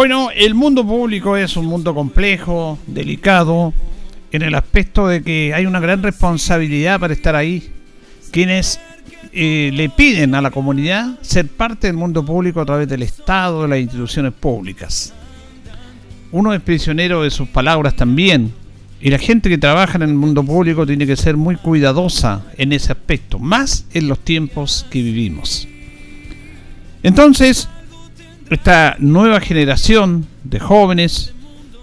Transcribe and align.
Bueno, 0.00 0.30
el 0.34 0.54
mundo 0.54 0.82
público 0.82 1.36
es 1.36 1.58
un 1.58 1.66
mundo 1.66 1.94
complejo, 1.94 2.78
delicado, 2.86 3.74
en 4.32 4.40
el 4.40 4.54
aspecto 4.54 5.06
de 5.06 5.22
que 5.22 5.52
hay 5.52 5.66
una 5.66 5.78
gran 5.78 6.02
responsabilidad 6.02 6.98
para 6.98 7.12
estar 7.12 7.36
ahí. 7.36 7.70
Quienes 8.30 8.80
eh, 9.34 9.70
le 9.74 9.90
piden 9.90 10.34
a 10.34 10.40
la 10.40 10.50
comunidad 10.50 11.20
ser 11.20 11.48
parte 11.48 11.88
del 11.88 11.96
mundo 11.98 12.24
público 12.24 12.62
a 12.62 12.64
través 12.64 12.88
del 12.88 13.02
Estado, 13.02 13.60
de 13.60 13.68
las 13.68 13.78
instituciones 13.78 14.32
públicas. 14.32 15.12
Uno 16.32 16.54
es 16.54 16.62
prisionero 16.62 17.22
de 17.22 17.30
sus 17.30 17.50
palabras 17.50 17.94
también. 17.94 18.54
Y 19.02 19.10
la 19.10 19.18
gente 19.18 19.50
que 19.50 19.58
trabaja 19.58 19.98
en 19.98 20.02
el 20.04 20.14
mundo 20.14 20.42
público 20.42 20.86
tiene 20.86 21.06
que 21.06 21.16
ser 21.16 21.36
muy 21.36 21.56
cuidadosa 21.56 22.46
en 22.56 22.72
ese 22.72 22.92
aspecto, 22.92 23.38
más 23.38 23.84
en 23.92 24.08
los 24.08 24.18
tiempos 24.20 24.86
que 24.88 25.02
vivimos. 25.02 25.68
Entonces, 27.02 27.68
esta 28.50 28.96
nueva 28.98 29.40
generación 29.40 30.26
de 30.42 30.58
jóvenes 30.58 31.34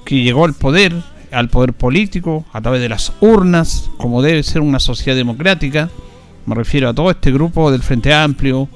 que 0.06 0.22
llegó 0.22 0.46
al 0.46 0.54
poder, 0.54 0.94
al 1.32 1.50
poder 1.50 1.74
político, 1.74 2.46
a 2.52 2.62
través 2.62 2.82
de 2.82 2.90
las 2.90 3.14
urnas, 3.22 3.90
como 3.98 4.22
debe 4.22 4.44
ser 4.44 4.62
una 4.62 4.80
sociedad 4.80 5.18
democrática, 5.18 5.90
me 6.46 6.56
refiero 6.56 6.90
a 6.90 6.94
todo 6.94 7.10
este 7.10 7.32
grupo 7.32 7.72
del 7.72 7.84
Frente 7.84 8.14
Amplio 8.14 8.70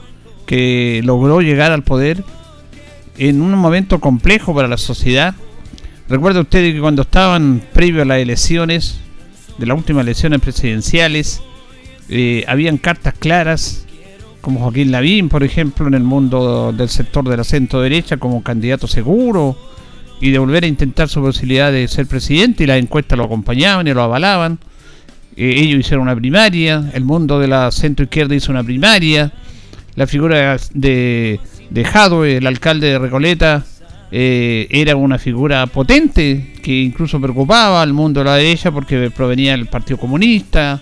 que 0.46 1.02
logró 1.04 1.42
llegar 1.42 1.72
al 1.72 1.84
poder 1.84 2.24
en 3.18 3.42
un 3.42 3.54
momento 3.54 4.00
complejo 4.00 4.56
para 4.56 4.68
la 4.68 4.78
sociedad. 4.78 5.36
Recuerda 6.10 6.42
usted 6.42 6.74
que 6.74 6.82
cuando 6.82 7.04
estaban 7.04 7.62
previo 7.74 8.02
a 8.02 8.06
las 8.06 8.20
elecciones, 8.20 9.00
de 9.58 9.66
las 9.66 9.78
últimas 9.78 10.04
elecciones 10.04 10.42
presidenciales, 10.42 11.42
eh, 12.10 12.44
habían 12.48 12.78
cartas 12.78 13.14
claras 13.18 13.86
como 14.42 14.60
Joaquín 14.60 14.92
Lavín, 14.92 15.30
por 15.30 15.44
ejemplo, 15.44 15.88
en 15.88 15.94
el 15.94 16.04
mundo 16.04 16.74
del 16.74 16.90
sector 16.90 17.28
de 17.28 17.38
la 17.38 17.44
centro 17.44 17.82
derecha 17.82 18.18
como 18.18 18.44
candidato 18.44 18.88
seguro 18.88 19.56
y 20.20 20.32
de 20.32 20.40
volver 20.40 20.64
a 20.64 20.68
intentar 20.68 21.10
su 21.10 21.22
posibilidad 21.22 21.72
de 21.72 21.88
ser 21.88 22.08
presidente 22.08 22.64
y 22.64 22.68
las 22.68 22.80
encuestas 22.80 23.18
lo 23.18 23.26
acompañaban 23.26 23.88
y 23.88 23.94
lo 23.94 24.04
avalaban. 24.04 24.60
Eh, 25.36 25.54
ellos 25.58 25.80
hicieron 25.80 26.04
una 26.04 26.16
primaria, 26.16 26.92
el 26.94 27.06
mundo 27.06 27.40
de 27.40 27.48
la 27.48 27.72
centro 27.72 28.04
izquierda 28.04 28.36
hizo 28.36 28.52
una 28.52 28.64
primaria, 28.64 29.32
la 29.96 30.08
figura 30.08 30.58
de, 30.74 31.40
de 31.70 31.84
Jadwe, 31.86 32.38
el 32.38 32.48
alcalde 32.48 32.88
de 32.88 33.00
Recoleta, 33.00 33.66
eh, 34.14 34.68
era 34.70 34.98
una 34.98 35.18
figura 35.18 35.66
potente 35.68 36.54
que 36.62 36.82
incluso 36.82 37.22
preocupaba 37.22 37.82
al 37.82 37.94
mundo 37.94 38.20
de 38.20 38.26
la 38.26 38.36
derecha 38.36 38.70
porque 38.72 39.10
provenía 39.10 39.52
del 39.52 39.68
Partido 39.68 39.98
Comunista, 39.98 40.82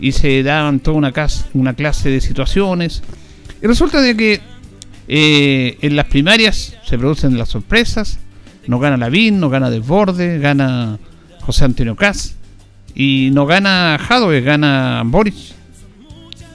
y 0.00 0.12
se 0.12 0.42
daban 0.42 0.80
toda 0.80 0.96
una, 0.96 1.12
una 1.54 1.74
clase 1.74 2.08
de 2.08 2.20
situaciones. 2.20 3.02
Y 3.62 3.66
resulta 3.66 4.00
de 4.00 4.16
que 4.16 4.40
eh, 5.08 5.76
en 5.82 5.96
las 5.96 6.06
primarias 6.06 6.76
se 6.84 6.98
producen 6.98 7.36
las 7.36 7.48
sorpresas. 7.50 8.18
No 8.66 8.78
gana 8.78 8.96
Lavín, 8.96 9.40
no 9.40 9.50
gana 9.50 9.70
Desborde, 9.70 10.38
gana 10.38 10.98
José 11.40 11.64
Antonio 11.64 11.96
Cas 11.96 12.36
y 12.94 13.30
no 13.32 13.46
gana 13.46 13.98
Jadwe, 14.00 14.40
gana 14.40 15.02
Boric. 15.04 15.34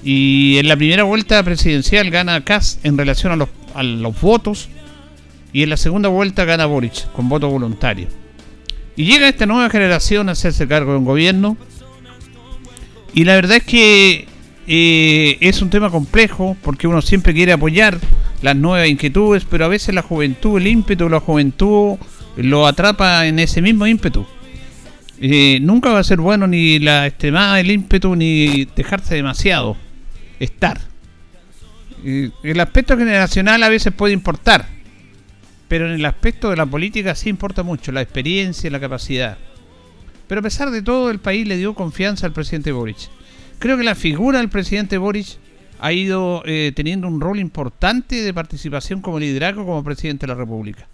Y 0.04 0.58
en 0.58 0.68
la 0.68 0.76
primera 0.76 1.04
vuelta 1.04 1.42
presidencial 1.44 2.10
gana 2.12 2.44
Cas 2.44 2.80
en 2.84 2.98
relación 2.98 3.32
a 3.32 3.36
los, 3.36 3.50
a 3.74 3.84
los 3.84 4.20
votos 4.22 4.70
y 5.52 5.64
en 5.64 5.70
la 5.70 5.78
segunda 5.78 6.10
vuelta 6.10 6.46
gana 6.46 6.66
Boric 6.66 7.12
con 7.12 7.30
voto 7.30 7.50
voluntario. 7.50 8.08
Y 8.96 9.06
llega 9.06 9.28
esta 9.28 9.46
nueva 9.46 9.70
generación 9.70 10.30
a 10.30 10.34
hacerse 10.34 10.68
cargo 10.68 10.94
de 10.94 11.00
un 11.00 11.06
gobierno 11.06 11.58
y 13.16 13.24
la 13.24 13.36
verdad 13.36 13.58
es 13.58 13.64
que 13.64 14.28
eh, 14.68 15.38
es 15.40 15.62
un 15.62 15.70
tema 15.70 15.90
complejo 15.90 16.58
porque 16.62 16.86
uno 16.86 17.02
siempre 17.02 17.34
quiere 17.34 17.54
apoyar 17.54 17.98
las 18.42 18.58
nuevas 18.58 18.90
inquietudes, 18.90 19.46
pero 19.50 19.64
a 19.64 19.70
veces 19.70 19.96
la 19.96 20.02
juventud, 20.02 20.58
el 20.60 20.68
ímpetu 20.68 21.06
de 21.06 21.10
la 21.12 21.22
juventud 21.22 21.96
lo 22.36 22.68
atrapa 22.68 23.26
en 23.26 23.40
ese 23.40 23.62
mismo 23.62 23.88
ímpetu. 23.88 24.26
Eh, 25.22 25.60
nunca 25.62 25.92
va 25.92 26.00
a 26.00 26.04
ser 26.04 26.20
bueno 26.20 26.46
ni 26.46 26.78
la 26.80 27.08
extremada 27.08 27.56
del 27.56 27.72
ímpetu 27.72 28.18
ni 28.18 28.66
dejarse 28.76 29.16
demasiado 29.16 29.78
estar. 30.42 30.82
Eh, 32.04 32.32
el 32.44 32.60
aspecto 32.60 32.98
generacional 32.98 33.64
a 33.64 33.70
veces 33.70 33.94
puede 33.94 34.14
importar, 34.14 34.68
pero 35.70 35.88
en 35.88 35.94
el 35.94 36.06
aspecto 36.06 36.50
de 36.50 36.58
la 36.58 36.66
política 36.66 37.16
sí 37.16 37.30
importa 37.30 37.64
mucho, 37.64 37.94
la 37.94 38.02
experiencia 38.02 38.68
y 38.68 38.72
la 38.72 38.80
capacidad. 38.82 39.38
Pero 40.28 40.40
a 40.40 40.44
pesar 40.44 40.72
de 40.72 40.82
todo, 40.82 41.10
el 41.10 41.20
país 41.20 41.48
le 41.48 41.58
dio 41.58 41.76
confianza 41.76 42.26
al 42.26 42.34
presidente 42.34 42.72
Boric. 42.72 43.10
Creo 43.60 43.78
que 43.78 43.84
la 43.84 43.96
figura 43.96 44.40
del 44.40 44.50
presidente 44.50 44.98
Boric 44.98 45.38
ha 45.80 45.94
ido 45.94 46.42
eh, 46.46 46.72
teniendo 46.76 47.08
un 47.08 47.22
rol 47.22 47.40
importante 47.40 48.22
de 48.22 48.34
participación 48.34 49.02
como 49.02 49.20
liderazgo 49.20 49.66
como 49.66 49.84
presidente 49.84 50.26
de 50.26 50.34
la 50.34 50.40
República. 50.40 50.88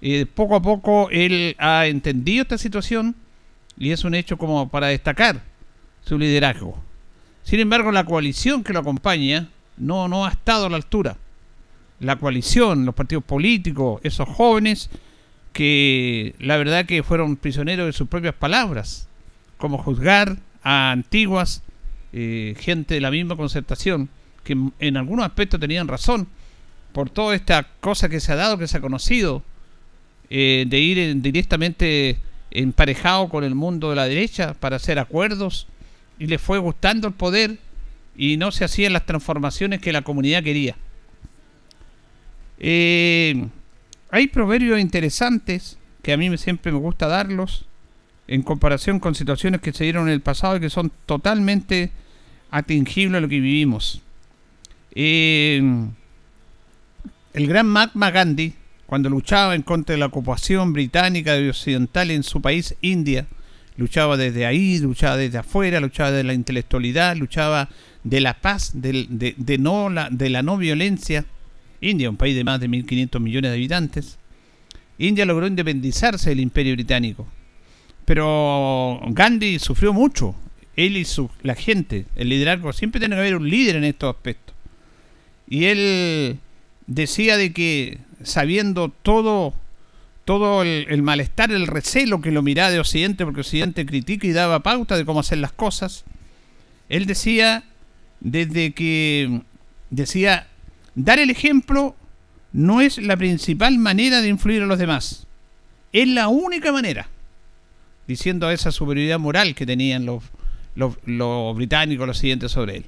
Eh, 0.00 0.26
poco 0.26 0.56
a 0.56 0.62
poco 0.62 1.08
él 1.10 1.56
ha 1.58 1.86
entendido 1.86 2.42
esta 2.42 2.58
situación 2.58 3.14
y 3.78 3.90
es 3.90 4.04
un 4.04 4.14
hecho 4.14 4.36
como 4.36 4.68
para 4.68 4.88
destacar 4.88 5.42
su 6.04 6.18
liderazgo. 6.18 6.78
Sin 7.42 7.60
embargo, 7.60 7.92
la 7.92 8.04
coalición 8.04 8.64
que 8.64 8.72
lo 8.72 8.80
acompaña 8.80 9.48
no, 9.76 10.08
no 10.08 10.26
ha 10.26 10.30
estado 10.30 10.66
a 10.66 10.70
la 10.70 10.76
altura. 10.76 11.16
La 12.00 12.16
coalición, 12.16 12.84
los 12.84 12.94
partidos 12.94 13.24
políticos, 13.24 14.00
esos 14.02 14.28
jóvenes 14.28 14.90
que 15.56 16.34
la 16.38 16.58
verdad 16.58 16.84
que 16.84 17.02
fueron 17.02 17.36
prisioneros 17.36 17.86
de 17.86 17.94
sus 17.94 18.08
propias 18.08 18.34
palabras, 18.34 19.08
como 19.56 19.78
juzgar 19.78 20.36
a 20.62 20.90
antiguas 20.90 21.62
eh, 22.12 22.54
gente 22.60 22.92
de 22.92 23.00
la 23.00 23.10
misma 23.10 23.36
concertación, 23.36 24.10
que 24.44 24.54
en 24.80 24.96
algunos 24.98 25.24
aspectos 25.24 25.58
tenían 25.58 25.88
razón, 25.88 26.28
por 26.92 27.08
toda 27.08 27.34
esta 27.34 27.66
cosa 27.80 28.10
que 28.10 28.20
se 28.20 28.32
ha 28.32 28.36
dado, 28.36 28.58
que 28.58 28.68
se 28.68 28.76
ha 28.76 28.82
conocido, 28.82 29.42
eh, 30.28 30.66
de 30.68 30.78
ir 30.78 31.22
directamente 31.22 32.18
emparejado 32.50 33.30
con 33.30 33.42
el 33.42 33.54
mundo 33.54 33.88
de 33.88 33.96
la 33.96 34.06
derecha 34.06 34.52
para 34.60 34.76
hacer 34.76 34.98
acuerdos, 34.98 35.68
y 36.18 36.26
le 36.26 36.36
fue 36.36 36.58
gustando 36.58 37.08
el 37.08 37.14
poder 37.14 37.56
y 38.14 38.36
no 38.36 38.52
se 38.52 38.66
hacían 38.66 38.92
las 38.92 39.06
transformaciones 39.06 39.80
que 39.80 39.90
la 39.90 40.02
comunidad 40.02 40.42
quería. 40.42 40.76
Eh, 42.58 43.46
hay 44.10 44.28
proverbios 44.28 44.80
interesantes 44.80 45.78
que 46.02 46.12
a 46.12 46.16
mí 46.16 46.36
siempre 46.38 46.72
me 46.72 46.78
gusta 46.78 47.06
darlos 47.06 47.66
en 48.28 48.42
comparación 48.42 49.00
con 49.00 49.14
situaciones 49.14 49.60
que 49.60 49.72
se 49.72 49.84
dieron 49.84 50.08
en 50.08 50.14
el 50.14 50.20
pasado 50.20 50.56
y 50.56 50.60
que 50.60 50.70
son 50.70 50.90
totalmente 51.06 51.90
atingibles 52.50 53.18
a 53.18 53.20
lo 53.20 53.28
que 53.28 53.40
vivimos. 53.40 54.02
Eh, 54.94 55.62
el 57.34 57.46
gran 57.46 57.66
Mahatma 57.66 58.10
Gandhi 58.10 58.54
cuando 58.86 59.10
luchaba 59.10 59.54
en 59.54 59.62
contra 59.62 59.94
de 59.94 59.98
la 59.98 60.06
ocupación 60.06 60.72
británica 60.72 61.36
y 61.38 61.48
occidental 61.48 62.10
en 62.10 62.22
su 62.22 62.40
país, 62.40 62.76
India. 62.80 63.26
Luchaba 63.76 64.16
desde 64.16 64.46
ahí, 64.46 64.78
luchaba 64.78 65.16
desde 65.16 65.38
afuera, 65.38 65.80
luchaba 65.80 66.12
de 66.12 66.24
la 66.24 66.32
intelectualidad, 66.32 67.16
luchaba 67.16 67.68
de 68.04 68.20
la 68.20 68.40
paz, 68.40 68.70
de, 68.74 69.34
de, 69.36 69.58
no 69.58 69.90
la, 69.90 70.08
de 70.10 70.30
la 70.30 70.42
no 70.42 70.56
violencia. 70.56 71.26
India, 71.86 72.10
un 72.10 72.16
país 72.16 72.34
de 72.34 72.44
más 72.44 72.60
de 72.60 72.68
1.500 72.68 73.20
millones 73.20 73.50
de 73.50 73.56
habitantes. 73.56 74.18
India 74.98 75.24
logró 75.24 75.46
independizarse 75.46 76.30
del 76.30 76.40
imperio 76.40 76.74
británico. 76.74 77.26
Pero 78.04 79.00
Gandhi 79.08 79.58
sufrió 79.58 79.92
mucho. 79.92 80.34
Él 80.76 80.96
y 80.96 81.04
su, 81.04 81.30
la 81.42 81.54
gente, 81.54 82.06
el 82.16 82.28
liderazgo, 82.28 82.72
siempre 82.72 83.00
tiene 83.00 83.16
que 83.16 83.20
haber 83.20 83.36
un 83.36 83.48
líder 83.48 83.76
en 83.76 83.84
estos 83.84 84.14
aspectos. 84.14 84.54
Y 85.48 85.64
él 85.64 86.38
decía 86.86 87.36
de 87.36 87.52
que 87.52 87.98
sabiendo 88.22 88.90
todo 89.02 89.54
todo 90.26 90.62
el, 90.62 91.02
malestar, 91.02 91.52
el 91.52 91.68
recelo 91.68 92.20
que 92.20 92.32
lo 92.32 92.42
miraba 92.42 92.72
de 92.72 92.80
Occidente, 92.80 93.24
porque 93.24 93.42
Occidente 93.42 93.86
critica 93.86 94.26
y 94.26 94.32
daba 94.32 94.58
pauta 94.58 94.96
de 94.96 95.04
cómo 95.04 95.20
hacer 95.20 95.38
las 95.38 95.52
cosas, 95.52 96.04
él 96.88 97.06
decía, 97.06 97.62
desde 98.18 98.72
que 98.72 99.42
decía, 99.90 100.48
dar 100.96 101.20
el 101.20 101.30
ejemplo 101.30 101.94
no 102.52 102.80
es 102.80 102.98
la 102.98 103.16
principal 103.16 103.78
manera 103.78 104.20
de 104.20 104.28
influir 104.28 104.62
a 104.62 104.66
los 104.66 104.78
demás, 104.78 105.26
es 105.92 106.08
la 106.08 106.28
única 106.28 106.72
manera, 106.72 107.08
diciendo 108.08 108.50
esa 108.50 108.72
superioridad 108.72 109.18
moral 109.18 109.54
que 109.54 109.66
tenían 109.66 110.06
los, 110.06 110.22
británicos, 111.54 112.06
los 112.06 112.16
occidentes 112.16 112.50
sobre 112.50 112.78
él. 112.78 112.86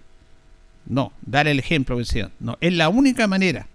No, 0.86 1.12
dar 1.20 1.46
el 1.46 1.58
ejemplo, 1.58 1.98
decía, 1.98 2.30
no, 2.40 2.56
es 2.60 2.72
la 2.72 2.88
única 2.88 3.26
manera. 3.26 3.68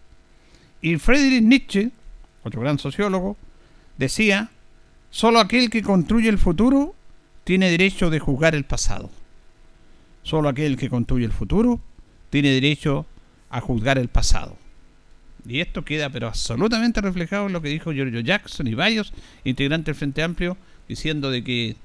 Y 0.82 0.98
Friedrich 0.98 1.44
Nietzsche, 1.44 1.92
otro 2.44 2.62
gran 2.62 2.80
sociólogo, 2.80 3.38
decía, 3.98 4.50
solo 5.12 5.40
aquel 5.40 5.70
que 5.70 5.84
construye 5.84 6.28
el 6.28 6.40
futuro 6.40 6.96
tiene 7.44 7.70
derecho 7.70 8.10
de 8.10 8.20
juzgar 8.20 8.56
el 8.56 8.64
pasado. 8.64 9.12
Solo 10.24 10.50
aquel 10.50 10.76
que 10.76 10.90
construye 10.90 11.26
el 11.26 11.32
futuro 11.32 11.80
tiene 12.32 12.50
derecho 12.50 13.06
a 13.54 13.62
juzgar 13.62 13.98
el 13.98 14.08
pasado. 14.08 14.58
Y 15.48 15.60
esto 15.60 15.86
queda 15.86 16.10
pero 16.10 16.28
absolutamente 16.28 17.02
reflejado 17.02 17.48
en 17.48 17.54
lo 17.54 17.62
que 17.62 17.70
dijo 17.70 17.94
Giorgio 17.94 18.20
Jackson 18.22 18.68
y 18.68 18.74
varios 18.74 19.14
integrantes 19.44 19.86
del 19.86 19.96
Frente 19.96 20.24
Amplio 20.24 20.58
diciendo 20.88 21.30
de 21.30 21.44
que 21.44 21.76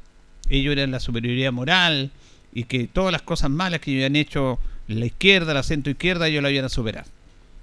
ellos 0.48 0.72
eran 0.72 0.90
la 0.90 1.00
superioridad 1.00 1.52
moral 1.52 2.10
y 2.52 2.64
que 2.64 2.86
todas 2.86 3.12
las 3.12 3.22
cosas 3.22 3.50
malas 3.50 3.80
que 3.80 3.90
habían 3.92 4.16
hecho 4.16 4.58
la 4.86 5.04
izquierda, 5.04 5.52
la 5.52 5.62
centro 5.62 5.90
izquierda, 5.90 6.28
ellos 6.28 6.42
la 6.42 6.48
habían 6.48 6.64
a 6.64 6.70
superar. 6.70 7.04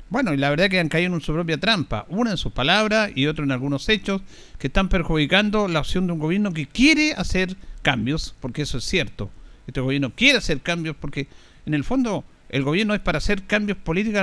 Bueno, 0.10 0.34
y 0.34 0.38
la 0.38 0.52
verdad 0.52 0.70
que 0.70 0.80
han 0.80 0.90
caído 0.90 1.14
en 1.16 1.22
su 1.22 1.34
propia 1.34 1.58
trampa, 1.60 2.06
una 2.10 2.30
en 2.30 2.38
sus 2.38 2.54
palabras 2.54 3.12
y 3.16 3.26
otra 3.26 3.44
en 3.44 3.52
algunos 3.52 3.90
hechos 3.90 4.22
que 4.60 4.68
están 4.68 4.88
perjudicando 4.88 5.68
la 5.68 5.80
opción 5.80 6.06
de 6.06 6.14
un 6.14 6.20
gobierno 6.20 6.54
que 6.54 6.68
quiere 6.68 7.14
hacer 7.14 7.56
cambios, 7.82 8.36
porque 8.40 8.62
eso 8.62 8.78
es 8.78 8.84
cierto. 8.84 9.32
Este 9.66 9.82
gobierno 9.82 10.12
quiere 10.16 10.38
hacer 10.38 10.62
cambios 10.62 10.96
porque 10.96 11.28
en 11.66 11.74
el 11.74 11.84
fondo 11.84 12.24
el 12.50 12.64
gobierno 12.64 12.94
es 12.94 13.02
para 13.02 13.18
hacer 13.18 13.44
cambios 13.44 13.78
políticos, 13.78 14.22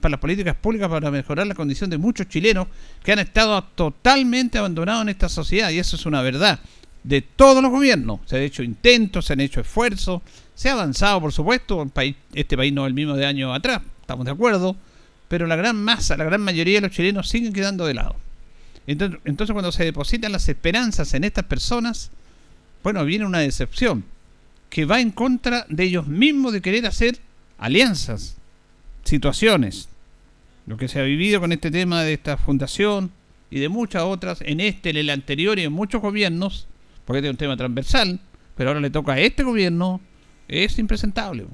para 0.00 0.10
las 0.10 0.20
políticas 0.20 0.56
públicas, 0.56 0.88
para 0.88 1.10
mejorar 1.10 1.46
la 1.46 1.54
condición 1.54 1.90
de 1.90 1.98
muchos 1.98 2.28
chilenos 2.28 2.66
que 3.02 3.12
han 3.12 3.18
estado 3.18 3.62
totalmente 3.62 4.58
abandonados 4.58 5.02
en 5.02 5.08
esta 5.10 5.28
sociedad 5.28 5.70
y 5.70 5.78
eso 5.78 5.96
es 5.96 6.06
una 6.06 6.22
verdad. 6.22 6.60
De 7.04 7.22
todos 7.22 7.62
los 7.62 7.70
gobiernos 7.70 8.20
se 8.26 8.36
han 8.36 8.42
hecho 8.42 8.62
intentos, 8.62 9.26
se 9.26 9.34
han 9.34 9.40
hecho 9.40 9.60
esfuerzos, 9.60 10.22
se 10.54 10.68
ha 10.68 10.72
avanzado, 10.72 11.20
por 11.20 11.32
supuesto. 11.32 11.90
este 12.34 12.56
país 12.56 12.72
no 12.72 12.84
es 12.84 12.88
el 12.88 12.94
mismo 12.94 13.14
de 13.14 13.26
años 13.26 13.56
atrás, 13.56 13.82
estamos 14.00 14.24
de 14.24 14.32
acuerdo 14.32 14.76
pero 15.28 15.46
la 15.46 15.56
gran 15.56 15.76
masa, 15.76 16.16
la 16.16 16.24
gran 16.24 16.40
mayoría 16.40 16.76
de 16.76 16.80
los 16.80 16.90
chilenos 16.90 17.28
siguen 17.28 17.52
quedando 17.52 17.86
de 17.86 17.94
lado. 17.94 18.16
Entonces, 18.86 19.20
entonces 19.24 19.52
cuando 19.52 19.70
se 19.70 19.84
depositan 19.84 20.32
las 20.32 20.48
esperanzas 20.48 21.12
en 21.14 21.24
estas 21.24 21.44
personas, 21.44 22.10
bueno, 22.82 23.04
viene 23.04 23.26
una 23.26 23.38
decepción 23.38 24.04
que 24.70 24.86
va 24.86 25.00
en 25.00 25.10
contra 25.10 25.66
de 25.68 25.84
ellos 25.84 26.06
mismos 26.06 26.52
de 26.52 26.62
querer 26.62 26.86
hacer 26.86 27.18
alianzas, 27.58 28.36
situaciones. 29.04 29.88
Lo 30.66 30.76
que 30.76 30.88
se 30.88 31.00
ha 31.00 31.02
vivido 31.02 31.40
con 31.40 31.52
este 31.52 31.70
tema 31.70 32.02
de 32.02 32.14
esta 32.14 32.36
fundación 32.36 33.10
y 33.50 33.58
de 33.60 33.68
muchas 33.68 34.02
otras, 34.02 34.40
en 34.42 34.60
este, 34.60 34.90
en 34.90 34.96
el 34.96 35.10
anterior 35.10 35.58
y 35.58 35.64
en 35.64 35.72
muchos 35.72 36.00
gobiernos, 36.00 36.66
porque 37.04 37.18
este 37.18 37.28
es 37.28 37.32
un 37.32 37.38
tema 37.38 37.56
transversal, 37.56 38.20
pero 38.54 38.70
ahora 38.70 38.80
le 38.80 38.90
toca 38.90 39.12
a 39.12 39.20
este 39.20 39.42
gobierno, 39.42 40.00
es 40.46 40.78
impresentable. 40.78 41.46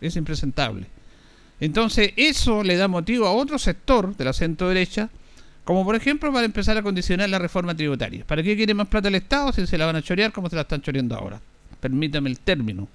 Es 0.00 0.16
impresentable. 0.16 0.86
Entonces, 1.60 2.12
eso 2.16 2.62
le 2.62 2.76
da 2.76 2.88
motivo 2.88 3.26
a 3.26 3.32
otro 3.32 3.58
sector 3.58 4.16
de 4.16 4.24
la 4.24 4.32
centro 4.32 4.68
derecha, 4.68 5.10
como 5.64 5.84
por 5.84 5.96
ejemplo 5.96 6.32
para 6.32 6.44
empezar 6.44 6.76
a 6.76 6.82
condicionar 6.82 7.28
la 7.28 7.38
reforma 7.38 7.74
tributaria. 7.74 8.24
¿Para 8.26 8.42
qué 8.42 8.56
quiere 8.56 8.74
más 8.74 8.88
plata 8.88 9.08
el 9.08 9.16
Estado 9.16 9.52
si 9.52 9.66
se 9.66 9.78
la 9.78 9.86
van 9.86 9.96
a 9.96 10.02
chorear 10.02 10.32
como 10.32 10.48
se 10.48 10.56
la 10.56 10.62
están 10.62 10.80
choreando 10.80 11.16
ahora? 11.16 11.40
Permítame 11.80 12.30
el 12.30 12.38
término. 12.38 12.88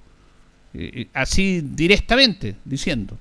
Así 1.14 1.62
directamente, 1.62 2.56
diciendo. 2.66 3.18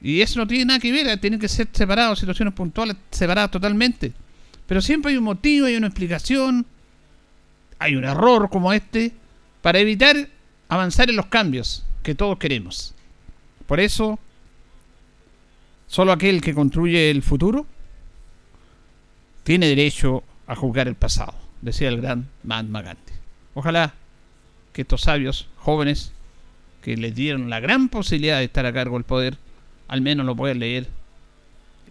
Y 0.00 0.20
eso 0.20 0.38
no 0.38 0.46
tiene 0.46 0.64
nada 0.66 0.78
que 0.78 0.92
ver, 0.92 1.18
tienen 1.20 1.40
que 1.40 1.48
ser 1.48 1.68
separados, 1.72 2.18
situaciones 2.20 2.54
puntuales 2.54 2.96
separadas 3.10 3.50
totalmente. 3.50 4.12
Pero 4.66 4.80
siempre 4.80 5.12
hay 5.12 5.18
un 5.18 5.24
motivo, 5.24 5.66
hay 5.66 5.76
una 5.76 5.88
explicación, 5.88 6.66
hay 7.78 7.96
un 7.96 8.04
error 8.04 8.48
como 8.50 8.72
este, 8.72 9.12
para 9.62 9.78
evitar 9.78 10.28
avanzar 10.68 11.10
en 11.10 11.16
los 11.16 11.26
cambios 11.26 11.84
que 12.02 12.14
todos 12.14 12.38
queremos. 12.38 12.94
Por 13.66 13.80
eso 13.80 14.18
Solo 15.88 16.12
aquel 16.12 16.42
que 16.42 16.54
construye 16.54 17.10
el 17.10 17.22
futuro 17.22 17.66
tiene 19.42 19.66
derecho 19.68 20.22
a 20.46 20.54
juzgar 20.54 20.86
el 20.86 20.94
pasado, 20.94 21.34
decía 21.62 21.88
el 21.88 21.96
gran 21.96 22.28
Mahatma 22.44 22.82
Gandhi. 22.82 23.12
Ojalá 23.54 23.94
que 24.74 24.82
estos 24.82 25.00
sabios 25.00 25.48
jóvenes 25.56 26.12
que 26.88 26.96
les 26.96 27.14
dieron 27.14 27.50
la 27.50 27.60
gran 27.60 27.90
posibilidad 27.90 28.38
de 28.38 28.44
estar 28.44 28.64
a 28.64 28.72
cargo 28.72 28.96
del 28.96 29.04
poder, 29.04 29.36
al 29.88 30.00
menos 30.00 30.24
lo 30.24 30.34
puedan 30.34 30.58
leer, 30.58 30.86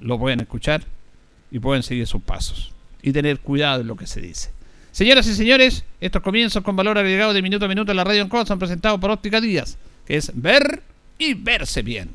lo 0.01 0.17
puedan 0.17 0.39
escuchar 0.39 0.81
y 1.51 1.59
puedan 1.59 1.83
seguir 1.83 2.07
sus 2.07 2.23
pasos 2.23 2.71
y 3.03 3.11
tener 3.11 3.39
cuidado 3.39 3.81
en 3.81 3.87
lo 3.87 3.95
que 3.95 4.07
se 4.07 4.21
dice. 4.21 4.49
Señoras 4.91 5.27
y 5.27 5.35
señores, 5.35 5.83
estos 6.01 6.23
comienzos 6.23 6.63
con 6.63 6.75
valor 6.75 6.97
agregado 6.97 7.31
de 7.33 7.43
minuto 7.43 7.65
a 7.65 7.67
minuto 7.67 7.91
en 7.91 7.97
la 7.97 8.03
radio 8.05 8.23
en 8.23 8.35
han 8.35 8.47
son 8.47 8.57
presentados 8.57 8.99
por 8.99 9.11
Óptica 9.11 9.39
Díaz, 9.39 9.77
que 10.07 10.17
es 10.17 10.31
ver 10.33 10.81
y 11.19 11.35
verse 11.35 11.83
bien. 11.83 12.09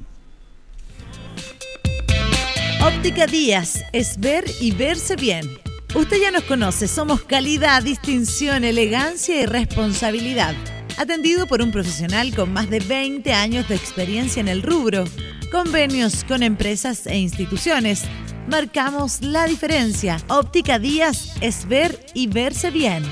Óptica 2.85 3.29
Díaz 3.29 3.85
es 3.93 4.19
ver 4.19 4.45
y 4.61 4.73
verse 4.73 5.15
bien. 5.15 5.49
Usted 5.95 6.17
ya 6.21 6.33
nos 6.33 6.43
conoce, 6.43 6.89
somos 6.89 7.23
calidad, 7.23 7.85
distinción, 7.85 8.65
elegancia 8.65 9.41
y 9.41 9.47
responsabilidad. 9.47 10.57
Atendido 10.99 11.47
por 11.47 11.63
un 11.63 11.73
profesional 11.73 12.35
con 12.35 12.53
más 12.53 12.69
de 12.71 12.81
20 12.81 13.33
años 13.33 13.69
de 13.69 13.75
experiencia 13.75 14.41
en 14.41 14.49
el 14.49 14.63
rubro. 14.63 15.05
Convenios 15.51 16.25
con 16.25 16.43
empresas 16.43 17.07
e 17.07 17.19
instituciones. 17.19 18.05
Marcamos 18.49 19.23
la 19.23 19.47
diferencia. 19.47 20.19
Óptica 20.29 20.79
Díaz 20.79 21.35
es 21.41 21.67
ver 21.67 21.99
y 22.15 22.27
verse 22.27 22.71
bien. 22.71 23.03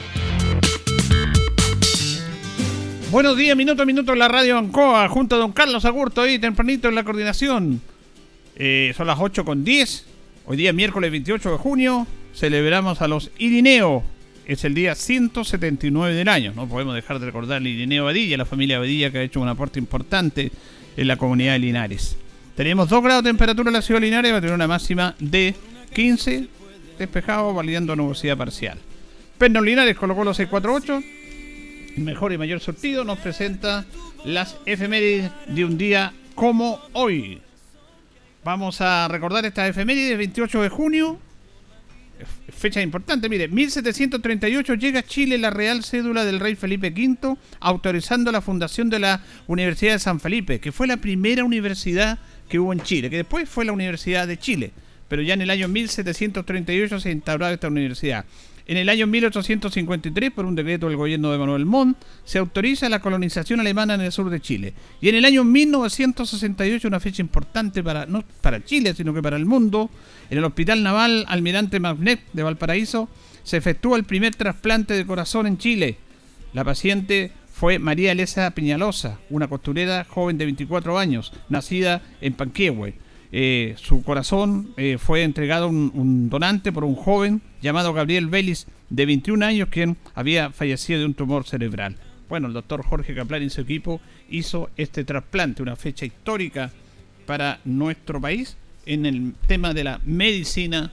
Buenos 3.11 3.37
días, 3.37 3.57
minuto 3.57 3.83
a 3.83 3.87
minuto 3.87 4.13
en 4.13 4.21
la 4.21 4.29
radio 4.29 4.57
Ancoa, 4.57 5.09
junto 5.09 5.35
a 5.35 5.39
don 5.39 5.53
Carlos 5.53 5.85
Agurto 5.85 6.23
ahí 6.23 6.39
tempranito 6.39 6.89
en 6.89 6.95
la 6.95 7.03
coordinación. 7.03 7.81
Eh, 8.55 8.93
son 8.97 9.07
las 9.07 9.19
8 9.19 9.45
con 9.45 9.65
10. 9.65 10.07
Hoy 10.47 10.57
día, 10.57 10.73
miércoles 10.73 11.11
28 11.11 11.53
de 11.53 11.59
junio, 11.59 12.07
celebramos 12.35 13.03
a 13.03 13.09
los 13.09 13.31
Irineo. 13.39 14.05
Es 14.51 14.65
el 14.65 14.75
día 14.75 14.97
179 14.97 16.13
del 16.13 16.27
año. 16.27 16.53
No 16.57 16.67
podemos 16.67 16.93
dejar 16.97 17.21
de 17.21 17.27
recordar 17.27 17.63
a 17.63 17.69
Irineo 17.69 18.07
Badilla, 18.07 18.37
la 18.37 18.45
familia 18.45 18.81
Badilla 18.81 19.13
que 19.13 19.19
ha 19.19 19.23
hecho 19.23 19.41
un 19.41 19.47
aporte 19.47 19.79
importante 19.79 20.51
en 20.97 21.07
la 21.07 21.17
comunidad 21.17 21.53
de 21.53 21.61
Linares. 21.61 22.17
Tenemos 22.57 22.89
2 22.89 23.01
grados 23.01 23.23
de 23.23 23.31
temperatura 23.31 23.69
en 23.69 23.75
la 23.75 23.81
ciudad 23.81 24.01
de 24.01 24.07
Linares, 24.07 24.33
va 24.33 24.39
a 24.39 24.41
tener 24.41 24.57
una 24.57 24.67
máxima 24.67 25.15
de 25.21 25.55
15, 25.95 26.49
despejado, 26.99 27.55
validando 27.55 27.95
nubosidad 27.95 28.37
parcial. 28.37 28.77
Pernos 29.39 29.63
Linares 29.63 29.97
colocó 29.97 30.25
los 30.25 30.37
648. 30.37 31.01
El 31.99 32.03
mejor 32.03 32.33
y 32.33 32.39
mayor 32.39 32.59
sortido 32.59 33.05
nos 33.05 33.21
presenta 33.21 33.85
las 34.25 34.57
efemérides 34.67 35.31
de 35.47 35.65
un 35.65 35.79
día 35.79 36.13
como 36.35 36.81
hoy. 36.95 37.41
Vamos 38.43 38.81
a 38.81 39.07
recordar 39.07 39.47
esta 39.47 39.69
efeméride 39.69 40.09
del 40.09 40.19
28 40.19 40.63
de 40.63 40.69
junio. 40.71 41.21
Fecha 42.27 42.81
importante, 42.81 43.29
mire, 43.29 43.49
1738 43.49 44.75
llega 44.75 45.01
a 45.01 45.03
Chile 45.03 45.39
la 45.39 45.51
real 45.51 45.85
cédula 45.85 46.25
del 46.25 46.41
rey 46.41 46.55
Felipe 46.55 46.91
V 46.91 47.37
autorizando 47.61 48.33
la 48.33 48.41
fundación 48.41 48.91
de 48.91 48.99
la 48.99 49.23
Universidad 49.47 49.95
de 49.95 49.99
San 49.99 50.21
Felipe, 50.21 50.61
que 50.61 50.73
fue 50.73 50.87
la 50.87 50.99
primera 50.99 51.45
universidad 51.45 52.19
que 52.49 52.59
hubo 52.59 52.73
en 52.73 52.81
Chile, 52.81 53.11
que 53.11 53.17
después 53.17 53.49
fue 53.49 53.65
la 53.65 53.73
Universidad 53.73 54.27
de 54.27 54.39
Chile, 54.39 54.73
pero 55.09 55.23
ya 55.23 55.35
en 55.35 55.43
el 55.43 55.51
año 55.51 55.69
1738 55.69 57.01
se 57.01 57.11
instauró 57.11 57.49
esta 57.49 57.69
universidad. 57.69 58.25
En 58.71 58.77
el 58.77 58.89
año 58.89 59.09
1853, 59.09 60.31
por 60.31 60.45
un 60.45 60.55
decreto 60.55 60.87
del 60.87 60.97
gobierno 60.97 61.33
de 61.33 61.39
Manuel 61.39 61.67
Montt, 61.67 61.99
se 62.25 62.39
autoriza 62.39 62.89
la 62.89 63.01
colonización 63.01 63.59
alemana 63.59 63.95
en 63.95 64.01
el 64.03 64.13
sur 64.13 64.31
de 64.31 64.39
Chile. 64.39 64.75
Y 65.01 65.09
en 65.09 65.17
el 65.17 65.25
año 65.25 65.43
1968, 65.43 66.87
una 66.87 67.01
fecha 67.01 67.21
importante 67.21 67.83
para 67.83 68.07
no 68.07 68.23
para 68.41 68.65
Chile, 68.65 68.95
sino 68.95 69.13
que 69.13 69.23
para 69.23 69.37
el 69.37 69.45
mundo, 69.45 69.91
en 70.31 70.39
el 70.39 70.45
Hospital 70.45 70.85
Naval 70.85 71.25
Almirante 71.27 71.81
Magnet 71.81 72.21
de 72.33 72.45
Valparaíso, 72.45 73.09
se 73.43 73.57
efectúa 73.57 73.97
el 73.97 74.05
primer 74.05 74.37
trasplante 74.37 74.95
de 74.95 75.05
corazón 75.05 75.49
en 75.49 75.59
Chile. 75.59 75.97
La 76.53 76.63
paciente 76.63 77.33
fue 77.53 77.81
María 77.81 78.13
Elesa 78.13 78.49
Peñalosa, 78.53 79.19
una 79.31 79.49
costurera 79.49 80.05
joven 80.09 80.39
de 80.39 80.45
24 80.45 80.97
años, 80.97 81.33
nacida 81.49 82.03
en 82.21 82.35
Panquehue. 82.35 82.95
Eh, 83.33 83.75
su 83.79 84.03
corazón 84.03 84.73
eh, 84.77 84.99
fue 84.99 85.23
entregado 85.23 85.67
a 85.67 85.69
un, 85.69 86.29
donante 86.29 86.73
por 86.73 86.85
un 86.85 86.97
joven 86.97 87.43
llamado 87.63 87.93
Gabriel 87.93 88.27
Vélez, 88.27 88.67
de 88.89 89.07
21 89.07 89.45
años, 89.45 89.69
quien 89.71 89.97
había 90.15 90.51
fallecido 90.51 91.01
de 91.01 91.07
un 91.07 91.15
tumor 91.15 91.47
cerebral. 91.47 91.97
Bueno, 92.29 92.49
el 92.49 92.53
doctor 92.53 92.85
Jorge 92.85 93.15
Caplar 93.15 93.43
y 93.43 93.51
su 93.51 93.61
equipo 93.61 94.01
hizo 94.29 94.71
este 94.77 95.05
trasplante, 95.05 95.63
una 95.63 95.77
fecha 95.77 96.07
histórica 96.07 96.71
para 97.27 97.61
nuestro 97.65 98.21
país 98.21 98.57
en 98.87 99.07
el 99.07 99.35
tema 99.47 99.75
de 99.75 99.85
la 99.85 100.01
medicina 100.05 100.93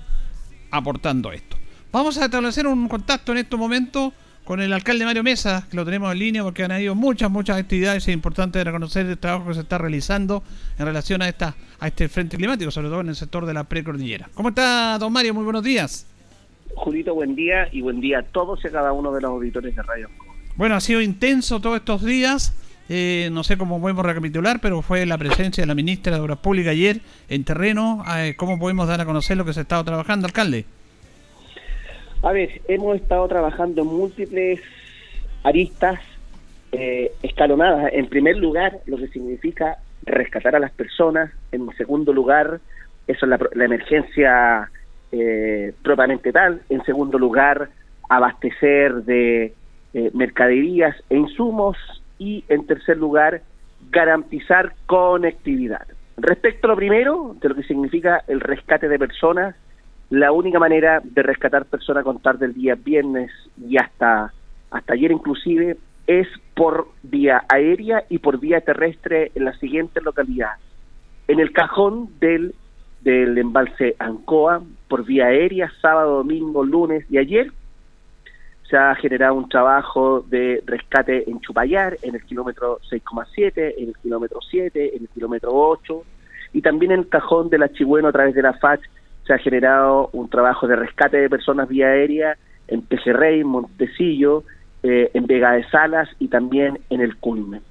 aportando 0.70 1.32
esto. 1.32 1.58
Vamos 1.91 2.17
a 2.17 2.25
establecer 2.25 2.67
un 2.67 2.88
contacto 2.88 3.32
en 3.32 3.39
este 3.39 3.56
momento 3.56 4.13
con 4.48 4.62
el 4.62 4.72
alcalde 4.72 5.04
Mario 5.04 5.24
Mesa, 5.24 5.68
que 5.70 5.75
lo 5.75 5.84
tenemos 5.84 6.10
en 6.10 6.20
línea 6.20 6.42
porque 6.42 6.63
han 6.63 6.72
habido 6.72 6.96
muchas, 6.96 7.30
muchas 7.30 7.58
actividades. 7.58 8.08
Es 8.08 8.13
importante 8.13 8.63
reconocer 8.63 9.06
el 9.06 9.18
trabajo 9.18 9.50
que 9.50 9.56
se 9.56 9.60
está 9.60 9.77
realizando 9.77 10.42
en 10.80 10.86
relación 10.86 11.22
a 11.22 11.27
esta 11.27 11.54
a 11.82 11.88
este 11.88 12.08
frente 12.08 12.38
climático, 12.38 12.72
sobre 12.72 12.88
todo 12.88 13.01
en 13.01 13.10
el 13.10 13.16
sector 13.18 13.46
de 13.46 13.54
la 13.54 13.66
precordillera. 13.66 14.30
¿Cómo 14.34 14.48
está, 14.50 14.98
don 15.00 15.12
Mario? 15.12 15.34
Muy 15.34 15.44
buenos 15.44 15.63
días. 15.63 16.08
Julito, 16.75 17.13
buen 17.13 17.36
día 17.36 17.68
y 17.74 17.82
buen 17.82 18.00
día 18.00 18.20
a 18.20 18.24
todos 18.24 18.63
y 18.63 18.68
a 18.70 18.72
cada 18.72 18.94
uno 18.94 19.12
de 19.12 19.20
los 19.20 19.32
auditores 19.32 19.75
de 19.75 19.84
Radio. 19.84 20.10
Bueno, 20.56 20.75
ha 20.75 20.80
sido 20.80 21.01
intenso 21.01 21.60
todos 21.60 21.75
estos 21.75 22.06
días. 22.06 22.54
Eh, 22.88 23.27
no 23.34 23.44
sé 23.44 23.58
cómo 23.58 23.82
podemos 23.82 24.06
recapitular, 24.06 24.62
pero 24.62 24.82
fue 24.82 25.06
la 25.06 25.18
presencia 25.18 25.62
de 25.62 25.68
la 25.68 25.75
ministra 25.75 26.13
de 26.16 26.22
Obras 26.22 26.38
Públicas 26.38 26.72
ayer 26.72 27.01
en 27.27 27.44
terreno. 27.44 28.01
Eh, 28.16 28.36
¿Cómo 28.38 28.58
podemos 28.58 28.88
dar 28.88 29.01
a 29.01 29.06
conocer 29.06 29.36
lo 29.36 29.44
que 29.44 29.51
se 29.51 29.60
ha 29.60 29.63
estado 29.63 29.84
trabajando, 29.84 30.25
alcalde? 30.25 30.66
A 32.24 32.32
ver, 32.32 32.62
hemos 32.68 32.96
estado 32.96 33.28
trabajando 33.28 33.84
en 33.84 33.88
múltiples 33.88 34.62
aristas 35.44 36.00
eh, 36.72 37.12
escalonadas. 37.22 37.94
En 37.94 38.08
primer 38.08 38.38
lugar, 38.38 38.80
lo 38.86 38.98
que 38.98 39.08
significa 39.08 39.78
rescatar 40.04 40.56
a 40.56 40.60
las 40.60 40.72
personas. 40.72 41.32
En 41.52 41.70
segundo 41.78 42.14
lugar, 42.14 42.60
eso 43.08 43.26
es 43.26 43.30
la, 43.54 43.66
emergencia 43.66 44.70
eh, 45.12 45.74
propiamente 45.84 46.32
tal. 46.32 46.62
En 46.70 46.84
segundo 46.86 47.20
lugar, 47.20 47.70
abastecer 48.10 49.04
de 49.04 49.54
eh, 49.94 50.12
mercaderías 50.14 50.96
e 51.10 51.18
insumos. 51.18 51.78
Y 52.18 52.44
en 52.50 52.66
tercer 52.66 52.98
lugar, 52.98 53.42
garantizar 53.92 54.74
conectividad. 54.88 55.86
Respecto 56.18 56.66
a 56.66 56.72
lo 56.72 56.76
primero, 56.76 57.36
de 57.40 57.50
lo 57.50 57.56
que 57.56 57.62
significa 57.62 58.24
el 58.28 58.40
rescate 58.40 58.90
de 58.90 58.98
personas, 58.98 59.56
la 60.10 60.32
única 60.32 60.60
manera 60.60 61.02
de 61.04 61.24
rescatar 61.24 61.66
personas 61.66 62.02
a 62.02 62.06
contar 62.06 62.38
del 62.38 62.54
día 62.54 62.76
viernes 62.76 63.32
y 63.62 63.78
hasta, 63.78 64.34
hasta 64.72 64.94
ayer 64.94 65.12
inclusive 65.12 65.78
es 66.08 66.28
por 66.56 66.88
vía 67.04 67.44
aérea 67.50 68.06
y 68.10 68.20
por 68.20 68.40
vía 68.40 68.62
terrestre 68.62 69.32
en 69.36 69.44
la 69.46 69.54
siguiente 69.58 70.00
localidad. 70.02 70.54
En 71.28 71.42
el 71.42 71.52
cajón 71.52 72.10
del, 72.22 72.56
del 73.02 73.38
embalse 73.38 73.96
Ancoa, 74.00 74.62
por 74.88 75.04
vía 75.04 75.26
aérea, 75.26 75.72
sábado, 75.82 76.18
domingo, 76.18 76.64
lunes 76.64 77.06
y 77.12 77.18
ayer, 77.18 77.52
se 78.70 78.78
ha 78.78 78.96
generado 78.96 79.36
un 79.36 79.50
trabajo 79.50 80.22
de 80.22 80.62
rescate 80.66 81.30
en 81.30 81.40
Chupayar, 81.42 81.98
en 82.02 82.16
el 82.16 82.24
kilómetro 82.24 82.80
6,7, 82.90 83.76
en 83.78 83.90
el 83.90 83.98
kilómetro 83.98 84.40
7, 84.50 84.96
en 84.96 85.04
el 85.04 85.10
kilómetro 85.10 85.52
8, 85.54 86.04
y 86.54 86.62
también 86.62 86.92
en 86.94 87.00
el 87.00 87.10
cajón 87.10 87.50
del 87.50 87.64
Achigüeno 87.64 88.08
a 88.08 88.12
través 88.12 88.36
de 88.36 88.42
la 88.42 88.54
FACH 88.54 88.82
se 89.27 89.34
ha 89.34 89.38
generado 89.38 90.10
un 90.13 90.29
trabajo 90.29 90.67
de 90.67 90.77
rescate 90.77 91.17
de 91.17 91.29
personas 91.29 91.67
vía 91.67 91.88
aérea 91.88 92.38
en 92.69 92.81
Pejerrey, 92.81 93.43
Montecillo, 93.43 94.43
eh, 94.84 95.12
en 95.13 95.27
Vega 95.27 95.51
de 95.51 95.67
Salas 95.69 96.10
y 96.17 96.29
también 96.29 96.79
en 96.89 97.01
el 97.01 97.17
Culmen. 97.17 97.62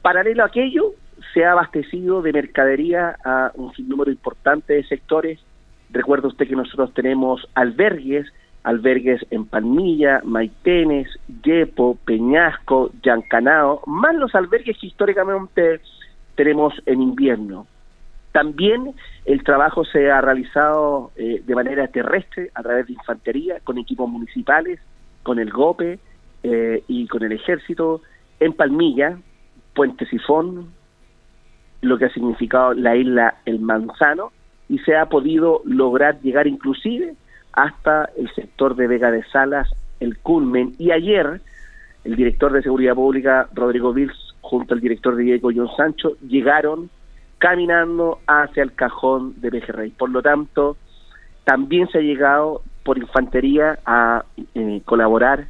Paralelo 0.00 0.44
a 0.44 0.46
aquello, 0.46 0.92
se 1.34 1.44
ha 1.44 1.52
abastecido 1.52 2.22
de 2.22 2.32
mercadería 2.32 3.16
a 3.24 3.50
un 3.54 3.72
sinnúmero 3.74 4.10
importante 4.10 4.74
de 4.74 4.84
sectores. 4.84 5.40
Recuerda 5.90 6.28
usted 6.28 6.48
que 6.48 6.56
nosotros 6.56 6.94
tenemos 6.94 7.48
albergues, 7.54 8.26
albergues 8.62 9.24
en 9.30 9.46
Palmilla, 9.46 10.20
Maitenes, 10.24 11.08
Yepo, 11.42 11.98
Peñasco, 12.04 12.90
Yancanao, 13.02 13.82
más 13.86 14.14
los 14.14 14.34
albergues 14.34 14.78
que 14.78 14.86
históricamente 14.86 15.80
tenemos 16.34 16.74
en 16.86 17.02
invierno. 17.02 17.66
También 18.32 18.94
el 19.26 19.44
trabajo 19.44 19.84
se 19.84 20.10
ha 20.10 20.20
realizado 20.20 21.12
eh, 21.16 21.42
de 21.46 21.54
manera 21.54 21.86
terrestre 21.88 22.50
a 22.54 22.62
través 22.62 22.86
de 22.86 22.94
infantería, 22.94 23.60
con 23.62 23.78
equipos 23.78 24.08
municipales, 24.08 24.80
con 25.22 25.38
el 25.38 25.50
GOPE 25.50 25.98
eh, 26.42 26.82
y 26.88 27.06
con 27.06 27.22
el 27.22 27.32
ejército, 27.32 28.00
en 28.40 28.54
Palmilla, 28.54 29.18
Puente 29.74 30.06
Sifón, 30.06 30.72
lo 31.82 31.98
que 31.98 32.06
ha 32.06 32.12
significado 32.12 32.72
la 32.74 32.96
isla 32.96 33.36
El 33.44 33.60
Manzano, 33.60 34.32
y 34.68 34.78
se 34.78 34.96
ha 34.96 35.06
podido 35.06 35.60
lograr 35.66 36.20
llegar 36.22 36.46
inclusive 36.46 37.14
hasta 37.52 38.08
el 38.16 38.32
sector 38.34 38.74
de 38.76 38.86
Vega 38.86 39.10
de 39.10 39.22
Salas, 39.24 39.68
el 40.00 40.18
Culmen, 40.18 40.74
y 40.78 40.90
ayer 40.90 41.40
el 42.04 42.16
director 42.16 42.52
de 42.52 42.62
Seguridad 42.62 42.94
Pública, 42.94 43.48
Rodrigo 43.52 43.92
Vils, 43.92 44.34
junto 44.40 44.74
al 44.74 44.80
director 44.80 45.14
de 45.14 45.26
IECO, 45.26 45.50
John 45.54 45.68
Sancho, 45.76 46.16
llegaron 46.26 46.90
caminando 47.42 48.20
hacia 48.28 48.62
el 48.62 48.72
cajón 48.72 49.34
de 49.40 49.50
Pejerrey. 49.50 49.90
Por 49.90 50.10
lo 50.10 50.22
tanto, 50.22 50.76
también 51.42 51.88
se 51.88 51.98
ha 51.98 52.00
llegado 52.00 52.62
por 52.84 52.98
infantería 52.98 53.80
a 53.84 54.24
eh, 54.54 54.80
colaborar 54.84 55.48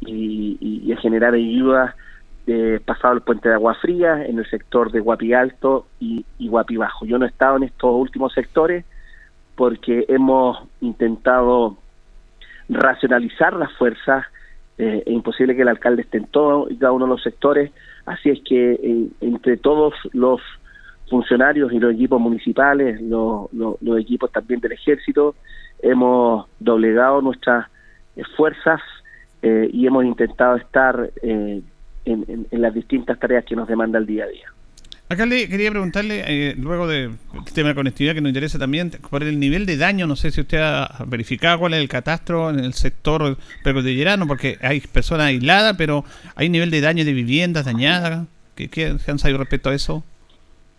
y, 0.00 0.92
a 0.92 0.96
generar 0.98 1.34
ayudas 1.34 1.96
eh, 2.46 2.78
pasado 2.84 3.14
el 3.14 3.22
puente 3.22 3.48
de 3.48 3.56
Agua 3.56 3.74
Fría, 3.74 4.24
en 4.24 4.38
el 4.38 4.48
sector 4.48 4.92
de 4.92 5.00
Guapi 5.00 5.32
Alto 5.32 5.88
y, 5.98 6.24
Guapi 6.38 6.76
Bajo. 6.76 7.04
Yo 7.04 7.18
no 7.18 7.24
he 7.24 7.28
estado 7.28 7.56
en 7.56 7.64
estos 7.64 7.90
últimos 7.92 8.32
sectores 8.32 8.84
porque 9.56 10.04
hemos 10.06 10.62
intentado 10.82 11.78
racionalizar 12.68 13.54
las 13.54 13.72
fuerzas. 13.72 14.24
Eh, 14.78 15.02
es 15.04 15.12
imposible 15.12 15.56
que 15.56 15.62
el 15.62 15.68
alcalde 15.68 16.02
esté 16.02 16.18
en 16.18 16.26
todo 16.26 16.70
y 16.70 16.76
cada 16.76 16.92
uno 16.92 17.06
de 17.06 17.10
los 17.10 17.24
sectores, 17.24 17.72
así 18.06 18.30
es 18.30 18.40
que 18.44 18.74
eh, 18.74 19.08
entre 19.20 19.56
todos 19.56 19.94
los 20.12 20.40
funcionarios 21.08 21.72
y 21.72 21.78
los 21.78 21.94
equipos 21.94 22.20
municipales, 22.20 23.00
los, 23.00 23.48
equipos 23.98 24.32
también 24.32 24.60
del 24.60 24.72
ejército, 24.72 25.34
hemos 25.82 26.46
doblegado 26.58 27.20
nuestras 27.20 27.66
fuerzas 28.36 28.80
eh, 29.42 29.68
y 29.72 29.86
hemos 29.86 30.04
intentado 30.04 30.56
estar 30.56 31.10
eh, 31.22 31.62
en, 32.04 32.46
las 32.50 32.74
distintas 32.74 33.18
tareas 33.18 33.44
que 33.44 33.56
nos 33.56 33.68
demanda 33.68 33.98
el 33.98 34.06
día 34.06 34.24
a 34.24 34.28
día. 34.28 34.46
Acá 35.08 35.26
le 35.26 35.48
quería 35.48 35.70
preguntarle, 35.70 36.24
eh, 36.26 36.54
luego 36.56 36.88
del 36.88 37.18
tema 37.52 37.68
de 37.68 37.74
conectividad 37.74 38.14
que 38.14 38.22
nos 38.22 38.30
interesa 38.30 38.58
también, 38.58 38.90
por 39.10 39.22
el 39.22 39.38
nivel 39.38 39.66
de 39.66 39.76
daño, 39.76 40.06
no 40.06 40.16
sé 40.16 40.30
si 40.30 40.40
usted 40.40 40.58
ha 40.62 41.04
verificado 41.06 41.58
cuál 41.58 41.74
es 41.74 41.80
el 41.80 41.88
catastro 41.88 42.48
en 42.48 42.60
el 42.60 42.72
sector 42.72 43.36
precordillerano, 43.62 44.26
porque 44.26 44.56
hay 44.62 44.80
personas 44.80 45.26
aisladas, 45.26 45.76
pero 45.76 46.04
hay 46.36 46.48
nivel 46.48 46.70
de 46.70 46.80
daño 46.80 47.04
de 47.04 47.12
viviendas 47.12 47.66
dañadas. 47.66 48.26
¿Qué, 48.54 48.68
qué 48.70 48.96
han 49.06 49.18
sabido 49.18 49.38
respecto 49.38 49.68
a 49.68 49.74
eso? 49.74 50.04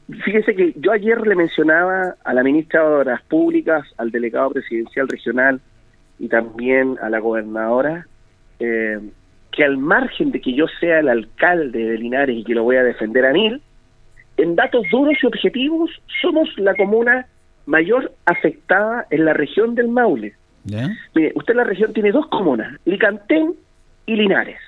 Fíjese 0.08 0.56
que 0.56 0.74
yo 0.78 0.92
ayer 0.92 1.26
le 1.26 1.36
mencionaba 1.36 2.16
a 2.24 2.34
la 2.34 2.44
ministra 2.44 2.82
de 2.82 2.96
Obras 2.96 3.22
Públicas, 3.24 3.84
al 3.98 4.12
delegado 4.12 4.52
presidencial 4.52 5.08
regional 5.08 5.60
y 6.20 6.28
también 6.28 6.98
a 7.02 7.10
la 7.10 7.20
gobernadora, 7.20 8.06
eh, 8.60 9.00
que 9.52 9.64
al 9.64 9.78
margen 9.78 10.32
de 10.32 10.42
que 10.42 10.54
yo 10.54 10.66
sea 10.80 11.00
el 11.00 11.10
alcalde 11.10 11.80
de 11.86 11.98
Linares 11.98 12.38
y 12.38 12.44
que 12.44 12.54
lo 12.54 12.64
voy 12.64 12.76
a 12.76 12.84
defender 12.84 13.26
a 13.26 13.34
mil, 13.34 13.62
en 14.38 14.56
datos 14.56 14.86
duros 14.92 15.18
y 15.22 15.26
objetivos 15.26 15.90
somos 16.22 16.50
la 16.58 16.76
comuna 16.76 17.26
mayor 17.66 18.14
afectada 18.26 19.08
en 19.10 19.26
la 19.26 19.34
región 19.34 19.74
del 19.74 19.88
Maule. 19.88 20.36
Mire, 21.14 21.32
usted 21.36 21.54
en 21.54 21.58
la 21.58 21.64
región 21.64 21.94
tiene 21.94 22.12
dos 22.12 22.28
comunas, 22.28 22.80
Licantén 22.86 23.54
y 24.06 24.16
Linares. 24.16 24.60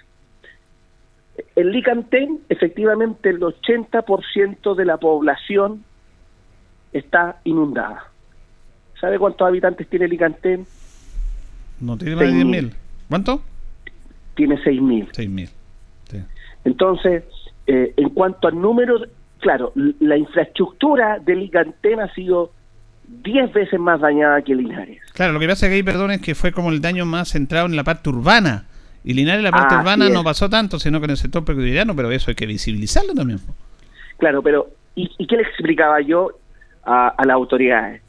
En 1.56 1.72
Licantén, 1.72 2.39
efectivamente, 2.50 3.29
el 3.29 3.39
80% 3.39 4.75
de 4.75 4.86
la 4.86 4.98
población 4.98 5.84
está 6.94 7.39
inundada. 7.44 8.06
¿Sabe 9.00 9.20
cuántos 9.20 9.48
habitantes 9.48 9.88
tiene 9.88 10.08
Licantén? 10.08 10.65
No 11.79 11.98
tiene 11.98 12.15
más 12.15 12.25
de 12.25 12.32
10.000. 12.32 12.74
¿Cuánto? 13.10 13.41
Tiene 14.36 14.56
6.000. 14.58 15.12
6.000. 15.12 15.50
Entonces, 16.63 17.24
eh, 17.67 17.94
en 17.96 18.10
cuanto 18.10 18.48
al 18.48 18.60
número, 18.60 19.00
claro, 19.39 19.72
la 19.75 20.17
infraestructura 20.17 21.20
de 21.20 21.36
Licantén 21.36 22.01
ha 22.01 22.13
sido 22.13 22.51
10 23.08 23.53
veces 23.53 23.79
más 23.79 24.01
dañada 24.01 24.41
que 24.41 24.53
Linares. 24.53 25.01
Claro, 25.13 25.34
lo 25.34 25.39
que 25.39 25.48
pasa 25.48 25.70
que 25.70 25.75
ahí, 25.75 25.84
perdón, 25.84 26.12
es 26.12 26.22
que 26.22 26.36
fue 26.36 26.51
como 26.51 26.72
el 26.72 26.82
daño 26.82 27.06
más 27.06 27.29
centrado 27.29 27.67
en 27.67 27.75
la 27.75 27.84
parte 27.84 28.10
urbana. 28.10 28.65
Y 29.07 29.13
Linares, 29.13 29.41
la 29.41 29.51
parte 29.51 29.73
urbana, 29.73 30.09
no 30.09 30.21
pasó 30.21 30.49
tanto, 30.49 30.79
sino 30.79 30.99
que 30.99 31.05
en 31.05 31.11
el 31.11 31.17
sector 31.17 31.45
precordillano, 31.45 31.95
pero 31.95 32.11
eso 32.11 32.29
hay 32.29 32.35
que 32.35 32.45
visibilizarlo 32.45 33.13
también. 33.13 33.39
Claro, 34.17 34.43
pero 34.43 34.67
¿y, 34.95 35.25
qué 35.25 35.37
le 35.37 35.43
explicaba 35.43 36.01
yo 36.01 36.31
a, 36.83 37.07
a 37.17 37.25
las 37.25 37.35
autoridades? 37.35 38.01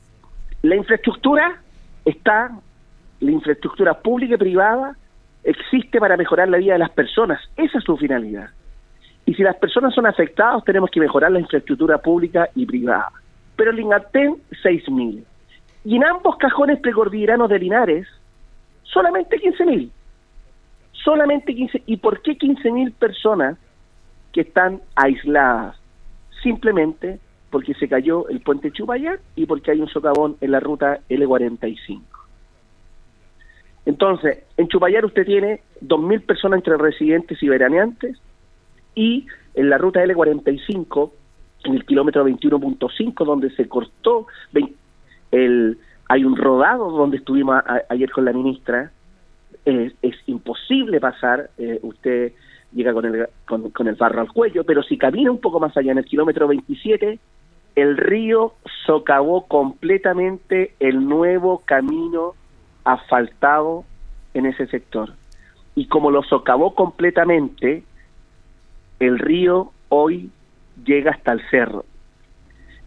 La 0.63 0.75
infraestructura 0.75 1.63
está, 2.05 2.51
la 3.21 3.31
infraestructura 3.31 3.95
pública 3.95 4.35
y 4.35 4.39
privada 4.39 4.97
existe 5.45 6.01
para 6.01 6.17
mejorar 6.17 6.49
la 6.49 6.59
vida 6.59 6.73
de 6.73 6.81
las 6.81 6.91
personas. 6.91 7.41
Esa 7.57 7.79
es 7.79 7.85
su 7.85 7.97
finalidad. 7.97 8.49
Y 9.25 9.35
si 9.35 9.45
las 9.45 9.55
personas 9.55 9.95
son 9.95 10.05
afectadas, 10.05 10.65
tenemos 10.65 10.91
que 10.91 10.99
mejorar 10.99 11.31
la 11.31 11.39
infraestructura 11.39 11.99
pública 11.99 12.49
y 12.57 12.67
privada. 12.67 13.13
Pero 13.55 13.71
el 13.71 13.79
INATEN, 13.79 14.39
6.000. 14.65 15.23
Y 15.85 15.95
en 15.95 16.05
ambos 16.05 16.37
cajones 16.39 16.81
precordilleranos 16.81 17.49
de 17.51 17.61
Linares, 17.61 18.09
solamente 18.83 19.37
15.000. 19.37 19.93
Solamente 21.05 21.55
15. 21.55 21.83
¿Y 21.87 21.97
por 21.99 22.23
qué 22.23 22.37
15.000 22.37 22.93
personas 22.93 23.59
que 24.33 24.43
están 24.43 24.81
aisladas? 24.97 25.77
Simplemente 26.43 27.19
porque 27.51 27.75
se 27.75 27.89
cayó 27.89 28.29
el 28.29 28.41
puente 28.41 28.71
Chupayar 28.73 29.21
y 29.37 29.47
porque 29.47 29.71
hay 29.71 29.81
un 29.81 29.89
socavón 29.89 30.37
en 30.41 30.53
la 30.53 30.61
ruta 30.61 31.01
L45. 31.09 32.03
Entonces, 33.87 34.45
en 34.59 34.69
Chupayar 34.69 35.05
usted 35.07 35.25
tiene 35.25 35.63
2.000 35.83 36.27
personas 36.27 36.59
entre 36.59 36.77
residentes 36.77 37.43
y 37.43 37.49
veraneantes 37.49 38.19
y 38.95 39.27
en 39.55 39.71
la 39.71 39.79
ruta 39.79 40.05
L45, 40.05 41.11
en 41.65 41.75
el 41.75 41.87
kilómetro 41.87 42.29
21.5, 42.29 43.25
donde 43.25 43.51
se 43.51 43.67
cortó, 43.67 44.27
el, 45.33 45.79
hay 46.09 46.25
un 46.25 46.37
rodado 46.37 46.91
donde 46.91 47.17
estuvimos 47.17 47.63
ayer 47.89 48.11
con 48.11 48.25
la 48.25 48.33
ministra, 48.33 48.93
es 49.69 50.15
imposible 50.27 51.01
pasar, 51.01 51.51
eh, 51.59 51.79
usted 51.83 52.33
llega 52.73 52.93
con 52.93 53.05
el, 53.05 53.29
con, 53.47 53.71
con 53.71 53.89
el 53.89 53.95
barro 53.95 54.21
al 54.21 54.33
cuello, 54.33 54.65
pero 54.65 54.83
si 54.83 54.99
camina 54.99 55.31
un 55.31 55.41
poco 55.41 55.61
más 55.61 55.77
allá, 55.77 55.93
en 55.93 55.99
el 55.99 56.05
kilómetro 56.05 56.49
27, 56.49 57.19
el 57.77 57.97
río 57.97 58.55
socavó 58.87 59.47
completamente 59.47 60.75
el 60.81 61.09
nuevo 61.09 61.63
camino 61.65 62.35
asfaltado 62.85 63.85
en 64.35 64.47
ese 64.47 64.67
sector. 64.67 65.13
Y 65.75 65.87
como 65.87 66.11
lo 66.11 66.23
socavó 66.25 66.75
completamente, 66.75 67.85
el 68.99 69.19
río 69.19 69.73
hoy 69.89 70.31
llega 70.85 71.13
hasta 71.13 71.33
el 71.33 71.41
cerro. 71.51 71.85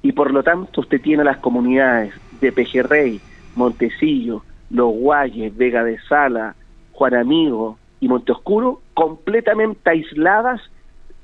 Y 0.01 0.11
por 0.13 0.31
lo 0.31 0.43
tanto 0.43 0.81
usted 0.81 1.01
tiene 1.01 1.23
las 1.23 1.37
comunidades 1.37 2.13
de 2.41 2.51
Pejerrey, 2.51 3.21
Montecillo, 3.55 4.43
Los 4.69 4.91
Guayes, 4.93 5.55
Vega 5.55 5.83
de 5.83 5.99
Sala, 6.01 6.55
Juan 6.93 7.15
Amigo 7.15 7.77
y 7.99 8.07
Monte 8.07 8.31
Oscuro 8.31 8.81
completamente 8.93 9.89
aisladas 9.89 10.61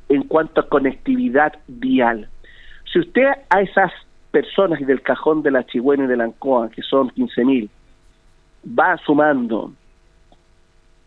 en 0.10 0.24
cuanto 0.24 0.62
a 0.62 0.70
conectividad 0.70 1.54
vial. 1.68 2.30
Si 2.92 3.00
usted 3.00 3.26
a 3.50 3.62
esas 3.62 3.92
personas 4.32 4.80
del 4.86 5.02
cajón 5.02 5.44
de 5.44 5.52
la 5.52 5.66
Chigüena 5.66 6.06
y 6.06 6.08
de 6.08 6.18
la 6.18 6.26
Ancoa, 6.26 6.70
que 6.70 6.82
son 6.82 7.10
15.000, 7.10 7.70
va 8.78 8.98
sumando 8.98 9.74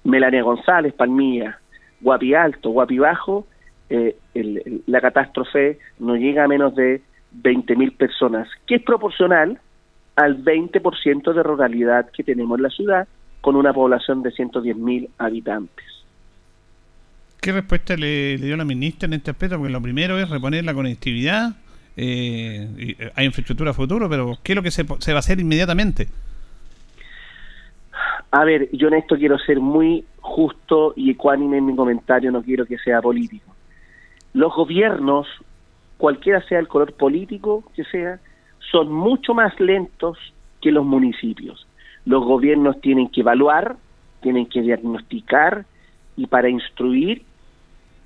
Melania 0.04 0.42
González, 0.42 0.92
Palmilla, 0.94 1.58
Guapi 2.00 2.34
Alto, 2.34 2.70
Guapi 2.70 2.98
Bajo, 2.98 3.46
eh, 3.88 4.16
la 4.86 5.00
catástrofe 5.00 5.78
no 5.98 6.16
llega 6.16 6.44
a 6.44 6.48
menos 6.48 6.74
de 6.74 7.02
20.000 7.42 7.96
personas, 7.96 8.48
que 8.66 8.76
es 8.76 8.82
proporcional 8.82 9.58
al 10.16 10.42
20% 10.42 11.32
de 11.32 11.42
ruralidad 11.42 12.10
que 12.10 12.24
tenemos 12.24 12.58
en 12.58 12.62
la 12.62 12.70
ciudad, 12.70 13.08
con 13.40 13.56
una 13.56 13.72
población 13.72 14.22
de 14.22 14.30
110.000 14.30 15.08
habitantes. 15.18 15.86
¿Qué 17.40 17.52
respuesta 17.52 17.96
le, 17.96 18.36
dio 18.36 18.56
la 18.56 18.64
ministra 18.64 19.06
en 19.06 19.14
este 19.14 19.30
aspecto? 19.30 19.56
Porque 19.56 19.72
lo 19.72 19.80
primero 19.80 20.18
es 20.18 20.28
reponer 20.28 20.64
la 20.64 20.74
conectividad, 20.74 21.56
eh, 21.96 22.68
eh, 22.78 23.10
hay 23.14 23.26
infraestructura 23.26 23.72
futuro, 23.72 24.08
pero 24.10 24.38
¿qué 24.42 24.52
es 24.52 24.56
lo 24.56 24.62
que 24.62 24.70
se, 24.70 24.84
se 24.98 25.12
va 25.12 25.18
a 25.18 25.20
hacer 25.20 25.40
inmediatamente? 25.40 26.08
A 28.30 28.44
ver, 28.44 28.68
yo 28.72 28.88
en 28.88 28.94
esto 28.94 29.16
quiero 29.16 29.38
ser 29.38 29.58
muy 29.58 30.04
justo 30.20 30.92
y 30.96 31.10
ecuánime 31.10 31.58
en 31.58 31.66
mi 31.66 31.74
comentario, 31.74 32.30
no 32.30 32.42
quiero 32.42 32.64
que 32.64 32.78
sea 32.78 33.00
político. 33.02 33.54
Los 34.34 34.54
gobiernos, 34.54 35.26
cualquiera 35.96 36.40
sea 36.46 36.60
el 36.60 36.68
color 36.68 36.92
político 36.92 37.64
que 37.74 37.84
sea, 37.84 38.20
son 38.70 38.92
mucho 38.92 39.34
más 39.34 39.58
lentos 39.58 40.16
que 40.60 40.70
los 40.70 40.84
municipios. 40.84 41.66
Los 42.10 42.24
gobiernos 42.24 42.80
tienen 42.80 43.08
que 43.08 43.20
evaluar, 43.20 43.76
tienen 44.20 44.46
que 44.46 44.62
diagnosticar 44.62 45.64
y 46.16 46.26
para 46.26 46.48
instruir 46.48 47.22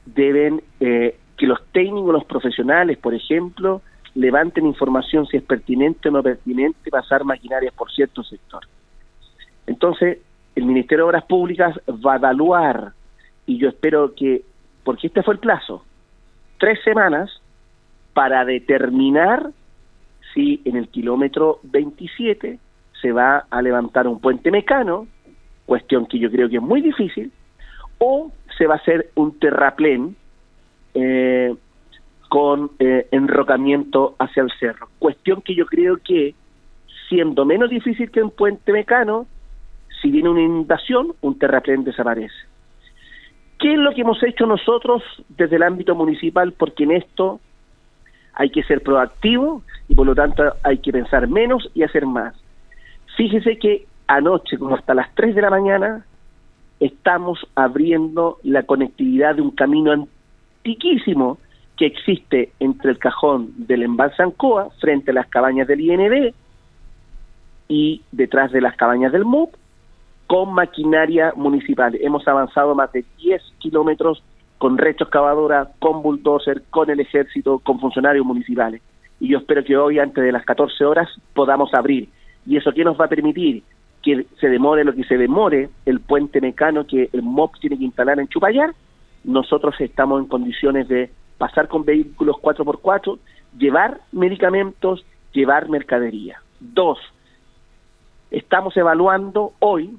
deben 0.04 0.62
eh, 0.78 1.16
que 1.38 1.46
los 1.46 1.64
técnicos, 1.72 2.12
los 2.12 2.26
profesionales, 2.26 2.98
por 2.98 3.14
ejemplo, 3.14 3.80
levanten 4.14 4.66
información 4.66 5.26
si 5.26 5.38
es 5.38 5.42
pertinente 5.42 6.10
o 6.10 6.12
no 6.12 6.22
pertinente 6.22 6.90
pasar 6.90 7.24
maquinarias 7.24 7.72
por 7.72 7.90
cierto 7.90 8.22
sector. 8.22 8.64
Entonces, 9.66 10.18
el 10.54 10.66
Ministerio 10.66 11.06
de 11.06 11.08
Obras 11.08 11.24
Públicas 11.24 11.74
va 11.88 12.12
a 12.12 12.16
evaluar, 12.16 12.92
y 13.46 13.56
yo 13.56 13.70
espero 13.70 14.14
que, 14.14 14.42
porque 14.84 15.06
este 15.06 15.22
fue 15.22 15.32
el 15.32 15.40
plazo, 15.40 15.82
tres 16.58 16.78
semanas 16.84 17.30
para 18.12 18.44
determinar 18.44 19.48
si 20.34 20.60
en 20.66 20.76
el 20.76 20.88
kilómetro 20.88 21.60
27 21.62 22.58
se 23.04 23.12
va 23.12 23.44
a 23.50 23.60
levantar 23.60 24.08
un 24.08 24.18
puente 24.18 24.50
mecano, 24.50 25.06
cuestión 25.66 26.06
que 26.06 26.18
yo 26.18 26.30
creo 26.30 26.48
que 26.48 26.56
es 26.56 26.62
muy 26.62 26.80
difícil, 26.80 27.30
o 27.98 28.32
se 28.56 28.66
va 28.66 28.76
a 28.76 28.78
hacer 28.78 29.10
un 29.14 29.38
terraplén 29.38 30.16
eh, 30.94 31.54
con 32.30 32.70
eh, 32.78 33.06
enrocamiento 33.10 34.14
hacia 34.18 34.42
el 34.42 34.50
cerro, 34.58 34.88
cuestión 34.98 35.42
que 35.42 35.54
yo 35.54 35.66
creo 35.66 35.98
que 35.98 36.34
siendo 37.10 37.44
menos 37.44 37.68
difícil 37.68 38.10
que 38.10 38.22
un 38.22 38.30
puente 38.30 38.72
mecano, 38.72 39.26
si 40.00 40.10
viene 40.10 40.30
una 40.30 40.40
inundación, 40.40 41.12
un 41.20 41.38
terraplén 41.38 41.84
desaparece. 41.84 42.34
¿Qué 43.58 43.74
es 43.74 43.78
lo 43.78 43.92
que 43.92 44.00
hemos 44.00 44.22
hecho 44.22 44.46
nosotros 44.46 45.02
desde 45.28 45.56
el 45.56 45.62
ámbito 45.62 45.94
municipal? 45.94 46.52
Porque 46.52 46.84
en 46.84 46.92
esto 46.92 47.38
hay 48.32 48.48
que 48.48 48.62
ser 48.62 48.82
proactivo 48.82 49.62
y 49.90 49.94
por 49.94 50.06
lo 50.06 50.14
tanto 50.14 50.42
hay 50.62 50.78
que 50.78 50.90
pensar 50.90 51.28
menos 51.28 51.70
y 51.74 51.82
hacer 51.82 52.06
más. 52.06 52.34
Fíjese 53.16 53.58
que 53.58 53.86
anoche, 54.06 54.58
como 54.58 54.74
hasta 54.74 54.94
las 54.94 55.14
3 55.14 55.34
de 55.34 55.42
la 55.42 55.50
mañana, 55.50 56.04
estamos 56.80 57.46
abriendo 57.54 58.38
la 58.42 58.64
conectividad 58.64 59.36
de 59.36 59.42
un 59.42 59.52
camino 59.52 59.92
antiquísimo 59.92 61.38
que 61.76 61.86
existe 61.86 62.52
entre 62.60 62.90
el 62.90 62.98
cajón 62.98 63.52
del 63.56 63.82
embalse 63.82 64.22
Ancoa, 64.22 64.70
frente 64.80 65.10
a 65.10 65.14
las 65.14 65.28
cabañas 65.28 65.66
del 65.66 65.80
IND 65.80 66.34
y 67.68 68.02
detrás 68.12 68.52
de 68.52 68.60
las 68.60 68.76
cabañas 68.76 69.12
del 69.12 69.24
MUP, 69.24 69.54
con 70.26 70.52
maquinaria 70.52 71.32
municipal. 71.36 71.96
Hemos 72.00 72.26
avanzado 72.28 72.74
más 72.74 72.92
de 72.92 73.04
10 73.18 73.42
kilómetros 73.58 74.22
con 74.58 74.78
recho 74.78 75.04
excavadora, 75.04 75.70
con 75.78 76.02
bulldozer, 76.02 76.62
con 76.70 76.90
el 76.90 77.00
ejército, 77.00 77.58
con 77.58 77.80
funcionarios 77.80 78.24
municipales. 78.24 78.80
Y 79.20 79.28
yo 79.28 79.38
espero 79.38 79.64
que 79.64 79.76
hoy, 79.76 79.98
antes 79.98 80.22
de 80.22 80.32
las 80.32 80.44
14 80.44 80.84
horas, 80.84 81.08
podamos 81.34 81.72
abrir. 81.74 82.08
¿Y 82.46 82.56
eso 82.56 82.72
qué 82.72 82.84
nos 82.84 83.00
va 83.00 83.06
a 83.06 83.08
permitir? 83.08 83.62
Que 84.02 84.26
se 84.40 84.48
demore 84.48 84.84
lo 84.84 84.94
que 84.94 85.04
se 85.04 85.16
demore 85.16 85.70
el 85.86 86.00
puente 86.00 86.40
mecano 86.40 86.86
que 86.86 87.08
el 87.12 87.22
MOP 87.22 87.58
tiene 87.58 87.78
que 87.78 87.84
instalar 87.84 88.18
en 88.18 88.28
Chupayar. 88.28 88.74
Nosotros 89.24 89.74
estamos 89.80 90.20
en 90.20 90.28
condiciones 90.28 90.88
de 90.88 91.10
pasar 91.38 91.68
con 91.68 91.84
vehículos 91.84 92.36
4x4, 92.36 93.18
llevar 93.58 94.00
medicamentos, 94.12 95.04
llevar 95.32 95.68
mercadería. 95.68 96.40
Dos, 96.60 96.98
estamos 98.30 98.76
evaluando 98.76 99.52
hoy 99.60 99.96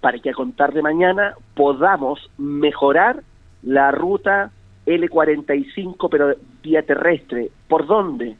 para 0.00 0.18
que 0.18 0.30
a 0.30 0.34
contar 0.34 0.72
de 0.72 0.82
mañana 0.82 1.34
podamos 1.54 2.30
mejorar 2.36 3.22
la 3.62 3.90
ruta 3.90 4.50
L45, 4.86 6.08
pero 6.10 6.34
vía 6.62 6.82
terrestre. 6.82 7.50
¿Por 7.68 7.86
dónde? 7.86 8.36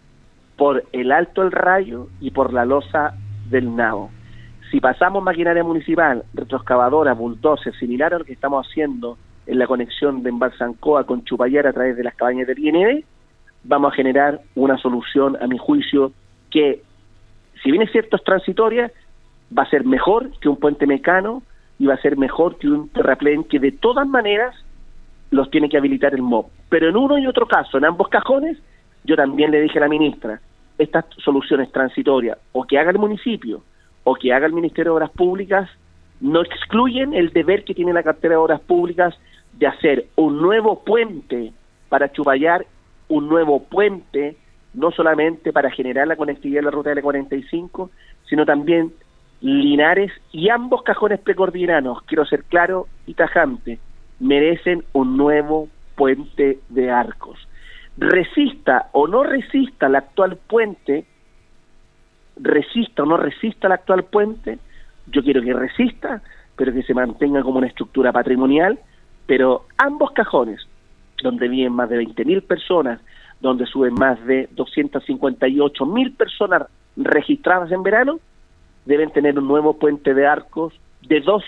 Por 0.56 0.84
el 0.92 1.10
Alto 1.10 1.42
El 1.42 1.52
Rayo 1.52 2.08
y 2.20 2.30
por 2.30 2.52
la 2.52 2.64
losa 2.64 3.14
del 3.50 3.74
Nao. 3.74 4.10
Si 4.70 4.80
pasamos 4.80 5.22
maquinaria 5.22 5.62
municipal, 5.62 6.24
retroexcavadora, 6.34 7.14
bulldozer, 7.14 7.74
similar 7.76 8.14
a 8.14 8.18
lo 8.18 8.24
que 8.24 8.32
estamos 8.32 8.66
haciendo 8.66 9.16
en 9.46 9.58
la 9.58 9.66
conexión 9.66 10.22
de 10.22 10.30
Embalsancoa 10.30 11.04
con 11.04 11.24
Chupayar 11.24 11.66
a 11.66 11.72
través 11.72 11.96
de 11.96 12.04
las 12.04 12.14
cabañas 12.14 12.46
del 12.46 12.58
IND, 12.58 13.04
vamos 13.62 13.92
a 13.92 13.96
generar 13.96 14.40
una 14.54 14.76
solución, 14.78 15.36
a 15.40 15.46
mi 15.46 15.58
juicio, 15.58 16.12
que, 16.50 16.82
si 17.62 17.70
bien 17.70 17.82
es 17.82 17.92
cierto, 17.92 18.16
es 18.16 18.24
transitoria, 18.24 18.90
va 19.56 19.62
a 19.62 19.70
ser 19.70 19.84
mejor 19.84 20.30
que 20.40 20.48
un 20.48 20.56
puente 20.56 20.86
mecano, 20.86 21.42
y 21.78 21.86
va 21.86 21.94
a 21.94 22.02
ser 22.02 22.16
mejor 22.16 22.58
que 22.58 22.68
un 22.68 22.88
terraplén 22.88 23.44
que 23.44 23.58
de 23.58 23.72
todas 23.72 24.06
maneras 24.06 24.54
los 25.30 25.50
tiene 25.50 25.68
que 25.68 25.76
habilitar 25.76 26.14
el 26.14 26.22
MOB. 26.22 26.46
Pero 26.68 26.88
en 26.88 26.96
uno 26.96 27.18
y 27.18 27.26
otro 27.26 27.46
caso, 27.46 27.78
en 27.78 27.84
ambos 27.84 28.08
cajones, 28.08 28.58
yo 29.04 29.16
también 29.16 29.50
le 29.50 29.60
dije 29.60 29.78
a 29.78 29.82
la 29.82 29.88
ministra, 29.88 30.40
estas 30.78 31.04
soluciones 31.24 31.70
transitorias 31.72 32.38
o 32.52 32.64
que 32.64 32.78
haga 32.78 32.90
el 32.90 32.98
municipio 32.98 33.62
o 34.04 34.14
que 34.14 34.32
haga 34.32 34.46
el 34.46 34.52
Ministerio 34.52 34.92
de 34.92 34.96
Obras 34.96 35.10
Públicas 35.10 35.68
no 36.20 36.42
excluyen 36.42 37.14
el 37.14 37.30
deber 37.32 37.64
que 37.64 37.74
tiene 37.74 37.92
la 37.92 38.02
cartera 38.02 38.32
de 38.32 38.38
Obras 38.38 38.60
Públicas 38.60 39.14
de 39.52 39.66
hacer 39.66 40.06
un 40.16 40.40
nuevo 40.40 40.82
puente 40.84 41.52
para 41.88 42.10
Chupayar, 42.12 42.66
un 43.08 43.28
nuevo 43.28 43.62
puente 43.62 44.36
no 44.74 44.90
solamente 44.90 45.52
para 45.52 45.70
generar 45.70 46.08
la 46.08 46.16
conectividad 46.16 46.60
de 46.60 46.64
la 46.64 46.70
ruta 46.70 46.92
L45, 46.92 47.90
sino 48.28 48.44
también 48.44 48.92
Linares 49.40 50.10
y 50.32 50.48
ambos 50.48 50.82
cajones 50.82 51.20
precordilleranos, 51.20 52.00
quiero 52.06 52.24
ser 52.24 52.44
claro 52.44 52.86
y 53.06 53.12
tajante, 53.12 53.78
merecen 54.18 54.84
un 54.94 55.18
nuevo 55.18 55.68
puente 55.96 56.60
de 56.70 56.90
arcos. 56.90 57.38
Resista 57.96 58.88
o 58.92 59.06
no 59.06 59.22
resista 59.22 59.86
el 59.86 59.96
actual 59.96 60.36
puente, 60.36 61.04
resista 62.36 63.04
o 63.04 63.06
no 63.06 63.16
resista 63.16 63.68
el 63.68 63.72
actual 63.74 64.04
puente, 64.04 64.58
yo 65.06 65.22
quiero 65.22 65.42
que 65.42 65.52
resista, 65.52 66.22
pero 66.56 66.72
que 66.72 66.82
se 66.82 66.94
mantenga 66.94 67.42
como 67.42 67.58
una 67.58 67.68
estructura 67.68 68.12
patrimonial, 68.12 68.78
pero 69.26 69.66
ambos 69.78 70.10
cajones, 70.12 70.60
donde 71.22 71.48
viven 71.48 71.72
más 71.72 71.88
de 71.88 72.00
20.000 72.00 72.42
personas, 72.42 73.00
donde 73.40 73.66
suben 73.66 73.94
más 73.94 74.24
de 74.26 74.48
258.000 74.50 76.16
personas 76.16 76.62
registradas 76.96 77.70
en 77.72 77.82
verano, 77.82 78.18
deben 78.84 79.10
tener 79.10 79.38
un 79.38 79.46
nuevo 79.46 79.78
puente 79.78 80.14
de 80.14 80.26
arcos 80.26 80.74
de 81.02 81.20
dos 81.20 81.44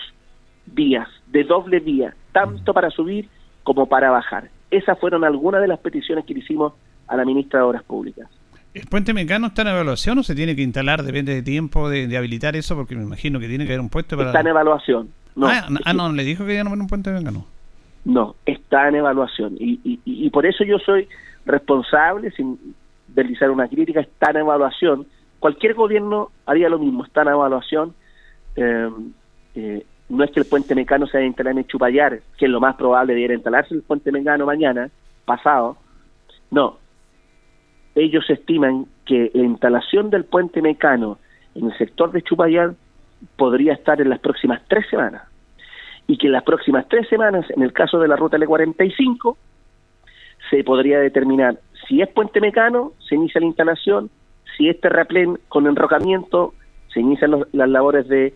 vías, 0.65 1.07
de 1.27 1.43
doble 1.43 1.79
vía, 1.79 2.15
tanto 2.31 2.73
para 2.73 2.89
subir 2.89 3.29
como 3.63 3.87
para 3.87 4.11
bajar. 4.11 4.49
Esas 4.71 4.99
fueron 4.99 5.23
algunas 5.23 5.61
de 5.61 5.67
las 5.67 5.79
peticiones 5.79 6.25
que 6.25 6.33
le 6.33 6.41
hicimos 6.41 6.73
a 7.07 7.15
la 7.15 7.25
ministra 7.25 7.59
de 7.59 7.65
Obras 7.65 7.83
Públicas. 7.83 8.27
¿El 8.73 8.85
puente 8.85 9.13
mecano 9.13 9.47
está 9.47 9.63
en 9.63 9.69
evaluación 9.69 10.17
o 10.19 10.23
se 10.23 10.35
tiene 10.35 10.55
que 10.55 10.61
instalar? 10.61 11.03
Depende 11.03 11.33
de 11.33 11.41
tiempo 11.41 11.89
de, 11.89 12.15
habilitar 12.15 12.55
eso, 12.55 12.75
porque 12.75 12.95
me 12.95 13.03
imagino 13.03 13.39
que 13.39 13.47
tiene 13.47 13.65
que 13.65 13.71
haber 13.71 13.81
un 13.81 13.89
puente 13.89 14.15
para... 14.15 14.29
Está 14.29 14.41
en 14.41 14.47
evaluación. 14.47 15.09
No, 15.35 15.47
ah, 15.47 15.67
ah 15.85 15.93
no, 15.93 16.11
le 16.11 16.23
dijo 16.23 16.45
que 16.45 16.55
ya 16.55 16.63
no 16.63 16.73
era 16.73 16.81
un 16.81 16.87
puente 16.87 17.11
mecano. 17.11 17.45
No, 18.05 18.35
está 18.45 18.87
en 18.87 18.95
evaluación. 18.95 19.55
Y, 19.59 19.79
y, 19.83 19.99
y 20.05 20.29
por 20.29 20.45
eso 20.45 20.63
yo 20.63 20.77
soy 20.79 21.07
responsable, 21.45 22.31
sin 22.31 22.59
deslizar 23.07 23.49
una 23.49 23.67
crítica, 23.67 24.01
está 24.01 24.31
en 24.31 24.37
evaluación. 24.37 25.07
Cualquier 25.39 25.73
gobierno 25.73 26.29
haría 26.45 26.69
lo 26.69 26.79
mismo, 26.79 27.03
está 27.03 27.23
en 27.23 27.27
evaluación. 27.29 27.93
Eh, 28.55 28.89
eh, 29.55 29.85
no 30.09 30.23
es 30.23 30.31
que 30.31 30.39
el 30.39 30.45
puente 30.45 30.75
mecano 30.75 31.05
se 31.07 31.17
haya 31.17 31.27
instalado 31.27 31.57
en 31.57 31.67
Chupayar, 31.67 32.21
que 32.37 32.45
es 32.45 32.51
lo 32.51 32.59
más 32.59 32.75
probable 32.75 33.13
de 33.13 33.21
ir 33.21 33.31
a 33.31 33.35
instalarse 33.35 33.73
el 33.73 33.81
puente 33.81 34.11
mecano 34.11 34.45
mañana, 34.45 34.89
pasado. 35.25 35.77
No, 36.49 36.77
ellos 37.95 38.29
estiman 38.29 38.85
que 39.05 39.31
la 39.33 39.43
instalación 39.43 40.09
del 40.09 40.25
puente 40.25 40.61
mecano 40.61 41.17
en 41.55 41.71
el 41.71 41.77
sector 41.77 42.11
de 42.11 42.21
Chupayar 42.21 42.75
podría 43.35 43.73
estar 43.73 43.99
en 43.99 44.09
las 44.09 44.19
próximas 44.19 44.61
tres 44.67 44.85
semanas. 44.89 45.23
Y 46.07 46.17
que 46.17 46.27
en 46.27 46.33
las 46.33 46.43
próximas 46.43 46.87
tres 46.87 47.07
semanas, 47.09 47.45
en 47.49 47.63
el 47.63 47.73
caso 47.73 47.99
de 47.99 48.07
la 48.07 48.15
ruta 48.15 48.37
L45, 48.37 49.35
se 50.49 50.63
podría 50.63 50.99
determinar 50.99 51.59
si 51.87 52.01
es 52.01 52.07
puente 52.09 52.39
mecano, 52.39 52.93
se 53.07 53.15
inicia 53.15 53.41
la 53.41 53.47
instalación, 53.47 54.09
si 54.55 54.69
es 54.69 54.79
terraplén 54.79 55.37
con 55.49 55.67
enrocamiento, 55.67 56.53
se 56.93 57.01
inician 57.01 57.45
las 57.51 57.69
labores 57.69 58.07
de 58.07 58.33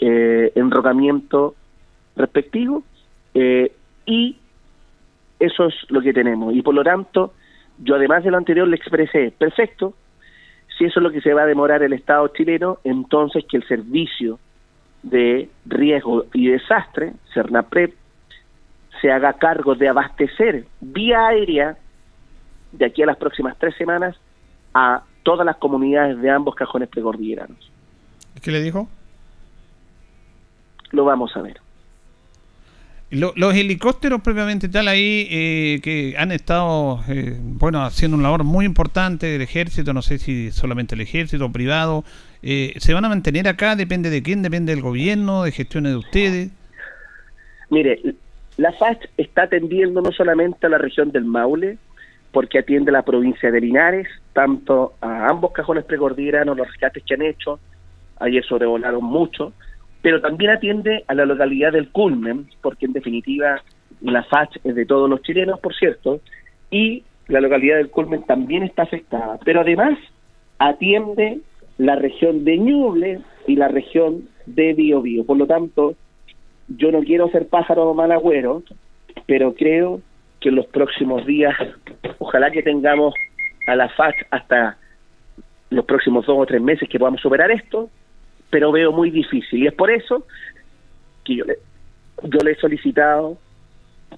eh, 0.00 0.52
enrocamiento 0.54 1.54
respectivo, 2.16 2.82
eh, 3.34 3.72
y 4.06 4.36
eso 5.38 5.66
es 5.66 5.74
lo 5.88 6.00
que 6.00 6.12
tenemos. 6.12 6.54
Y 6.54 6.62
por 6.62 6.74
lo 6.74 6.82
tanto, 6.82 7.34
yo 7.78 7.96
además 7.96 8.24
de 8.24 8.30
lo 8.30 8.36
anterior 8.36 8.68
le 8.68 8.76
expresé, 8.76 9.32
perfecto, 9.36 9.94
si 10.76 10.84
eso 10.84 11.00
es 11.00 11.04
lo 11.04 11.10
que 11.10 11.20
se 11.20 11.34
va 11.34 11.42
a 11.42 11.46
demorar 11.46 11.82
el 11.82 11.92
Estado 11.92 12.28
chileno, 12.28 12.78
entonces 12.84 13.44
que 13.48 13.56
el 13.56 13.66
servicio 13.66 14.38
de 15.02 15.48
riesgo 15.66 16.26
y 16.32 16.48
desastre, 16.48 17.12
CERNAPREP, 17.34 17.94
se 19.00 19.10
haga 19.10 19.32
cargo 19.34 19.74
de 19.74 19.88
abastecer 19.88 20.64
vía 20.80 21.26
aérea 21.26 21.76
de 22.70 22.86
aquí 22.86 23.02
a 23.02 23.06
las 23.06 23.16
próximas 23.16 23.56
tres 23.58 23.74
semanas 23.76 24.16
a 24.74 25.02
todas 25.22 25.44
las 25.44 25.56
comunidades 25.56 26.20
de 26.20 26.30
ambos 26.30 26.54
cajones 26.54 26.88
precordilleranos. 26.88 27.70
¿Qué 28.42 28.50
le 28.50 28.62
dijo? 28.62 28.88
Lo 30.92 31.04
vamos 31.04 31.36
a 31.36 31.42
ver. 31.42 31.58
los 33.10 33.54
helicópteros 33.54 34.20
propiamente 34.22 34.68
tal 34.68 34.88
ahí 34.88 35.26
eh, 35.30 35.80
que 35.82 36.14
han 36.16 36.32
estado 36.32 37.00
eh, 37.08 37.36
bueno 37.40 37.82
haciendo 37.82 38.16
una 38.16 38.24
labor 38.24 38.44
muy 38.44 38.64
importante 38.64 39.26
del 39.26 39.42
ejército, 39.42 39.92
no 39.92 40.02
sé 40.02 40.18
si 40.18 40.50
solamente 40.50 40.94
el 40.94 41.00
ejército 41.00 41.46
o 41.46 41.52
privado, 41.52 42.04
eh, 42.42 42.74
¿se 42.78 42.94
van 42.94 43.04
a 43.04 43.08
mantener 43.08 43.48
acá? 43.48 43.76
¿Depende 43.76 44.10
de 44.10 44.22
quién? 44.22 44.42
¿Depende 44.42 44.72
del 44.72 44.82
gobierno? 44.82 45.42
¿De 45.42 45.52
gestiones 45.52 45.92
de 45.92 45.98
ustedes? 45.98 46.50
Mire, 47.70 48.00
la 48.58 48.72
FACH 48.72 49.06
está 49.16 49.44
atendiendo 49.44 50.02
no 50.02 50.12
solamente 50.12 50.66
a 50.66 50.70
la 50.70 50.78
región 50.78 51.10
del 51.10 51.24
Maule, 51.24 51.78
porque 52.32 52.58
atiende 52.58 52.90
a 52.90 52.92
la 52.92 53.02
provincia 53.02 53.50
de 53.50 53.60
Linares, 53.60 54.08
tanto 54.32 54.94
a 55.00 55.28
ambos 55.28 55.52
cajones 55.52 55.84
precordilleranos, 55.84 56.56
los 56.56 56.66
rescates 56.66 57.02
que 57.04 57.14
han 57.14 57.22
hecho, 57.22 57.60
ayer 58.18 58.44
sobrevolaron 58.44 59.04
mucho, 59.04 59.52
pero 60.02 60.20
también 60.20 60.50
atiende 60.50 61.04
a 61.06 61.14
la 61.14 61.24
localidad 61.24 61.72
del 61.72 61.90
Culmen, 61.90 62.48
porque 62.60 62.86
en 62.86 62.92
definitiva 62.92 63.62
la 64.00 64.24
FACH 64.24 64.58
es 64.64 64.74
de 64.74 64.84
todos 64.84 65.08
los 65.08 65.22
chilenos, 65.22 65.60
por 65.60 65.74
cierto, 65.74 66.20
y 66.70 67.04
la 67.28 67.40
localidad 67.40 67.76
del 67.76 67.90
Culmen 67.90 68.24
también 68.24 68.64
está 68.64 68.82
afectada, 68.82 69.38
pero 69.44 69.60
además 69.60 69.96
atiende 70.58 71.40
la 71.78 71.96
región 71.96 72.44
de 72.44 72.58
Ñuble 72.58 73.20
y 73.46 73.56
la 73.56 73.68
región 73.68 74.28
de 74.46 74.74
Biobío. 74.74 75.24
Por 75.24 75.36
lo 75.36 75.46
tanto, 75.46 75.94
yo 76.68 76.90
no 76.90 77.00
quiero 77.00 77.28
ser 77.30 77.48
pájaro 77.48 77.94
mal 77.94 78.12
agüero, 78.12 78.62
pero 79.26 79.54
creo 79.54 80.00
que 80.40 80.48
en 80.48 80.56
los 80.56 80.66
próximos 80.66 81.24
días, 81.26 81.54
ojalá 82.18 82.50
que 82.50 82.62
tengamos 82.62 83.14
a 83.66 83.76
la 83.76 83.88
FAC 83.88 84.26
hasta 84.30 84.76
los 85.70 85.84
próximos 85.84 86.26
dos 86.26 86.36
o 86.38 86.46
tres 86.46 86.60
meses 86.60 86.88
que 86.88 86.98
podamos 86.98 87.20
superar 87.20 87.50
esto, 87.50 87.88
pero 88.52 88.70
veo 88.70 88.92
muy 88.92 89.10
difícil. 89.10 89.62
Y 89.62 89.66
es 89.66 89.72
por 89.72 89.90
eso 89.90 90.26
que 91.24 91.36
yo 91.36 91.44
le, 91.46 91.56
yo 92.24 92.38
le 92.40 92.50
he 92.50 92.56
solicitado 92.56 93.38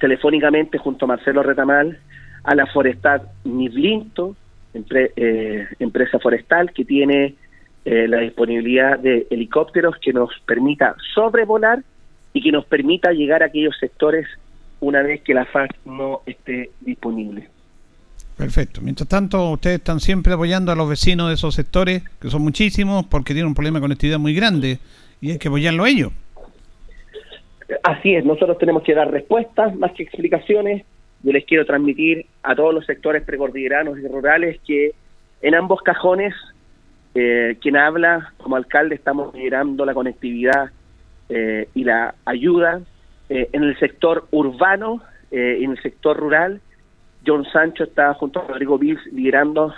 telefónicamente 0.01 0.77
junto 0.77 1.05
a 1.05 1.09
Marcelo 1.09 1.45
Retamal 1.45 2.01
a 2.43 2.55
la 2.57 2.67
Forestal 2.67 3.23
Niblinto, 3.45 4.35
eh, 4.75 5.69
empresa 5.79 6.19
forestal 6.19 6.73
que 6.73 6.85
tiene 6.85 7.37
eh, 7.85 8.09
la 8.09 8.19
disponibilidad 8.19 8.99
de 8.99 9.29
helicópteros 9.31 9.99
que 9.99 10.13
nos 10.13 10.31
permita 10.45 10.97
sobrevolar 11.15 11.85
y 12.33 12.43
que 12.43 12.51
nos 12.51 12.65
permita 12.65 13.13
llegar 13.13 13.45
a 13.45 13.47
aquellos 13.47 13.79
sectores 13.79 14.27
una 14.81 15.01
vez 15.03 15.23
que 15.23 15.33
la 15.33 15.45
FAC 15.45 15.77
no 15.85 16.23
esté 16.27 16.71
disponible. 16.81 17.49
Perfecto. 18.37 18.81
Mientras 18.83 19.09
tanto, 19.09 19.51
ustedes 19.51 19.79
están 19.79 20.01
siempre 20.01 20.33
apoyando 20.33 20.73
a 20.73 20.75
los 20.75 20.89
vecinos 20.89 21.29
de 21.29 21.35
esos 21.35 21.55
sectores, 21.55 22.03
que 22.21 22.31
son 22.31 22.43
muchísimos, 22.43 23.07
porque 23.07 23.33
tienen 23.33 23.49
un 23.49 23.55
problema 23.55 23.79
de 23.79 23.83
conectividad 23.83 24.19
muy 24.19 24.35
grande, 24.35 24.79
y 25.21 25.31
hay 25.31 25.39
que 25.39 25.49
apoyarlo 25.49 25.85
a 25.85 25.89
ellos. 25.89 26.13
Así 27.83 28.15
es, 28.15 28.25
nosotros 28.25 28.59
tenemos 28.59 28.83
que 28.83 28.95
dar 28.95 29.11
respuestas 29.11 29.75
más 29.77 29.93
que 29.93 30.03
explicaciones. 30.03 30.85
Yo 31.23 31.33
les 31.33 31.45
quiero 31.45 31.65
transmitir 31.65 32.27
a 32.43 32.55
todos 32.55 32.75
los 32.75 32.85
sectores 32.85 33.23
precordilleranos 33.23 33.99
y 33.99 34.07
rurales 34.07 34.61
que 34.67 34.93
en 35.41 35.55
ambos 35.55 35.81
cajones, 35.83 36.35
eh, 37.15 37.57
quien 37.61 37.77
habla 37.77 38.33
como 38.39 38.57
alcalde, 38.57 38.95
estamos 38.95 39.35
liderando 39.35 39.85
la 39.87 39.95
conectividad 39.95 40.71
eh, 41.29 41.69
y 41.75 41.85
la 41.85 42.15
ayuda 42.27 42.83
eh, 43.31 43.49
en 43.53 43.63
el 43.65 43.79
sector 43.79 44.27
urbano, 44.31 45.01
eh, 45.31 45.59
en 45.63 45.71
el 45.71 45.83
sector 45.83 46.17
rural. 46.19 46.61
John 47.27 47.45
Sancho 47.53 47.85
está 47.85 48.15
junto 48.15 48.41
a 48.41 48.47
Rodrigo 48.47 48.79
Bills 48.79 49.05
liderando, 49.13 49.75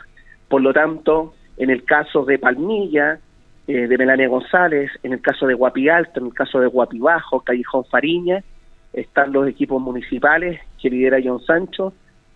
por 0.49 0.63
lo 0.63 0.73
tanto, 0.73 1.35
en 1.57 1.71
el 1.71 1.85
caso 1.85 2.25
de 2.25 2.39
Palmilla, 2.39 3.19
de 3.67 3.99
Melania 3.99 4.29
González, 4.29 4.93
en 5.03 5.13
el 5.13 5.21
caso 5.21 5.47
de 5.47 5.55
Guapi 5.55 5.89
Alto, 5.89 6.21
en 6.21 6.27
el 6.27 6.35
caso 6.35 6.61
de 6.61 6.69
Guapi 6.69 7.01
Bajo, 7.01 7.41
Callejón 7.41 7.85
Fariña, 7.87 8.45
están 8.93 9.33
los 9.33 9.49
equipos 9.49 9.83
municipales 9.83 10.61
que 10.81 10.89
lidera 10.89 11.19
John 11.23 11.41
Sancho 11.41 11.93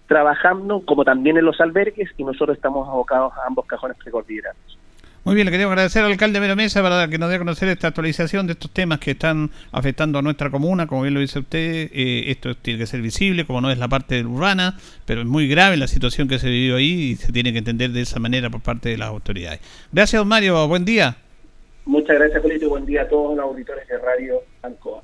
trabajando, 0.09 0.83
como 0.85 1.05
también 1.05 1.37
en 1.37 1.45
los 1.45 1.61
albergues, 1.61 2.11
y 2.17 2.25
nosotros 2.25 2.57
estamos 2.57 2.89
abocados 2.89 3.33
a 3.35 3.47
ambos 3.47 3.65
cajones 3.67 3.97
precordilleranos. 3.99 4.80
Muy 5.31 5.37
bien, 5.37 5.47
le 5.47 5.53
queremos 5.53 5.71
agradecer 5.71 6.03
al 6.03 6.11
alcalde 6.11 6.41
Mero 6.41 6.57
Mesa 6.57 6.83
para 6.83 7.07
que 7.07 7.17
nos 7.17 7.29
dé 7.29 7.37
a 7.37 7.39
conocer 7.39 7.69
esta 7.69 7.87
actualización 7.87 8.49
de 8.49 8.55
estos 8.55 8.69
temas 8.73 8.99
que 8.99 9.13
están 9.13 9.53
afectando 9.71 10.19
a 10.19 10.23
nuestra 10.23 10.51
comuna. 10.51 10.89
Como 10.89 11.03
bien 11.03 11.15
lo 11.15 11.21
dice 11.21 11.39
usted, 11.39 11.89
eh, 11.93 12.33
esto 12.33 12.57
tiene 12.57 12.81
que 12.81 12.87
ser 12.87 13.01
visible, 13.01 13.47
como 13.47 13.61
no 13.61 13.71
es 13.71 13.79
la 13.79 13.87
parte 13.87 14.25
urbana, 14.25 14.77
pero 15.07 15.21
es 15.21 15.29
muy 15.29 15.47
grave 15.47 15.77
la 15.77 15.87
situación 15.87 16.27
que 16.27 16.41
se 16.41 16.49
vivió 16.51 16.75
ahí 16.75 17.13
y 17.13 17.15
se 17.15 17.31
tiene 17.31 17.53
que 17.53 17.59
entender 17.59 17.93
de 17.93 18.01
esa 18.01 18.19
manera 18.19 18.51
por 18.51 18.61
parte 18.61 18.89
de 18.89 18.99
las 18.99 19.07
autoridades. 19.07 19.61
Gracias, 19.93 20.19
don 20.19 20.27
Mario. 20.27 20.67
Buen 20.67 20.85
día. 20.85 21.17
Muchas 21.85 22.19
gracias, 22.19 22.43
Julio, 22.43 22.59
y 22.61 22.67
buen 22.67 22.85
día 22.85 23.03
a 23.03 23.09
todos 23.09 23.37
los 23.37 23.45
auditores 23.45 23.87
de 23.87 23.99
Radio 23.99 24.43
Ancoa. 24.63 25.01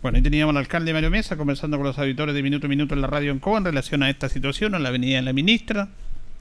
Bueno, 0.00 0.16
ahí 0.16 0.22
teníamos 0.22 0.54
al 0.54 0.60
alcalde 0.60 0.94
Mario 0.94 1.10
Mesa 1.10 1.36
conversando 1.36 1.76
con 1.76 1.86
los 1.86 1.98
auditores 1.98 2.34
de 2.34 2.42
Minuto 2.42 2.68
a 2.68 2.70
Minuto 2.70 2.94
en 2.94 3.02
la 3.02 3.06
Radio 3.06 3.32
Ancoa 3.32 3.58
en 3.58 3.66
relación 3.66 4.02
a 4.02 4.08
esta 4.08 4.30
situación, 4.30 4.74
a 4.74 4.78
la 4.78 4.90
venida 4.90 5.16
de 5.16 5.22
la 5.24 5.34
ministra 5.34 5.88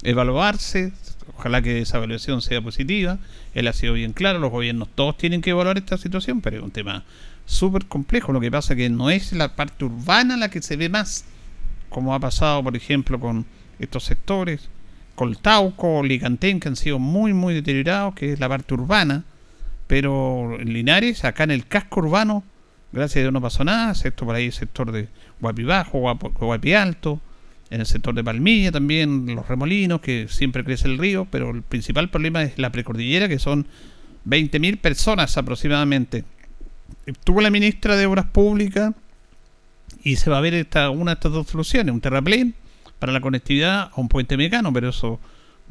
evaluarse, 0.04 0.92
ojalá 1.36 1.62
que 1.62 1.82
esa 1.82 1.98
evaluación 1.98 2.42
sea 2.42 2.62
positiva, 2.62 3.20
él 3.54 3.68
ha 3.68 3.74
sido 3.74 3.94
bien 3.94 4.14
claro, 4.14 4.40
los 4.40 4.52
gobiernos 4.52 4.90
todos 4.94 5.18
tienen 5.18 5.42
que 5.42 5.52
evaluar 5.52 5.78
esta 5.78 5.98
situación, 5.98 6.42
pero 6.42 6.58
es 6.58 6.64
un 6.64 6.72
tema 6.72 7.04
súper 7.46 7.86
complejo, 7.86 8.34
lo 8.34 8.40
que 8.40 8.52
pasa 8.52 8.76
que 8.76 8.90
no 8.90 9.10
es 9.10 9.34
la 9.34 9.56
parte 9.56 9.86
urbana 9.86 10.38
la 10.38 10.50
que 10.50 10.62
se 10.62 10.76
ve 10.76 10.90
más, 10.90 11.26
como 11.90 12.14
ha 12.14 12.20
pasado 12.20 12.64
por 12.64 12.76
ejemplo 12.76 13.20
con 13.20 13.46
estos 13.80 14.04
sectores, 14.04 14.70
Coltauco, 15.16 16.04
Licantén, 16.04 16.60
que 16.60 16.68
han 16.68 16.76
sido 16.76 17.00
muy, 17.00 17.34
muy 17.34 17.56
deteriorados, 17.56 18.14
que 18.14 18.34
es 18.34 18.40
la 18.40 18.48
parte 18.48 18.76
urbana, 18.76 19.24
pero 19.88 20.60
en 20.60 20.74
Linares, 20.74 21.26
acá 21.26 21.44
en 21.44 21.52
el 21.52 21.66
casco 21.66 22.02
urbano, 22.02 22.44
gracias 22.92 23.18
a 23.18 23.20
Dios 23.22 23.34
no 23.34 23.42
pasó 23.42 23.64
nada, 23.64 23.92
excepto 23.92 24.26
por 24.26 24.36
ahí 24.36 24.46
el 24.46 24.54
sector 24.54 24.92
de 24.92 25.08
Guapi 25.40 25.64
Bajo, 25.64 26.00
Guapi 26.00 26.74
Alto, 26.74 27.20
en 27.70 27.82
el 27.82 27.86
sector 27.86 28.16
de 28.16 28.24
Palmilla 28.24 28.72
también, 28.72 29.36
los 29.36 29.48
remolinos, 29.48 30.02
que 30.02 30.28
siempre 30.30 30.64
crece 30.64 30.88
el 30.88 30.98
río, 30.98 31.28
pero 31.30 31.52
el 31.52 31.64
principal 31.64 32.10
problema 32.10 32.44
es 32.44 32.58
la 32.58 32.72
precordillera, 32.72 33.28
que 33.28 33.40
son 33.40 33.68
20.000 34.26 34.80
personas 34.80 35.38
aproximadamente. 35.38 36.24
Estuvo 37.06 37.42
la 37.42 37.50
ministra 37.50 37.96
de 37.96 38.06
Obras 38.06 38.26
Públicas 38.26 38.94
y 40.04 40.16
se 40.18 40.30
va 40.30 40.38
a 40.38 40.42
ver 40.42 40.54
esta, 40.54 40.90
una 40.90 41.12
de 41.12 41.16
estas 41.16 41.32
dos 41.32 41.48
soluciones, 41.48 41.94
un 41.94 42.02
terraplén 42.02 42.56
para 43.00 43.12
la 43.12 43.22
conectividad 43.22 43.92
a 43.94 44.02
un 44.02 44.08
puente 44.08 44.38
mecano, 44.38 44.72
pero 44.74 44.90
eso 44.90 45.20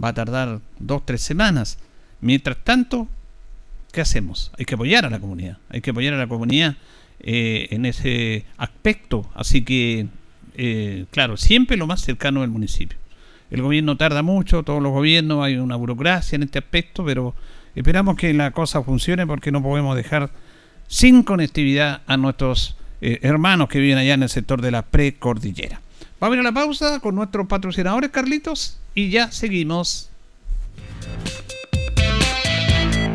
va 0.03 0.09
a 0.09 0.15
tardar 0.15 0.61
dos, 0.79 1.05
tres 1.05 1.23
semanas. 1.23 1.79
Mientras 2.21 2.57
tanto, 2.63 3.09
¿qué 3.93 4.01
hacemos? 4.01 4.53
Hay 4.59 4.65
que 4.65 4.75
apoyar 4.75 5.05
a 5.05 5.11
la 5.11 5.21
comunidad, 5.21 5.59
hay 5.69 5.81
que 5.81 5.91
apoyar 5.91 6.15
a 6.15 6.19
la 6.19 6.27
comunidad 6.27 6.77
eh, 7.21 7.69
en 7.71 7.87
ese 7.87 8.45
aspecto. 8.57 9.29
Así 9.35 9.63
que, 9.63 10.07
eh, 10.57 11.05
claro, 11.11 11.37
siempre 11.37 11.77
lo 11.77 11.87
más 11.87 12.01
cercano 12.01 12.41
del 12.41 12.51
municipio. 12.51 12.99
El 13.51 13.63
gobierno 13.63 13.97
tarda 13.97 14.23
mucho, 14.23 14.63
todos 14.63 14.83
los 14.83 14.93
gobiernos, 14.93 15.45
hay 15.45 15.57
una 15.57 15.77
burocracia 15.77 16.37
en 16.37 16.43
este 16.43 16.59
aspecto, 16.59 17.05
pero 17.05 17.35
esperamos 17.75 18.17
que 18.17 18.33
la 18.35 18.51
cosa 18.51 18.83
funcione 18.83 19.27
porque 19.27 19.53
no 19.53 19.63
podemos 19.63 19.95
dejar 19.95 20.31
sin 20.89 21.23
conectividad 21.23 22.03
a 22.07 22.17
nuestros 22.17 22.77
eh, 23.01 23.19
hermanos 23.23 23.69
que 23.69 23.79
viven 23.79 23.99
allá 23.99 24.15
en 24.15 24.23
el 24.23 24.29
sector 24.29 24.61
de 24.61 24.71
la 24.71 24.83
precordillera. 24.83 25.81
Vamos 26.19 26.35
a 26.35 26.41
ir 26.41 26.41
a 26.41 26.51
la 26.51 26.53
pausa 26.53 27.01
con 27.01 27.15
nuestros 27.15 27.47
patrocinadores, 27.47 28.11
Carlitos, 28.11 28.79
y 28.95 29.11
ya 29.11 29.31
seguimos. 29.31 30.11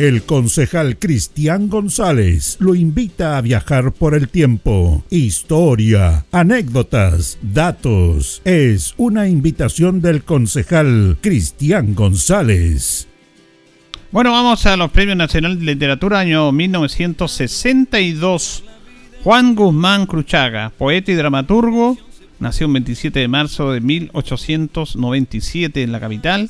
El 0.00 0.22
concejal 0.22 0.98
Cristian 0.98 1.68
González 1.68 2.56
lo 2.58 2.74
invita 2.74 3.36
a 3.36 3.42
viajar 3.42 3.92
por 3.92 4.14
el 4.14 4.30
tiempo. 4.30 5.04
Historia, 5.10 6.24
anécdotas, 6.32 7.36
datos. 7.42 8.40
Es 8.46 8.94
una 8.96 9.28
invitación 9.28 10.00
del 10.00 10.24
concejal 10.24 11.18
Cristian 11.20 11.94
González. 11.94 13.08
Bueno, 14.10 14.32
vamos 14.32 14.64
a 14.64 14.78
los 14.78 14.90
Premios 14.90 15.18
Nacional 15.18 15.58
de 15.58 15.66
Literatura 15.66 16.20
año 16.20 16.50
1962. 16.50 18.64
Juan 19.22 19.54
Guzmán 19.54 20.06
Cruchaga, 20.06 20.72
poeta 20.78 21.12
y 21.12 21.14
dramaturgo, 21.14 21.98
nació 22.38 22.68
el 22.68 22.72
27 22.72 23.20
de 23.20 23.28
marzo 23.28 23.72
de 23.72 23.82
1897 23.82 25.82
en 25.82 25.92
la 25.92 26.00
capital, 26.00 26.48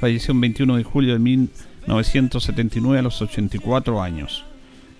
falleció 0.00 0.34
el 0.34 0.40
21 0.40 0.78
de 0.78 0.82
julio 0.82 1.12
de 1.12 1.20
1997 1.20 1.67
1979 1.88 2.98
a 2.98 3.02
los 3.02 3.20
84 3.20 4.02
años. 4.02 4.44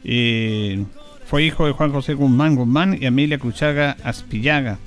Eh, 0.04 0.84
fue 1.26 1.44
hijo 1.44 1.66
de 1.66 1.72
Juan 1.72 1.92
José 1.92 2.14
Guzmán 2.14 2.56
Guzmán 2.56 2.96
y 3.00 3.06
Amelia 3.06 3.38
Cruchaga 3.38 3.96
Aspillaga. 4.02 4.78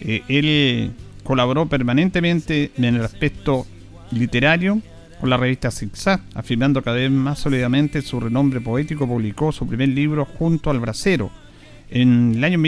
Eh, 0.00 0.22
él 0.28 0.92
colaboró 1.24 1.66
permanentemente 1.66 2.70
en 2.76 2.84
el 2.84 3.02
aspecto 3.02 3.66
literario 4.10 4.80
con 5.20 5.30
la 5.30 5.36
revista 5.36 5.70
Zigzag, 5.70 6.20
afirmando 6.34 6.82
cada 6.82 6.96
vez 6.96 7.10
más 7.10 7.40
sólidamente 7.40 8.02
su 8.02 8.20
renombre 8.20 8.60
poético, 8.60 9.08
publicó 9.08 9.50
su 9.50 9.66
primer 9.66 9.88
libro 9.88 10.24
junto 10.24 10.70
al 10.70 10.78
brasero 10.78 11.30
en 11.90 12.34
el 12.36 12.44
año 12.44 12.58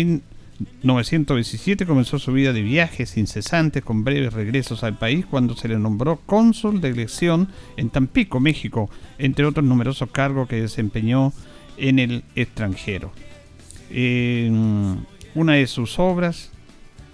1917 0.60 1.86
comenzó 1.86 2.18
su 2.18 2.32
vida 2.32 2.52
de 2.52 2.60
viajes 2.60 3.16
incesantes 3.16 3.82
con 3.82 4.04
breves 4.04 4.34
regresos 4.34 4.84
al 4.84 4.98
país 4.98 5.24
cuando 5.24 5.56
se 5.56 5.68
le 5.68 5.78
nombró 5.78 6.20
cónsul 6.26 6.82
de 6.82 6.90
elección 6.90 7.48
en 7.78 7.88
Tampico, 7.88 8.40
México, 8.40 8.90
entre 9.18 9.46
otros 9.46 9.64
numerosos 9.64 10.10
cargos 10.10 10.48
que 10.48 10.60
desempeñó 10.60 11.32
en 11.78 11.98
el 11.98 12.24
extranjero. 12.34 13.10
una 13.90 15.54
de 15.54 15.66
sus 15.66 15.98
obras, 15.98 16.50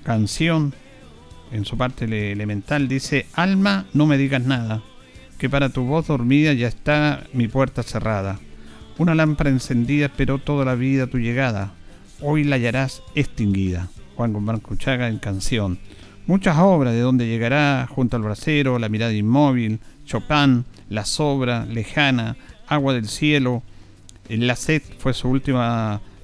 canción, 0.02 0.74
en 1.52 1.64
su 1.64 1.76
parte 1.76 2.04
elemental, 2.32 2.88
dice, 2.88 3.26
Alma, 3.32 3.87
no 3.94 4.06
me 4.06 4.18
digas 4.18 4.42
nada, 4.44 4.82
que 5.38 5.48
para 5.48 5.68
tu 5.68 5.85
voz 5.85 6.09
dormida 6.09 6.52
ya 6.52 6.66
está 6.66 7.24
mi 7.32 7.46
puerta 7.46 7.85
cerrada. 7.85 8.40
Una 8.98 9.14
lámpara 9.14 9.50
encendida 9.50 10.06
esperó 10.06 10.38
toda 10.38 10.64
la 10.64 10.74
vida 10.74 11.06
tu 11.06 11.18
llegada 11.18 11.75
hoy 12.20 12.44
la 12.44 12.57
hallarás 12.57 13.02
extinguida. 13.14 13.88
Juan 14.16 14.33
Guzmán 14.33 14.61
Cuchaga 14.61 15.09
en 15.09 15.18
canción. 15.18 15.79
Muchas 16.26 16.57
obras 16.59 16.94
de 16.94 17.00
donde 17.00 17.29
llegará 17.29 17.87
junto 17.88 18.16
al 18.16 18.22
brasero, 18.22 18.79
La 18.79 18.88
mirada 18.88 19.12
inmóvil, 19.12 19.81
Chopin, 20.05 20.64
La 20.88 21.05
sobra, 21.05 21.66
Lejana, 21.66 22.37
Agua 22.66 22.94
del 22.94 23.09
cielo. 23.09 23.62
La 24.29 24.57
sed 24.57 24.83
fue 24.98 25.14
su 25.14 25.29
último 25.29 25.61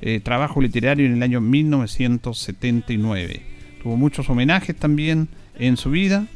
eh, 0.01 0.19
trabajo 0.21 0.61
literario 0.61 1.07
en 1.07 1.13
el 1.15 1.23
año 1.23 1.41
1979. 1.41 3.43
Tuvo 3.83 3.97
muchos 3.97 4.29
homenajes 4.29 4.77
también 4.77 5.29
en 5.59 5.77
su 5.77 5.91
vida. 5.91 6.27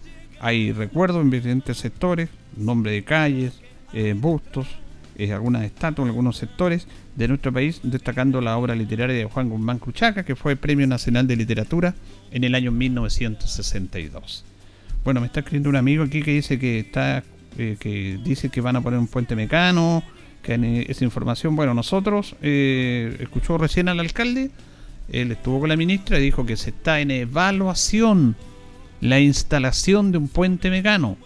Hay 0.40 0.73
recuerdos 0.73 1.23
en 1.23 1.31
diferentes 1.31 1.79
sectores, 1.79 2.29
nombre 2.57 2.92
de 2.92 3.03
calles, 3.03 3.61
eh, 3.92 4.14
bustos, 4.16 4.69
eh, 5.18 5.33
algunas 5.33 5.64
estatuas 5.64 6.09
algunos 6.09 6.37
sectores 6.37 6.87
de 7.14 7.29
nuestro 7.29 7.52
país, 7.52 7.81
destacando 7.83 8.40
la 8.40 8.57
obra 8.57 8.74
literaria 8.74 9.16
de 9.16 9.24
Juan 9.24 9.48
Guzmán 9.48 9.79
Cruchaca, 9.79 10.24
que 10.24 10.37
fue 10.37 10.57
Premio 10.57 10.87
Nacional 10.87 11.26
de 11.26 11.37
Literatura 11.37 11.94
en 12.31 12.44
el 12.44 12.55
año 12.55 12.72
1962. 12.72 14.44
Bueno, 15.05 15.20
me 15.20 15.26
está 15.26 15.40
escribiendo 15.40 15.70
un 15.70 15.76
amigo 15.76 16.05
aquí 16.05 16.22
que 16.22 16.33
dice 16.33 16.59
que 16.59 16.81
está 16.81 17.22
eh, 17.59 17.76
que 17.81 18.18
dice 18.22 18.50
que 18.50 18.61
van 18.61 18.76
a 18.76 18.83
poner 18.83 18.98
un 18.98 19.07
puente 19.07 19.35
mecano, 19.35 20.02
que 20.42 20.85
esa 20.88 21.05
información, 21.05 21.57
bueno, 21.57 21.72
nosotros 21.72 22.37
eh, 22.42 23.16
escuchó 23.20 23.57
recién 23.57 23.88
al 23.88 23.98
alcalde, 23.98 24.50
él 25.11 25.33
estuvo 25.33 25.61
con 25.61 25.70
la 25.70 25.76
ministra 25.76 26.18
y 26.18 26.22
dijo 26.22 26.44
que 26.44 26.57
se 26.57 26.70
está 26.70 27.00
en 27.00 27.11
evaluación 27.11 28.37
la 29.00 29.20
instalación 29.20 30.12
de 30.12 30.18
un 30.18 30.29
puente 30.29 30.68
mecano. 30.70 31.16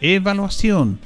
Evaluación 0.00 0.98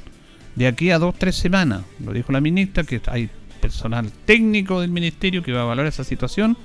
de 0.55 0.67
aquí 0.67 0.91
a 0.91 0.99
dos, 0.99 1.15
tres 1.17 1.35
semanas. 1.35 1.83
Lo 2.03 2.13
dijo 2.13 2.31
la 2.31 2.41
ministra, 2.41 2.83
que 2.83 3.01
hay 3.07 3.29
personal 3.61 4.11
técnico 4.25 4.81
del 4.81 4.91
ministerio 4.91 5.43
que 5.43 5.53
va 5.53 5.61
a 5.61 5.65
valorar 5.65 5.87
esa 5.87 6.03
situación. 6.03 6.57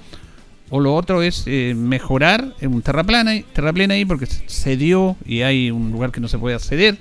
O 0.69 0.81
lo 0.81 0.95
otro 0.95 1.23
es 1.23 1.45
eh, 1.47 1.75
mejorar 1.77 2.55
en 2.61 2.75
un 2.75 2.83
terraplana, 2.83 3.41
terraplena 3.53 3.95
ahí 3.95 4.05
porque 4.05 4.27
se 4.27 4.77
dio 4.77 5.17
y 5.25 5.43
hay 5.43 5.71
un 5.71 5.93
lugar 5.93 6.11
que 6.11 6.21
no 6.21 6.27
se 6.27 6.39
puede 6.39 6.57
acceder. 6.57 6.99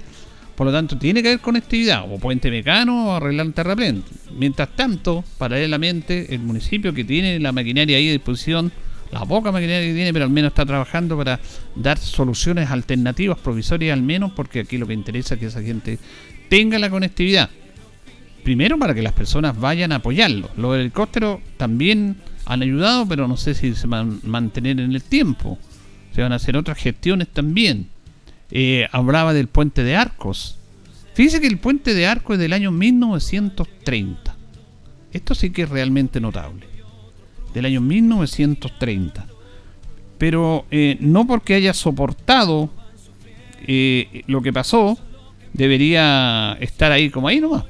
Por 0.55 0.67
lo 0.67 0.71
tanto, 0.71 0.97
tiene 0.97 1.21
que 1.21 1.29
haber 1.29 1.41
conectividad, 1.41 2.05
o 2.09 2.17
puente 2.17 2.49
mecano 2.49 3.07
o 3.07 3.15
arreglar 3.15 3.47
un 3.47 3.53
terraplén. 3.53 4.03
Mientras 4.37 4.69
tanto, 4.75 5.23
paralelamente, 5.37 6.33
el 6.33 6.39
municipio 6.39 6.93
que 6.93 7.03
tiene 7.03 7.39
la 7.39 7.51
maquinaria 7.51 7.97
ahí 7.97 8.09
a 8.09 8.13
disposición, 8.13 8.71
la 9.11 9.25
poca 9.25 9.51
maquinaria 9.51 9.87
que 9.87 9.93
tiene, 9.93 10.13
pero 10.13 10.25
al 10.25 10.31
menos 10.31 10.49
está 10.51 10.65
trabajando 10.65 11.17
para 11.17 11.39
dar 11.75 11.97
soluciones 11.97 12.69
alternativas, 12.69 13.37
provisorias 13.39 13.93
al 13.93 14.03
menos, 14.03 14.31
porque 14.31 14.61
aquí 14.61 14.77
lo 14.77 14.87
que 14.87 14.93
interesa 14.93 15.33
es 15.33 15.39
que 15.41 15.47
esa 15.47 15.61
gente 15.61 15.99
tenga 16.49 16.79
la 16.79 16.89
conectividad. 16.89 17.49
Primero 18.43 18.77
para 18.77 18.93
que 18.93 19.01
las 19.01 19.13
personas 19.13 19.59
vayan 19.59 19.91
a 19.91 19.95
apoyarlo. 19.95 20.49
Los 20.55 20.77
helicópteros 20.77 21.39
también 21.57 22.17
han 22.45 22.61
ayudado, 22.61 23.07
pero 23.07 23.27
no 23.27 23.37
sé 23.37 23.55
si 23.55 23.73
se 23.73 23.87
van 23.87 24.19
a 24.23 24.27
mantener 24.27 24.79
en 24.79 24.93
el 24.93 25.01
tiempo. 25.03 25.57
Se 26.13 26.21
van 26.21 26.31
a 26.31 26.35
hacer 26.35 26.55
otras 26.55 26.77
gestiones 26.77 27.27
también. 27.27 27.87
Eh, 28.51 28.87
hablaba 28.91 29.33
del 29.33 29.47
puente 29.47 29.83
de 29.83 29.95
Arcos. 29.95 30.59
Fíjese 31.15 31.41
que 31.41 31.47
el 31.47 31.57
puente 31.57 31.93
de 31.93 32.05
Arcos 32.05 32.35
es 32.35 32.39
del 32.39 32.53
año 32.53 32.71
1930. 32.71 34.35
Esto 35.11 35.33
sí 35.33 35.49
que 35.49 35.63
es 35.63 35.69
realmente 35.69 36.19
notable. 36.19 36.67
Del 37.53 37.65
año 37.65 37.81
1930. 37.81 39.25
Pero 40.17 40.65
eh, 40.71 40.97
no 40.99 41.25
porque 41.25 41.55
haya 41.55 41.73
soportado 41.73 42.69
eh, 43.65 44.23
lo 44.27 44.41
que 44.41 44.53
pasó, 44.53 44.97
debería 45.55 46.57
estar 46.59 46.91
ahí 46.91 47.09
como 47.09 47.27
ahí 47.27 47.39
nomás. 47.39 47.63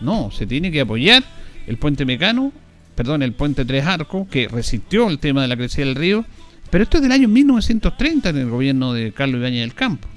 No, 0.00 0.30
se 0.30 0.46
tiene 0.46 0.70
que 0.70 0.80
apoyar 0.80 1.22
el 1.66 1.76
puente 1.76 2.04
Mecano, 2.04 2.52
perdón, 2.94 3.22
el 3.22 3.32
puente 3.32 3.64
Tres 3.64 3.84
Arcos, 3.86 4.28
que 4.28 4.48
resistió 4.48 5.08
el 5.08 5.18
tema 5.18 5.42
de 5.42 5.48
la 5.48 5.56
crecida 5.56 5.86
del 5.86 5.94
río, 5.94 6.24
pero 6.70 6.84
esto 6.84 6.98
es 6.98 7.02
del 7.02 7.12
año 7.12 7.28
1930 7.28 8.28
en 8.30 8.36
el 8.38 8.50
gobierno 8.50 8.92
de 8.92 9.12
Carlos 9.12 9.38
Ibañez 9.40 9.60
del 9.60 9.74
Campo. 9.74 10.08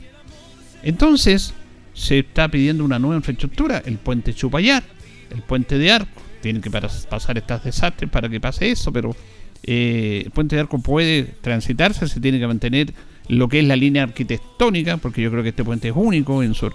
Entonces, 0.83 1.53
se 1.93 2.19
está 2.19 2.47
pidiendo 2.49 2.83
una 2.83 2.99
nueva 2.99 3.17
infraestructura, 3.17 3.83
el 3.85 3.97
puente 3.97 4.33
Chupayar, 4.33 4.83
el 5.29 5.41
puente 5.43 5.77
de 5.77 5.91
Arco. 5.91 6.21
Tienen 6.41 6.61
que 6.61 6.71
pasar 6.71 7.37
estos 7.37 7.63
desastres 7.63 8.09
para 8.09 8.27
que 8.27 8.39
pase 8.39 8.71
eso, 8.71 8.91
pero 8.91 9.15
eh, 9.63 10.23
el 10.25 10.31
puente 10.31 10.55
de 10.55 10.61
Arco 10.61 10.79
puede 10.79 11.23
transitarse, 11.41 12.07
se 12.07 12.19
tiene 12.19 12.39
que 12.39 12.47
mantener 12.47 12.91
lo 13.31 13.47
que 13.47 13.59
es 13.59 13.65
la 13.65 13.77
línea 13.77 14.03
arquitectónica, 14.03 14.97
porque 14.97 15.21
yo 15.21 15.31
creo 15.31 15.41
que 15.41 15.49
este 15.49 15.63
puente 15.63 15.87
es 15.87 15.93
único 15.95 16.43
en 16.43 16.53
su, 16.53 16.69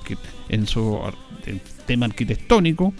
en 0.48 0.66
su 0.66 0.98
tema 1.84 2.06
arquitectónico, 2.06 2.94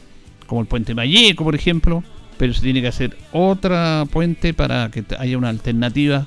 como 0.47 0.61
el 0.61 0.66
puente 0.66 0.95
Malleco, 0.95 1.42
por 1.42 1.55
ejemplo, 1.55 2.05
pero 2.37 2.53
se 2.53 2.61
tiene 2.61 2.83
que 2.83 2.88
hacer 2.88 3.16
otra 3.33 4.05
puente 4.11 4.53
para 4.53 4.90
que 4.90 5.05
haya 5.19 5.38
una 5.38 5.49
alternativa, 5.49 6.27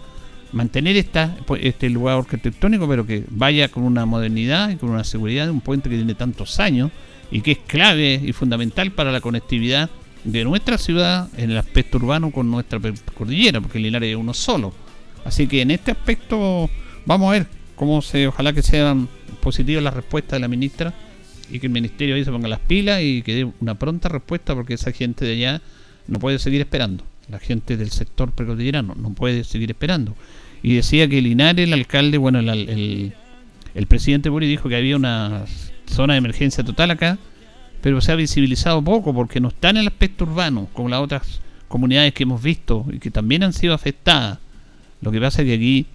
mantener 0.53 0.97
esta, 0.97 1.37
este 1.61 1.91
lugar 1.91 2.17
arquitectónico, 2.17 2.89
pero 2.89 3.05
que 3.05 3.23
vaya 3.29 3.67
con 3.67 3.83
una 3.83 4.07
modernidad 4.07 4.71
y 4.71 4.77
con 4.77 4.89
una 4.89 5.03
seguridad 5.03 5.45
de 5.45 5.51
un 5.51 5.61
puente 5.61 5.87
que 5.87 5.97
tiene 5.97 6.15
tantos 6.15 6.59
años 6.59 6.89
y 7.29 7.41
que 7.41 7.51
es 7.51 7.59
clave 7.59 8.19
y 8.25 8.33
fundamental 8.33 8.91
para 8.91 9.11
la 9.11 9.21
conectividad 9.21 9.91
de 10.23 10.43
nuestra 10.45 10.79
ciudad 10.79 11.29
en 11.37 11.51
el 11.51 11.59
aspecto 11.59 11.97
urbano 11.97 12.31
con 12.31 12.49
nuestra 12.49 12.79
cordillera, 13.13 13.61
porque 13.61 13.77
el 13.77 13.83
Linares 13.83 14.09
es 14.09 14.15
uno 14.15 14.33
solo. 14.33 14.73
Así 15.25 15.45
que 15.45 15.61
en 15.61 15.69
este 15.69 15.91
aspecto 15.91 16.71
Vamos 17.05 17.29
a 17.29 17.31
ver 17.31 17.47
cómo 17.75 18.01
se, 18.01 18.27
ojalá 18.27 18.53
que 18.53 18.62
sean 18.62 19.07
positivas 19.41 19.83
las 19.83 19.93
respuestas 19.93 20.33
de 20.33 20.39
la 20.41 20.47
ministra 20.47 20.93
y 21.51 21.59
que 21.59 21.67
el 21.67 21.73
ministerio 21.73 22.15
ahí 22.15 22.23
se 22.23 22.31
ponga 22.31 22.47
las 22.47 22.59
pilas 22.59 23.01
y 23.01 23.21
que 23.21 23.35
dé 23.35 23.51
una 23.59 23.75
pronta 23.75 24.09
respuesta 24.09 24.53
porque 24.53 24.73
esa 24.73 24.91
gente 24.91 25.25
de 25.25 25.33
allá 25.33 25.62
no 26.07 26.19
puede 26.19 26.39
seguir 26.39 26.62
esperando. 26.62 27.03
La 27.29 27.39
gente 27.39 27.77
del 27.77 27.91
sector 27.91 28.31
precordillerano 28.31 28.95
no 28.95 29.13
puede 29.13 29.43
seguir 29.43 29.71
esperando. 29.71 30.15
Y 30.62 30.75
decía 30.75 31.07
que 31.07 31.21
Linares, 31.21 31.67
el 31.67 31.73
alcalde, 31.73 32.17
bueno, 32.17 32.39
el, 32.39 33.13
el, 33.73 33.88
presidente 33.88 34.29
Buri 34.29 34.47
dijo 34.47 34.67
que 34.67 34.75
había 34.75 34.95
una 34.95 35.45
zona 35.85 36.13
de 36.13 36.17
emergencia 36.17 36.63
total 36.63 36.91
acá, 36.91 37.17
pero 37.81 38.01
se 38.01 38.12
ha 38.12 38.15
visibilizado 38.15 38.83
poco 38.83 39.13
porque 39.13 39.39
no 39.39 39.49
está 39.49 39.69
en 39.69 39.77
el 39.77 39.88
aspecto 39.88 40.25
urbano, 40.25 40.67
como 40.73 40.89
las 40.89 40.99
otras 40.99 41.39
comunidades 41.67 42.13
que 42.13 42.23
hemos 42.23 42.41
visto 42.41 42.85
y 42.91 42.99
que 42.99 43.12
también 43.12 43.43
han 43.43 43.53
sido 43.53 43.73
afectadas. 43.73 44.39
Lo 45.01 45.12
que 45.12 45.21
pasa 45.21 45.43
es 45.43 45.47
que 45.47 45.53
aquí 45.53 45.85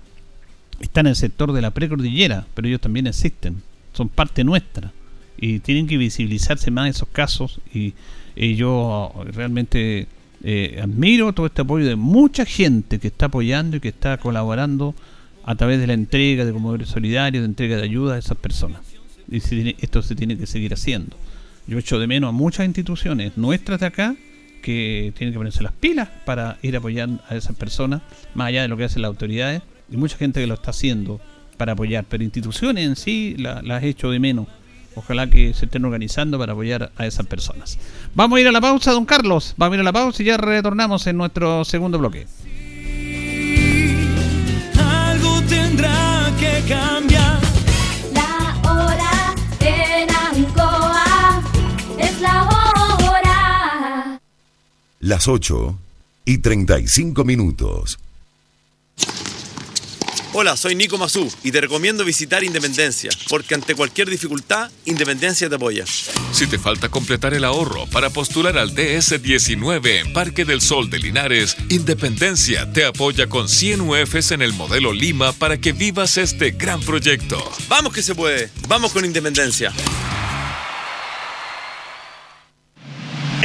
están 0.80 1.06
en 1.06 1.10
el 1.10 1.16
sector 1.16 1.52
de 1.52 1.62
la 1.62 1.70
precordillera, 1.70 2.46
pero 2.54 2.68
ellos 2.68 2.80
también 2.80 3.06
existen, 3.06 3.62
son 3.92 4.08
parte 4.08 4.44
nuestra 4.44 4.92
y 5.36 5.60
tienen 5.60 5.86
que 5.86 5.96
visibilizarse 5.96 6.70
más 6.70 6.90
esos 6.90 7.08
casos 7.08 7.60
y, 7.72 7.94
yo 8.36 9.12
realmente 9.32 10.08
eh, 10.42 10.80
admiro 10.82 11.32
todo 11.32 11.46
este 11.46 11.62
apoyo 11.62 11.86
de 11.86 11.94
mucha 11.94 12.44
gente 12.44 12.98
que 12.98 13.06
está 13.06 13.26
apoyando 13.26 13.76
y 13.76 13.80
que 13.80 13.88
está 13.88 14.16
colaborando 14.16 14.92
a 15.44 15.54
través 15.54 15.78
de 15.78 15.86
la 15.86 15.92
entrega 15.92 16.44
de 16.44 16.52
comedores 16.52 16.88
solidarios, 16.88 17.42
de 17.42 17.46
entrega 17.46 17.76
de 17.76 17.84
ayuda 17.84 18.14
a 18.14 18.18
esas 18.18 18.36
personas. 18.36 18.80
Y 19.30 19.36
esto 19.80 20.02
se 20.02 20.16
tiene 20.16 20.36
que 20.36 20.46
seguir 20.46 20.74
haciendo. 20.74 21.16
Yo 21.68 21.78
echo 21.78 22.00
de 22.00 22.08
menos 22.08 22.28
a 22.28 22.32
muchas 22.32 22.66
instituciones 22.66 23.36
nuestras 23.36 23.78
de 23.78 23.86
acá 23.86 24.16
que 24.62 25.12
tienen 25.16 25.32
que 25.32 25.38
ponerse 25.38 25.62
las 25.62 25.72
pilas 25.72 26.08
para 26.24 26.58
ir 26.62 26.76
apoyando 26.76 27.22
a 27.28 27.36
esas 27.36 27.54
personas, 27.54 28.02
más 28.34 28.48
allá 28.48 28.62
de 28.62 28.68
lo 28.68 28.76
que 28.76 28.84
hacen 28.84 29.02
las 29.02 29.10
autoridades 29.10 29.62
y 29.90 29.96
mucha 29.96 30.16
gente 30.16 30.40
que 30.40 30.46
lo 30.46 30.54
está 30.54 30.70
haciendo 30.70 31.20
para 31.56 31.72
apoyar, 31.72 32.04
pero 32.08 32.24
instituciones 32.24 32.84
en 32.84 32.96
sí 32.96 33.36
las 33.38 33.82
he 33.82 33.88
hecho 33.88 34.10
de 34.10 34.18
menos. 34.18 34.46
Ojalá 34.96 35.28
que 35.28 35.52
se 35.54 35.64
estén 35.64 35.84
organizando 35.84 36.38
para 36.38 36.52
apoyar 36.52 36.92
a 36.96 37.06
esas 37.06 37.26
personas. 37.26 37.78
Vamos 38.14 38.38
a 38.38 38.40
ir 38.40 38.48
a 38.48 38.52
la 38.52 38.60
pausa, 38.60 38.92
don 38.92 39.04
Carlos. 39.06 39.54
Vamos 39.56 39.72
a 39.72 39.76
ir 39.76 39.80
a 39.80 39.84
la 39.84 39.92
pausa 39.92 40.22
y 40.22 40.26
ya 40.26 40.36
retornamos 40.36 41.06
en 41.08 41.16
nuestro 41.16 41.64
segundo 41.64 41.98
bloque. 41.98 42.26
Algo 44.78 45.42
tendrá 45.48 46.32
que 46.38 46.62
cambiar. 46.68 47.40
La 48.12 48.70
hora 48.70 49.34
en 49.60 50.08
Ancoa 50.10 51.42
es 51.98 52.20
la 52.20 52.44
hora. 52.44 54.20
Las 55.00 55.26
8 55.26 55.78
y 56.24 56.38
35 56.38 57.24
minutos. 57.24 57.98
Hola, 60.36 60.56
soy 60.56 60.74
Nico 60.74 60.98
Mazú 60.98 61.32
y 61.44 61.52
te 61.52 61.60
recomiendo 61.60 62.04
visitar 62.04 62.42
Independencia, 62.42 63.08
porque 63.28 63.54
ante 63.54 63.76
cualquier 63.76 64.10
dificultad, 64.10 64.68
Independencia 64.84 65.48
te 65.48 65.54
apoya. 65.54 65.84
Si 66.32 66.48
te 66.48 66.58
falta 66.58 66.88
completar 66.88 67.34
el 67.34 67.44
ahorro 67.44 67.86
para 67.86 68.10
postular 68.10 68.58
al 68.58 68.74
DS19 68.74 70.00
en 70.00 70.12
Parque 70.12 70.44
del 70.44 70.60
Sol 70.60 70.90
de 70.90 70.98
Linares, 70.98 71.56
Independencia 71.68 72.68
te 72.72 72.84
apoya 72.84 73.28
con 73.28 73.48
100 73.48 73.82
UFs 73.82 74.32
en 74.32 74.42
el 74.42 74.54
modelo 74.54 74.92
Lima 74.92 75.32
para 75.32 75.60
que 75.60 75.70
vivas 75.70 76.18
este 76.18 76.50
gran 76.50 76.80
proyecto. 76.80 77.38
¡Vamos 77.68 77.92
que 77.92 78.02
se 78.02 78.16
puede! 78.16 78.50
¡Vamos 78.66 78.92
con 78.92 79.04
Independencia! 79.04 79.72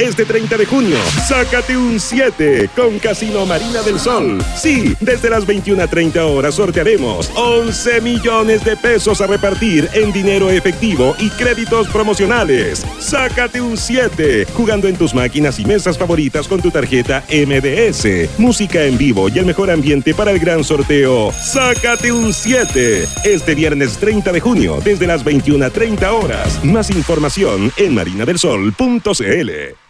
Este 0.00 0.24
30 0.24 0.56
de 0.56 0.64
junio, 0.64 0.96
sácate 1.28 1.76
un 1.76 2.00
7 2.00 2.70
con 2.74 2.98
Casino 3.00 3.44
Marina 3.44 3.82
del 3.82 4.00
Sol. 4.00 4.42
Sí, 4.56 4.96
desde 4.98 5.28
las 5.28 5.46
21.30 5.46 6.16
horas 6.20 6.54
sortearemos 6.54 7.30
11 7.34 8.00
millones 8.00 8.64
de 8.64 8.78
pesos 8.78 9.20
a 9.20 9.26
repartir 9.26 9.90
en 9.92 10.10
dinero 10.10 10.48
efectivo 10.48 11.14
y 11.18 11.28
créditos 11.28 11.86
promocionales. 11.88 12.86
Sácate 12.98 13.60
un 13.60 13.76
7 13.76 14.46
jugando 14.54 14.88
en 14.88 14.96
tus 14.96 15.14
máquinas 15.14 15.58
y 15.58 15.66
mesas 15.66 15.98
favoritas 15.98 16.48
con 16.48 16.62
tu 16.62 16.70
tarjeta 16.70 17.22
MDS. 17.28 18.38
Música 18.38 18.82
en 18.84 18.96
vivo 18.96 19.28
y 19.28 19.38
el 19.38 19.44
mejor 19.44 19.70
ambiente 19.70 20.14
para 20.14 20.30
el 20.30 20.38
gran 20.38 20.64
sorteo. 20.64 21.30
Sácate 21.32 22.10
un 22.10 22.32
7 22.32 23.06
este 23.24 23.54
viernes 23.54 23.98
30 23.98 24.32
de 24.32 24.40
junio 24.40 24.80
desde 24.82 25.06
las 25.06 25.22
21.30 25.26 26.08
horas. 26.08 26.64
Más 26.64 26.88
información 26.88 27.70
en 27.76 27.94
marinadelsol.cl. 27.94 29.89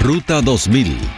Ruta 0.00 0.40
2000. 0.40 1.17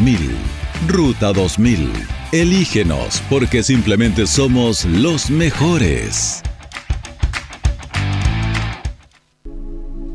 Ruta 0.87 1.31
2000. 1.31 1.91
Elígenos 2.31 3.21
porque 3.29 3.61
simplemente 3.61 4.25
somos 4.25 4.83
los 4.85 5.29
mejores. 5.29 6.41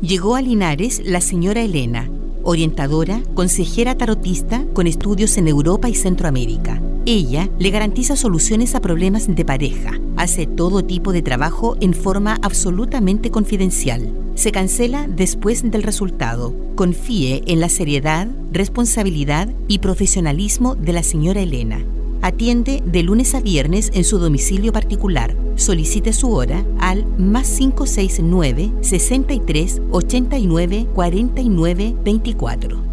Llegó 0.01 0.35
a 0.35 0.41
Linares 0.41 1.01
la 1.05 1.21
señora 1.21 1.61
Elena, 1.61 2.09
orientadora, 2.47 3.21
consejera 3.33 3.95
tarotista 3.95 4.63
con 4.73 4.87
estudios 4.87 5.37
en 5.37 5.49
Europa 5.49 5.89
y 5.89 5.95
Centroamérica. 5.95 6.81
Ella 7.05 7.49
le 7.59 7.71
garantiza 7.71 8.15
soluciones 8.15 8.73
a 8.73 8.79
problemas 8.79 9.27
de 9.27 9.43
pareja. 9.43 9.99
Hace 10.15 10.47
todo 10.47 10.83
tipo 10.83 11.11
de 11.11 11.21
trabajo 11.21 11.75
en 11.81 11.93
forma 11.93 12.39
absolutamente 12.41 13.31
confidencial. 13.31 14.13
Se 14.35 14.53
cancela 14.53 15.07
después 15.09 15.69
del 15.69 15.83
resultado. 15.83 16.55
Confíe 16.75 17.43
en 17.47 17.59
la 17.59 17.67
seriedad, 17.67 18.29
responsabilidad 18.53 19.49
y 19.67 19.79
profesionalismo 19.79 20.75
de 20.75 20.93
la 20.93 21.03
señora 21.03 21.41
Elena. 21.41 21.83
Atiende 22.27 22.83
de 22.83 23.03
lunes 23.03 23.33
a 23.35 23.39
viernes 23.39 23.89
en 23.93 24.03
su 24.03 24.19
domicilio 24.19 24.73
particular. 24.73 25.33
Solicite 25.55 26.11
su 26.11 26.33
hora 26.33 26.65
al 26.77 27.05
más 27.17 27.47
569 27.51 28.73
63 28.81 29.81
89 29.91 30.87
49 30.93 31.95
24. 32.03 32.83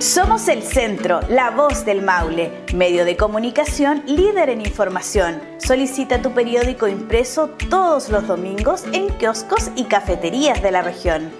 Somos 0.00 0.48
el 0.48 0.64
Centro, 0.64 1.20
la 1.28 1.52
voz 1.52 1.84
del 1.84 2.02
Maule, 2.02 2.50
medio 2.74 3.04
de 3.04 3.16
comunicación 3.16 4.02
líder 4.04 4.50
en 4.50 4.62
información. 4.62 5.40
Solicita 5.58 6.20
tu 6.20 6.32
periódico 6.32 6.88
impreso 6.88 7.50
todos 7.70 8.08
los 8.08 8.26
domingos 8.26 8.82
en 8.92 9.10
kioscos 9.10 9.70
y 9.76 9.84
cafeterías 9.84 10.60
de 10.60 10.72
la 10.72 10.82
región. 10.82 11.39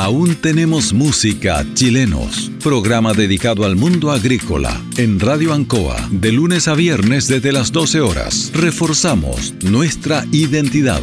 Aún 0.00 0.34
tenemos 0.34 0.94
música 0.94 1.62
chilenos. 1.74 2.50
Programa 2.64 3.12
dedicado 3.12 3.66
al 3.66 3.76
mundo 3.76 4.10
agrícola 4.10 4.80
en 4.96 5.20
Radio 5.20 5.52
Ancoa 5.52 6.08
de 6.10 6.32
lunes 6.32 6.68
a 6.68 6.74
viernes 6.74 7.28
desde 7.28 7.52
las 7.52 7.70
12 7.70 8.00
horas. 8.00 8.50
Reforzamos 8.54 9.52
nuestra 9.62 10.24
identidad. 10.32 11.02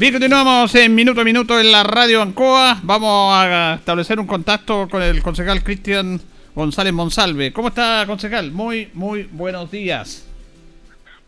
Bien, 0.00 0.14
continuamos 0.14 0.74
en 0.76 0.94
minuto 0.94 1.20
a 1.20 1.24
minuto 1.24 1.60
en 1.60 1.70
la 1.70 1.82
radio 1.82 2.22
Ancoa. 2.22 2.78
Vamos 2.84 3.34
a 3.34 3.74
establecer 3.74 4.18
un 4.18 4.26
contacto 4.26 4.88
con 4.88 5.02
el 5.02 5.22
concejal 5.22 5.62
Cristian 5.62 6.18
González 6.54 6.94
Monsalve. 6.94 7.52
¿Cómo 7.52 7.68
está, 7.68 8.04
concejal? 8.06 8.50
Muy, 8.50 8.90
muy 8.94 9.28
buenos 9.30 9.70
días. 9.70 10.26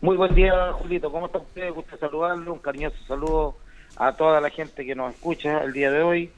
Muy 0.01 0.17
buen 0.17 0.33
día, 0.33 0.71
Julito. 0.71 1.11
¿Cómo 1.11 1.27
está 1.27 1.37
usted? 1.37 1.71
Gusto 1.71 1.97
saludarlo. 1.97 2.51
Un 2.51 2.57
cariñoso 2.57 2.97
saludo 3.07 3.57
a 3.95 4.13
toda 4.13 4.41
la 4.41 4.49
gente 4.49 4.83
que 4.87 4.95
nos 4.95 5.13
escucha 5.13 5.59
el 5.59 5.71
día 5.71 5.91
de 5.91 6.01
hoy. 6.01 6.31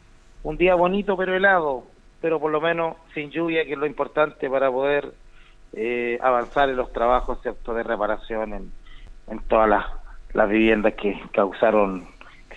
Un 0.43 0.57
día 0.57 0.75
bonito 0.75 1.15
pero 1.15 1.37
helado, 1.37 1.85
pero 2.19 2.41
por 2.41 2.51
lo 2.51 2.59
menos 2.59 2.97
sin 3.13 3.31
lluvia, 3.31 3.63
que 3.63 3.71
es 3.71 3.79
lo 3.79 3.85
importante 3.85 4.49
para 4.49 4.69
poder 4.69 5.13
eh, 5.71 6.19
avanzar 6.21 6.67
en 6.67 6.75
los 6.75 6.91
trabajos 6.91 7.41
¿cierto? 7.41 7.73
de 7.73 7.83
reparación 7.83 8.53
en, 8.53 8.71
en 9.29 9.39
todas 9.47 9.69
las, 9.69 9.85
las 10.33 10.49
viviendas 10.49 10.95
que 10.95 11.17
causaron 11.31 12.13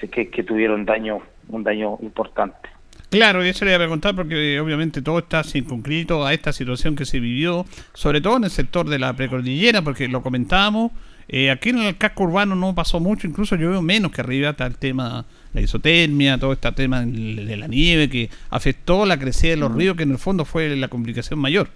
que, 0.06 0.28
que 0.28 0.42
tuvieron 0.42 0.84
daño, 0.84 1.20
un 1.48 1.64
daño 1.64 1.98
importante. 2.02 2.68
Claro, 3.10 3.44
y 3.44 3.48
eso 3.48 3.64
le 3.64 3.70
iba 3.70 3.76
a 3.76 3.80
preguntar 3.80 4.14
porque 4.14 4.60
obviamente 4.60 5.00
todo 5.00 5.18
está 5.18 5.42
circunscrito 5.42 6.26
a 6.26 6.34
esta 6.34 6.52
situación 6.52 6.94
que 6.94 7.06
se 7.06 7.20
vivió, 7.20 7.64
sobre 7.94 8.20
todo 8.20 8.36
en 8.36 8.44
el 8.44 8.50
sector 8.50 8.86
de 8.86 8.98
la 8.98 9.14
precordillera, 9.14 9.80
porque 9.80 10.08
lo 10.08 10.22
comentábamos, 10.22 10.92
eh, 11.30 11.50
aquí 11.50 11.70
en 11.70 11.78
el 11.78 11.96
casco 11.96 12.24
urbano 12.24 12.54
no 12.54 12.74
pasó 12.74 13.00
mucho, 13.00 13.26
incluso 13.26 13.56
yo 13.56 13.70
veo 13.70 13.82
menos 13.82 14.12
que 14.12 14.22
arriba 14.22 14.50
está 14.50 14.66
el 14.66 14.76
tema, 14.76 15.24
la 15.52 15.60
isotermia, 15.60 16.38
todo 16.38 16.52
este 16.52 16.72
tema 16.72 17.02
de 17.02 17.56
la 17.56 17.66
nieve 17.66 18.08
que 18.08 18.30
afectó 18.50 19.04
la 19.04 19.18
crecida 19.18 19.50
de 19.50 19.58
los 19.58 19.74
ríos, 19.74 19.96
que 19.96 20.04
en 20.04 20.12
el 20.12 20.18
fondo 20.18 20.46
fue 20.46 20.74
la 20.76 20.88
complicación 20.88 21.38
mayor. 21.38 21.68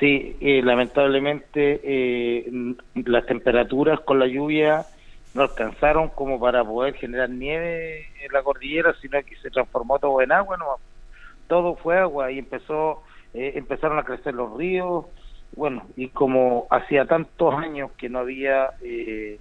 Sí, 0.00 0.36
eh, 0.40 0.60
lamentablemente 0.62 1.80
eh, 1.82 2.74
las 2.94 3.26
temperaturas 3.26 4.00
con 4.00 4.18
la 4.18 4.26
lluvia 4.26 4.84
no 5.38 5.44
alcanzaron 5.44 6.08
como 6.08 6.40
para 6.40 6.64
poder 6.64 6.94
generar 6.94 7.30
nieve 7.30 8.08
en 8.20 8.32
la 8.32 8.42
cordillera, 8.42 8.92
sino 9.00 9.22
que 9.22 9.36
se 9.36 9.50
transformó 9.50 9.98
todo 10.00 10.20
en 10.20 10.32
agua, 10.32 10.56
no, 10.56 10.66
todo 11.46 11.76
fue 11.76 11.96
agua 11.96 12.32
y 12.32 12.40
empezó, 12.40 13.04
eh, 13.34 13.52
empezaron 13.54 13.98
a 13.98 14.02
crecer 14.02 14.34
los 14.34 14.56
ríos, 14.56 15.06
bueno, 15.54 15.86
y 15.96 16.08
como 16.08 16.66
hacía 16.70 17.06
tantos 17.06 17.54
años 17.54 17.92
que 17.92 18.08
no 18.08 18.18
había 18.18 18.70
eh, 18.82 19.38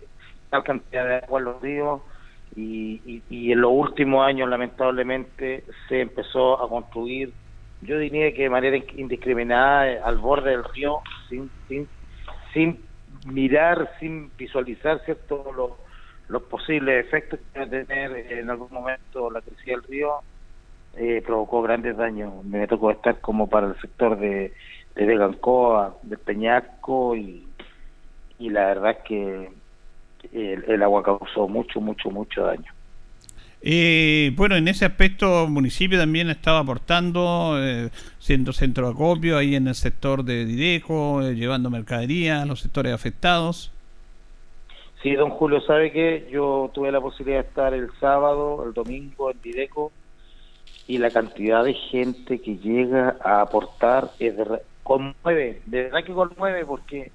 tal 0.51 0.63
cantidad 0.63 1.05
de 1.05 1.15
agua 1.15 1.39
en 1.39 1.45
los 1.45 1.61
ríos, 1.61 2.01
y, 2.55 3.21
y, 3.29 3.51
en 3.51 3.61
los 3.61 3.71
últimos 3.71 4.25
años 4.25 4.49
lamentablemente 4.49 5.63
se 5.89 6.01
empezó 6.01 6.63
a 6.63 6.69
construir, 6.69 7.33
yo 7.81 7.99
diría 7.99 8.33
que 8.33 8.43
de 8.43 8.49
manera 8.49 8.77
indiscriminada 8.95 9.91
eh, 9.91 9.99
al 10.03 10.17
borde 10.17 10.51
del 10.51 10.63
río, 10.63 11.01
sin, 11.27 11.51
sin, 11.67 11.87
sin 12.53 12.79
mirar, 13.25 13.91
sin 13.99 14.31
visualizar 14.37 15.03
cierto 15.05 15.51
los, 15.55 15.86
los 16.30 16.43
posibles 16.43 17.05
efectos 17.05 17.39
que 17.53 17.59
va 17.59 17.65
a 17.65 17.69
tener 17.69 18.32
en 18.32 18.49
algún 18.49 18.69
momento 18.71 19.32
la 19.32 19.41
crecida 19.41 19.75
del 19.75 19.84
río, 19.84 20.15
eh, 20.95 21.21
provocó 21.25 21.61
grandes 21.61 21.95
daños. 21.95 22.43
Me 22.43 22.67
tocó 22.67 22.91
estar 22.91 23.19
como 23.21 23.47
para 23.47 23.67
el 23.67 23.80
sector 23.80 24.19
de, 24.19 24.53
de 24.95 25.05
Vegancoa, 25.05 25.97
de 26.03 26.17
Peñasco, 26.17 27.15
y, 27.15 27.47
y 28.39 28.49
la 28.49 28.67
verdad 28.67 28.91
es 28.91 28.97
que 29.05 29.49
el, 30.34 30.84
agua 30.84 31.03
causó 31.03 31.47
mucho, 31.47 31.80
mucho, 31.80 32.09
mucho 32.09 32.43
daño. 32.43 32.71
Eh, 33.61 34.32
bueno, 34.36 34.55
en 34.55 34.67
ese 34.67 34.86
aspecto 34.86 35.45
el 35.45 35.49
municipio 35.51 35.97
también 35.97 36.30
estaba 36.30 36.59
aportando, 36.59 37.57
eh, 37.59 37.89
siendo 38.19 38.53
centro 38.53 38.86
de 38.88 38.93
acopio 38.93 39.38
ahí 39.38 39.55
en 39.55 39.67
el 39.67 39.75
sector 39.75 40.23
de 40.23 40.45
Dideco, 40.45 41.23
eh, 41.23 41.36
llevando 41.36 41.69
mercadería 41.69 42.41
a 42.41 42.45
los 42.45 42.61
sectores 42.61 42.93
afectados. 42.93 43.71
Sí, 45.08 45.16
don 45.16 45.30
Julio, 45.30 45.62
sabe 45.62 45.93
que 45.93 46.28
yo 46.30 46.70
tuve 46.74 46.91
la 46.91 46.99
posibilidad 46.99 47.41
de 47.41 47.47
estar 47.47 47.74
el 47.74 47.89
sábado, 47.97 48.66
el 48.66 48.74
domingo 48.74 49.32
en 49.32 49.41
Dideco 49.41 49.93
y 50.86 50.97
la 50.97 51.12
cantidad 51.12 51.64
de 51.64 51.76
gente 51.76 52.41
que 52.41 52.58
llega 52.58 53.16
a 53.24 53.39
aportar 53.39 54.10
es 54.20 54.36
de, 54.36 54.60
conmueve, 54.84 55.62
de 55.66 55.84
verdad 55.84 56.03
que 56.03 56.12
conmueve 56.12 56.66
porque 56.66 57.14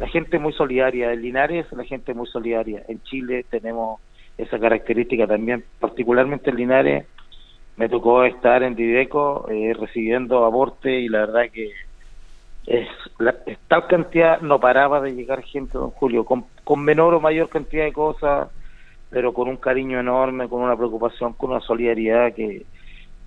la 0.00 0.08
gente 0.08 0.38
es 0.38 0.42
muy 0.42 0.52
solidaria, 0.54 1.12
en 1.12 1.22
Linares 1.22 1.66
la 1.70 1.84
gente 1.84 2.14
muy 2.14 2.26
solidaria, 2.26 2.82
en 2.88 3.00
Chile 3.04 3.46
tenemos 3.48 4.00
esa 4.36 4.58
característica 4.58 5.28
también, 5.28 5.64
particularmente 5.78 6.50
en 6.50 6.56
Linares, 6.56 7.06
me 7.76 7.88
tocó 7.88 8.24
estar 8.24 8.64
en 8.64 8.74
Dideco 8.74 9.46
eh, 9.48 9.72
recibiendo 9.78 10.44
aporte 10.44 10.98
y 10.98 11.08
la 11.08 11.20
verdad 11.26 11.48
que 11.52 11.70
es 12.70 12.86
la, 13.18 13.34
tal 13.66 13.88
cantidad 13.88 14.40
no 14.42 14.60
paraba 14.60 15.00
de 15.00 15.12
llegar 15.12 15.42
gente, 15.42 15.76
don 15.76 15.90
Julio, 15.90 16.24
con, 16.24 16.44
con 16.62 16.80
menor 16.80 17.14
o 17.14 17.20
mayor 17.20 17.48
cantidad 17.48 17.84
de 17.84 17.92
cosas, 17.92 18.48
pero 19.10 19.32
con 19.32 19.48
un 19.48 19.56
cariño 19.56 19.98
enorme, 19.98 20.48
con 20.48 20.62
una 20.62 20.76
preocupación, 20.76 21.32
con 21.32 21.50
una 21.50 21.60
solidaridad 21.60 22.32
que, 22.32 22.64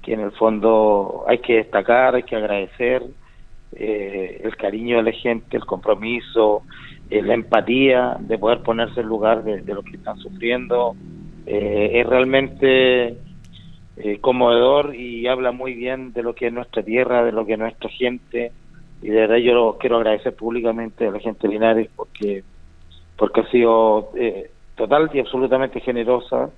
que 0.01 0.13
en 0.13 0.21
el 0.21 0.31
fondo 0.31 1.25
hay 1.27 1.39
que 1.39 1.55
destacar, 1.55 2.15
hay 2.15 2.23
que 2.23 2.37
agradecer 2.37 3.03
eh, 3.73 4.39
el 4.45 4.55
cariño 4.55 4.97
de 4.97 5.03
la 5.03 5.11
gente, 5.11 5.57
el 5.57 5.65
compromiso, 5.65 6.63
eh, 7.09 7.21
la 7.21 7.33
empatía 7.33 8.15
de 8.21 8.37
poder 8.37 8.61
ponerse 8.61 9.01
en 9.01 9.07
lugar 9.07 9.43
de, 9.43 9.61
de 9.61 9.73
los 9.73 9.83
que 9.83 9.97
están 9.97 10.17
sufriendo. 10.19 10.95
Eh, 11.45 11.91
es 11.95 12.07
realmente 12.07 13.17
conmovedor 14.21 14.95
y 14.95 15.27
habla 15.27 15.51
muy 15.51 15.75
bien 15.75 16.13
de 16.13 16.23
lo 16.23 16.33
que 16.33 16.47
es 16.47 16.53
nuestra 16.53 16.81
tierra, 16.81 17.23
de 17.23 17.31
lo 17.31 17.45
que 17.45 17.53
es 17.53 17.59
nuestra 17.59 17.89
gente. 17.89 18.51
Y 19.03 19.09
de 19.09 19.19
verdad 19.19 19.35
yo 19.35 19.77
quiero 19.79 19.97
agradecer 19.97 20.33
públicamente 20.33 21.05
a 21.05 21.11
la 21.11 21.19
gente 21.19 21.45
de 21.45 21.53
Linares 21.53 21.89
porque, 21.93 22.43
porque 23.17 23.41
ha 23.41 23.51
sido 23.51 24.11
eh, 24.15 24.49
total 24.75 25.11
y 25.13 25.19
absolutamente 25.19 25.81
generosa 25.81 26.49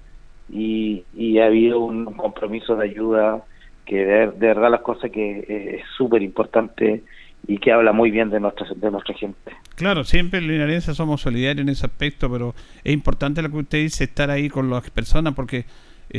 y, 0.48 1.04
y 1.16 1.40
ha 1.40 1.48
habido 1.48 1.80
un 1.80 2.06
compromiso 2.06 2.76
de 2.76 2.86
ayuda 2.86 3.44
que 3.84 4.06
de, 4.06 4.28
verdad 4.28 4.70
las 4.70 4.82
cosas 4.82 5.10
que 5.10 5.40
eh, 5.40 5.76
es 5.78 5.82
súper 5.98 6.22
importante 6.22 7.04
y 7.48 7.58
que 7.58 7.72
habla 7.72 7.94
muy 7.94 8.12
bien 8.12 8.30
de 8.30 8.40
nuestra, 8.40 8.68
de 8.76 8.92
nuestra 8.92 9.16
gente. 9.16 9.52
Claro, 9.76 10.04
siempre 10.04 10.40
en 10.40 10.48
Linarense 10.48 10.94
somos 10.94 11.22
solidarios 11.22 11.64
en 11.64 11.70
ese 11.70 11.88
aspecto, 11.88 12.32
pero 12.32 12.54
es 12.84 12.94
importante 12.94 13.42
lo 13.42 13.50
que 13.50 13.58
usted 13.58 13.78
dice, 13.80 14.04
estar 14.04 14.30
ahí 14.30 14.50
con 14.50 14.70
las 14.70 14.88
personas, 14.92 15.34
porque 15.34 15.66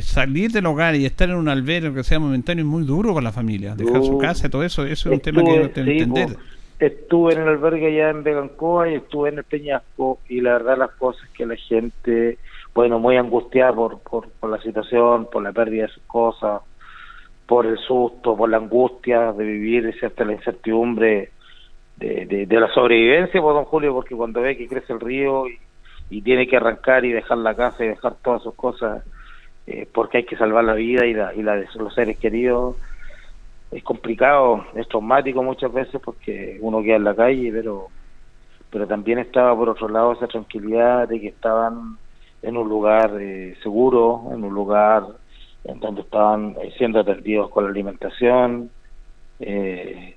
salir 0.02 0.50
del 0.50 0.66
hogar 0.66 0.94
y 0.94 1.06
estar 1.06 1.28
en 1.28 1.36
un 1.36 1.48
albergue 1.48 1.94
que 1.94 2.04
sea 2.04 2.18
momentáneo 2.18 2.64
es 2.64 2.70
muy 2.70 2.84
duro 2.84 3.14
para 3.14 3.24
la 3.24 3.32
familia. 3.32 3.74
Dejar 3.74 4.02
su 4.02 4.18
casa, 4.18 4.48
todo 4.50 4.62
eso, 4.62 4.84
eso 4.84 5.08
es 5.08 5.14
un 5.14 5.20
tema 5.20 5.42
que 5.42 5.68
tiene 5.68 5.72
que 5.72 5.84
sí, 5.84 6.02
entender. 6.02 6.36
estuve 6.78 7.34
en 7.34 7.42
el 7.42 7.48
albergue 7.48 7.86
allá 7.86 8.10
en 8.10 8.22
Vegancoa 8.22 8.90
y 8.90 8.94
estuve 8.96 9.30
en 9.30 9.38
el 9.38 9.44
Peñasco 9.44 10.18
y 10.28 10.40
la 10.40 10.52
verdad 10.54 10.78
las 10.78 10.90
cosas 10.92 11.28
que 11.30 11.46
la 11.46 11.56
gente, 11.56 12.38
bueno, 12.74 12.98
muy 12.98 13.16
angustiada 13.16 13.72
por, 13.72 14.00
por, 14.00 14.28
por 14.28 14.50
la 14.50 14.60
situación, 14.60 15.28
por 15.30 15.42
la 15.42 15.52
pérdida 15.52 15.82
de 15.84 15.88
sus 15.88 16.02
cosas, 16.04 16.60
por 17.46 17.64
el 17.64 17.78
susto, 17.78 18.36
por 18.36 18.50
la 18.50 18.58
angustia 18.58 19.32
de 19.32 19.44
vivir, 19.44 19.94
¿cierto? 19.98 20.24
la 20.24 20.32
incertidumbre 20.32 21.30
de, 21.96 22.26
de, 22.26 22.46
de 22.46 22.60
la 22.60 22.68
sobrevivencia, 22.74 23.40
por 23.40 23.54
don 23.54 23.64
Julio, 23.64 23.94
porque 23.94 24.14
cuando 24.14 24.42
ve 24.42 24.56
que 24.56 24.68
crece 24.68 24.92
el 24.92 25.00
río 25.00 25.46
y, 25.48 25.58
y 26.10 26.22
tiene 26.22 26.46
que 26.46 26.56
arrancar 26.56 27.04
y 27.04 27.12
dejar 27.12 27.38
la 27.38 27.54
casa 27.54 27.84
y 27.84 27.88
dejar 27.88 28.16
todas 28.22 28.42
sus 28.42 28.54
cosas, 28.54 29.02
eh, 29.66 29.88
porque 29.92 30.18
hay 30.18 30.24
que 30.24 30.36
salvar 30.36 30.64
la 30.64 30.74
vida 30.74 31.06
y 31.06 31.14
la, 31.14 31.34
y 31.34 31.42
la 31.42 31.56
de 31.56 31.66
los 31.76 31.94
seres 31.94 32.18
queridos, 32.18 32.76
es 33.70 33.82
complicado, 33.82 34.64
es 34.74 34.86
traumático 34.88 35.42
muchas 35.42 35.72
veces 35.72 36.00
porque 36.02 36.58
uno 36.60 36.82
queda 36.82 36.96
en 36.96 37.04
la 37.04 37.14
calle, 37.14 37.50
pero 37.52 37.88
pero 38.70 38.86
también 38.86 39.18
estaba 39.18 39.56
por 39.56 39.68
otro 39.68 39.88
lado 39.88 40.12
esa 40.12 40.26
tranquilidad 40.26 41.08
de 41.08 41.20
que 41.20 41.28
estaban 41.28 41.96
en 42.42 42.56
un 42.56 42.68
lugar 42.68 43.16
eh, 43.20 43.56
seguro, 43.62 44.24
en 44.32 44.44
un 44.44 44.54
lugar 44.54 45.04
en 45.64 45.80
donde 45.80 46.02
estaban 46.02 46.54
eh, 46.60 46.72
siendo 46.76 47.00
atendidos 47.00 47.50
con 47.50 47.64
la 47.64 47.70
alimentación. 47.70 48.70
Eh, 49.40 50.16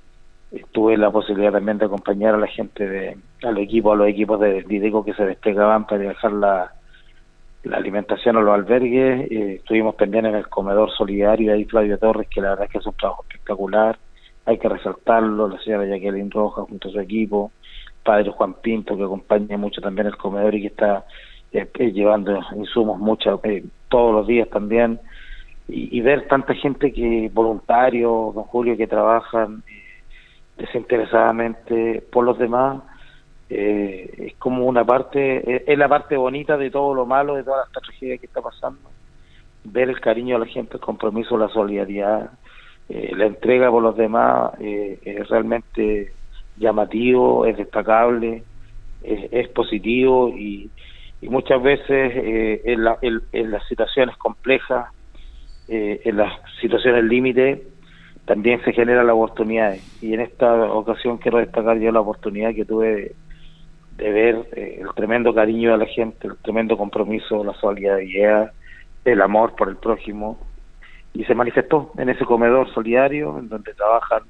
tuve 0.71 0.97
la 0.97 1.11
posibilidad 1.11 1.51
también 1.51 1.77
de 1.77 1.85
acompañar 1.85 2.35
a 2.35 2.37
la 2.37 2.47
gente 2.47 2.87
de 2.87 3.17
a 3.43 3.51
los 3.51 3.63
equipos, 3.63 3.93
a 3.93 3.95
los 3.95 4.07
equipos 4.07 4.39
de 4.39 4.63
Dideco 4.63 5.05
que 5.05 5.13
se 5.13 5.25
desplegaban 5.25 5.85
para 5.85 5.99
dejar 5.99 6.33
la, 6.33 6.73
la 7.63 7.77
alimentación 7.77 8.37
a 8.37 8.41
los 8.41 8.53
albergues. 8.53 9.29
Eh, 9.31 9.55
estuvimos 9.55 9.95
pendientes 9.95 10.31
en 10.31 10.37
el 10.37 10.47
comedor 10.49 10.91
solidario 10.91 11.53
ahí 11.53 11.65
Flavio 11.65 11.97
Torres, 11.97 12.27
que 12.29 12.41
la 12.41 12.51
verdad 12.51 12.65
es 12.65 12.71
que 12.71 12.77
es 12.77 12.85
un 12.85 12.93
trabajo 12.93 13.23
espectacular. 13.23 13.97
Hay 14.45 14.57
que 14.57 14.69
resaltarlo, 14.69 15.47
la 15.47 15.59
señora 15.59 15.85
Jacqueline 15.85 16.31
Rojas 16.31 16.65
junto 16.67 16.89
a 16.89 16.91
su 16.91 16.99
equipo, 16.99 17.51
padre 18.03 18.31
Juan 18.31 18.55
Pinto, 18.55 18.97
que 18.97 19.03
acompaña 19.03 19.57
mucho 19.57 19.81
también 19.81 20.07
el 20.07 20.17
comedor 20.17 20.55
y 20.55 20.61
que 20.61 20.67
está 20.67 21.05
eh, 21.51 21.67
eh, 21.77 21.91
llevando 21.91 22.39
insumos 22.55 22.99
mucho, 22.99 23.39
eh, 23.43 23.63
todos 23.89 24.13
los 24.13 24.27
días 24.27 24.49
también. 24.49 24.99
Y, 25.67 25.97
y 25.97 26.01
ver 26.01 26.27
tanta 26.27 26.53
gente 26.55 26.91
que, 26.91 27.29
voluntarios, 27.33 28.33
don 28.33 28.43
Julio, 28.45 28.75
que 28.77 28.87
trabajan 28.87 29.63
desinteresadamente 30.57 32.03
por 32.11 32.25
los 32.25 32.37
demás, 32.37 32.81
eh, 33.49 34.09
es 34.17 34.35
como 34.37 34.65
una 34.65 34.85
parte, 34.85 35.37
es, 35.55 35.63
es 35.67 35.77
la 35.77 35.87
parte 35.89 36.15
bonita 36.17 36.57
de 36.57 36.69
todo 36.71 36.93
lo 36.93 37.05
malo, 37.05 37.35
de 37.35 37.43
toda 37.43 37.63
esta 37.65 37.81
tragedia 37.81 38.17
que 38.17 38.27
está 38.27 38.41
pasando. 38.41 38.91
Ver 39.63 39.89
el 39.89 39.99
cariño 39.99 40.39
de 40.39 40.45
la 40.45 40.51
gente, 40.51 40.75
el 40.75 40.81
compromiso, 40.81 41.37
la 41.37 41.49
solidaridad, 41.49 42.31
eh, 42.87 43.11
la 43.15 43.25
entrega 43.25 43.69
por 43.69 43.83
los 43.83 43.95
demás 43.97 44.53
eh, 44.59 44.99
es 45.03 45.27
realmente 45.27 46.13
llamativo, 46.55 47.45
es 47.45 47.57
destacable, 47.57 48.43
es, 49.01 49.49
positivo 49.49 50.29
y, 50.29 50.71
y 51.21 51.29
muchas 51.29 51.61
veces 51.61 52.11
eh, 52.15 52.61
en, 52.65 52.83
la- 52.83 52.97
en- 53.01 53.51
las 53.51 53.65
situaciones 53.67 54.15
complejas, 54.17 54.87
eh, 55.67 56.01
en 56.05 56.17
las 56.17 56.33
situaciones 56.61 57.03
límite, 57.03 57.63
también 58.25 58.61
se 58.63 58.73
generan 58.73 59.07
las 59.07 59.15
oportunidades. 59.15 59.83
Y 60.01 60.13
en 60.13 60.21
esta 60.21 60.71
ocasión 60.73 61.17
quiero 61.17 61.39
destacar 61.39 61.77
yo 61.79 61.91
la 61.91 62.01
oportunidad 62.01 62.53
que 62.53 62.65
tuve 62.65 62.87
de, 62.95 63.15
de 63.99 64.11
ver 64.11 64.35
eh, 64.55 64.79
el 64.81 64.93
tremendo 64.95 65.33
cariño 65.33 65.71
de 65.73 65.77
la 65.77 65.85
gente, 65.85 66.27
el 66.27 66.37
tremendo 66.37 66.77
compromiso, 66.77 67.43
la 67.43 67.53
solidaridad, 67.53 68.51
el 69.05 69.21
amor 69.21 69.55
por 69.55 69.69
el 69.69 69.75
prójimo. 69.75 70.39
Y 71.13 71.25
se 71.25 71.35
manifestó 71.35 71.91
en 71.97 72.09
ese 72.09 72.25
comedor 72.25 72.71
solidario, 72.73 73.37
en 73.37 73.49
donde 73.49 73.73
trabajan 73.73 74.23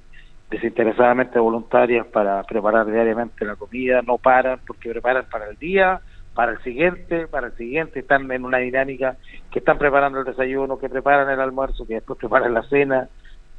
desinteresadamente 0.49 1.37
voluntarias 1.37 2.07
para 2.07 2.41
preparar 2.43 2.87
diariamente 2.87 3.45
la 3.45 3.55
comida, 3.55 4.01
no 4.01 4.17
paran 4.17 4.59
porque 4.65 4.89
preparan 4.89 5.25
para 5.31 5.47
el 5.47 5.57
día, 5.57 6.01
para 6.33 6.53
el 6.53 6.59
siguiente, 6.63 7.27
para 7.27 7.47
el 7.47 7.53
siguiente, 7.53 7.99
están 7.99 8.31
en 8.31 8.45
una 8.45 8.57
dinámica 8.57 9.17
que 9.51 9.59
están 9.59 9.77
preparando 9.77 10.19
el 10.19 10.25
desayuno, 10.25 10.79
que 10.79 10.89
preparan 10.89 11.29
el 11.29 11.39
almuerzo, 11.39 11.85
que 11.85 11.95
después 11.95 12.17
preparan 12.17 12.53
la 12.53 12.63
cena, 12.63 13.09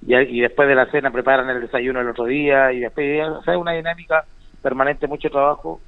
y, 0.04 0.16
y 0.16 0.40
después 0.40 0.66
de 0.66 0.74
la 0.74 0.90
cena 0.90 1.12
preparan 1.12 1.48
el 1.50 1.61
desayuno 1.61 2.00
el 2.00 2.08
otro 2.08 2.24
día, 2.24 2.72
y 2.72 2.80
después, 2.80 3.28
o 3.28 3.42
sea, 3.42 3.54
es 3.54 3.61
una 3.61 3.72
dinámica 3.72 4.24
permanente, 4.62 5.06
mucho 5.06 5.30
trabajo. 5.30 5.80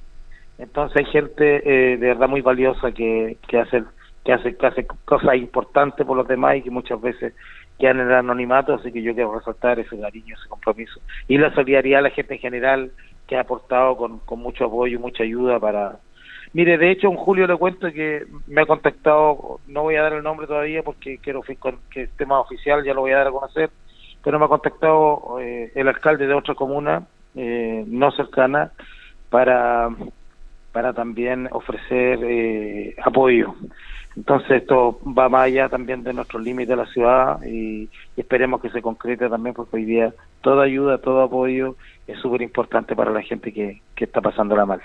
Entonces 0.63 0.97
hay 0.97 1.05
gente 1.05 1.61
eh, 1.65 1.97
de 1.97 2.07
verdad 2.07 2.29
muy 2.29 2.41
valiosa 2.41 2.91
que, 2.91 3.37
que 3.47 3.59
hace 3.59 3.83
que 4.23 4.31
hace, 4.31 4.55
que 4.55 4.65
hace 4.65 4.87
cosas 5.05 5.35
importantes 5.35 6.05
por 6.05 6.15
los 6.15 6.27
demás 6.27 6.55
y 6.55 6.61
que 6.61 6.71
muchas 6.71 6.99
veces 7.01 7.33
quedan 7.77 7.99
en 7.99 8.11
anonimato, 8.11 8.73
así 8.73 8.91
que 8.91 9.01
yo 9.01 9.13
quiero 9.13 9.37
resaltar 9.37 9.79
ese 9.79 9.99
cariño, 9.99 10.35
ese 10.39 10.47
compromiso. 10.47 11.01
Y 11.27 11.37
la 11.37 11.53
solidaridad 11.53 11.99
de 11.99 12.03
la 12.03 12.09
gente 12.09 12.35
en 12.35 12.39
general 12.39 12.91
que 13.27 13.35
ha 13.35 13.41
aportado 13.41 13.97
con, 13.97 14.19
con 14.19 14.39
mucho 14.39 14.65
apoyo, 14.65 14.99
mucha 14.99 15.23
ayuda 15.23 15.59
para... 15.59 15.97
Mire, 16.53 16.77
de 16.77 16.91
hecho, 16.91 17.07
en 17.09 17.17
Julio 17.17 17.47
le 17.47 17.57
cuento 17.57 17.91
que 17.91 18.25
me 18.47 18.61
ha 18.61 18.65
contactado, 18.65 19.59
no 19.67 19.81
voy 19.81 19.95
a 19.95 20.03
dar 20.03 20.13
el 20.13 20.23
nombre 20.23 20.47
todavía 20.47 20.83
porque 20.83 21.17
quiero 21.17 21.41
que 21.41 21.57
el 22.01 22.09
tema 22.11 22.39
oficial 22.39 22.83
ya 22.85 22.93
lo 22.93 23.01
voy 23.01 23.11
a 23.11 23.17
dar 23.17 23.27
a 23.27 23.31
conocer, 23.31 23.71
pero 24.23 24.39
me 24.39 24.45
ha 24.45 24.49
contactado 24.49 25.39
eh, 25.41 25.71
el 25.75 25.87
alcalde 25.89 26.27
de 26.27 26.33
otra 26.33 26.55
comuna 26.55 27.07
eh, 27.35 27.83
no 27.87 28.11
cercana 28.11 28.71
para 29.31 29.89
para 30.73 30.91
también 30.91 31.47
ofrecer 31.51 32.19
eh, 32.23 32.95
apoyo. 33.01 33.55
Entonces 34.17 34.61
esto 34.61 34.99
va 35.17 35.29
más 35.29 35.45
allá 35.45 35.69
también 35.69 36.03
de 36.03 36.13
nuestros 36.13 36.43
límites 36.43 36.69
de 36.69 36.75
la 36.75 36.85
ciudad 36.87 37.41
y, 37.45 37.89
esperemos 38.17 38.61
que 38.61 38.69
se 38.69 38.81
concrete 38.81 39.29
también 39.29 39.55
porque 39.55 39.77
hoy 39.77 39.85
día 39.85 40.13
toda 40.41 40.65
ayuda, 40.65 40.99
todo 40.99 41.21
apoyo 41.21 41.77
es 42.07 42.19
súper 42.19 42.41
importante 42.41 42.95
para 42.95 43.11
la 43.11 43.21
gente 43.21 43.53
que, 43.53 43.81
que 43.95 44.05
está 44.05 44.21
pasándola 44.21 44.65
mal. 44.65 44.81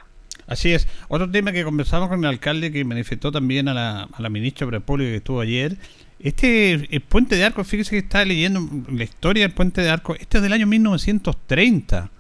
Así 0.46 0.72
es. 0.72 0.88
Otro 1.08 1.30
tema 1.30 1.52
que 1.52 1.64
conversamos 1.64 2.08
con 2.08 2.20
el 2.20 2.26
alcalde 2.26 2.72
que 2.72 2.84
manifestó 2.84 3.30
también 3.30 3.68
a 3.68 3.74
la, 3.74 4.02
a 4.04 4.22
la 4.22 4.30
ministra 4.30 4.66
de 4.66 4.72
República 4.72 5.10
que 5.10 5.16
estuvo 5.16 5.40
ayer. 5.40 5.76
Este 6.20 6.72
el 6.72 7.00
puente 7.02 7.36
de 7.36 7.44
arco, 7.44 7.62
fíjese 7.64 7.90
que 7.90 7.98
estaba 7.98 8.24
leyendo 8.24 8.60
la 8.90 9.04
historia 9.04 9.44
del 9.44 9.52
puente 9.52 9.82
de 9.82 9.90
arco. 9.90 10.14
Este 10.14 10.38
es 10.38 10.42
del 10.42 10.52
año 10.52 10.66
1930. 10.66 12.10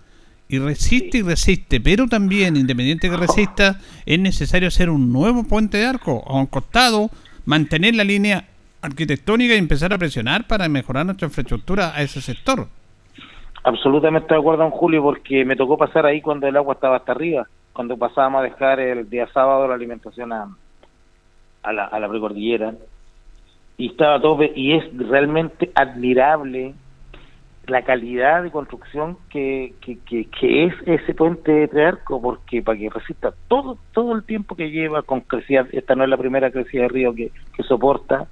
Y 0.50 0.58
resiste 0.58 1.18
y 1.18 1.22
resiste, 1.22 1.78
pero 1.78 2.06
también, 2.06 2.56
independiente 2.56 3.10
que 3.10 3.16
resista, 3.18 3.78
es 4.06 4.18
necesario 4.18 4.68
hacer 4.68 4.88
un 4.88 5.12
nuevo 5.12 5.44
puente 5.44 5.76
de 5.76 5.84
arco 5.84 6.24
a 6.26 6.36
un 6.36 6.46
costado, 6.46 7.10
mantener 7.44 7.94
la 7.94 8.04
línea 8.04 8.44
arquitectónica 8.80 9.54
y 9.54 9.58
empezar 9.58 9.92
a 9.92 9.98
presionar 9.98 10.46
para 10.46 10.68
mejorar 10.68 11.04
nuestra 11.04 11.26
infraestructura 11.26 11.94
a 11.94 12.00
ese 12.00 12.22
sector. 12.22 12.66
Absolutamente 13.64 14.32
de 14.32 14.40
acuerdo, 14.40 14.64
en 14.64 14.70
Julio, 14.70 15.02
porque 15.02 15.44
me 15.44 15.54
tocó 15.54 15.76
pasar 15.76 16.06
ahí 16.06 16.22
cuando 16.22 16.46
el 16.46 16.56
agua 16.56 16.74
estaba 16.74 16.96
hasta 16.96 17.12
arriba, 17.12 17.46
cuando 17.74 17.98
pasábamos 17.98 18.40
a 18.40 18.44
dejar 18.44 18.80
el 18.80 19.10
día 19.10 19.28
sábado 19.34 19.68
la 19.68 19.74
alimentación 19.74 20.32
a, 20.32 20.48
a 21.62 21.72
la, 21.72 21.84
a 21.84 22.00
la 22.00 22.08
precordillera. 22.08 22.72
Y 23.76 23.88
estaba 23.90 24.18
tope, 24.20 24.50
y 24.56 24.72
es 24.72 24.84
realmente 24.96 25.70
admirable 25.74 26.74
la 27.68 27.82
calidad 27.82 28.42
de 28.42 28.50
construcción 28.50 29.18
que, 29.30 29.74
que, 29.80 29.98
que, 30.06 30.64
es 30.64 30.74
ese 30.86 31.14
puente 31.14 31.52
de 31.52 31.68
Trearco, 31.68 32.20
porque 32.20 32.62
para 32.62 32.78
que 32.78 32.88
resista 32.88 33.34
todo 33.48 33.78
todo 33.92 34.14
el 34.14 34.24
tiempo 34.24 34.56
que 34.56 34.70
lleva 34.70 35.02
con 35.02 35.20
crecida, 35.20 35.66
esta 35.72 35.94
no 35.94 36.04
es 36.04 36.10
la 36.10 36.16
primera 36.16 36.50
crecida 36.50 36.82
de 36.82 36.88
río 36.88 37.14
que, 37.14 37.30
que 37.54 37.62
soporta, 37.64 38.26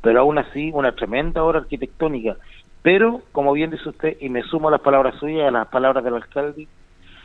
pero 0.00 0.20
aún 0.20 0.38
así 0.38 0.70
una 0.74 0.92
tremenda 0.92 1.44
obra 1.44 1.60
arquitectónica. 1.60 2.36
Pero, 2.82 3.22
como 3.30 3.52
bien 3.52 3.70
dice 3.70 3.88
usted, 3.88 4.16
y 4.20 4.28
me 4.28 4.42
sumo 4.42 4.68
a 4.68 4.72
las 4.72 4.80
palabras 4.80 5.14
suyas, 5.20 5.46
a 5.46 5.52
las 5.52 5.68
palabras 5.68 6.02
del 6.02 6.14
alcalde, 6.14 6.66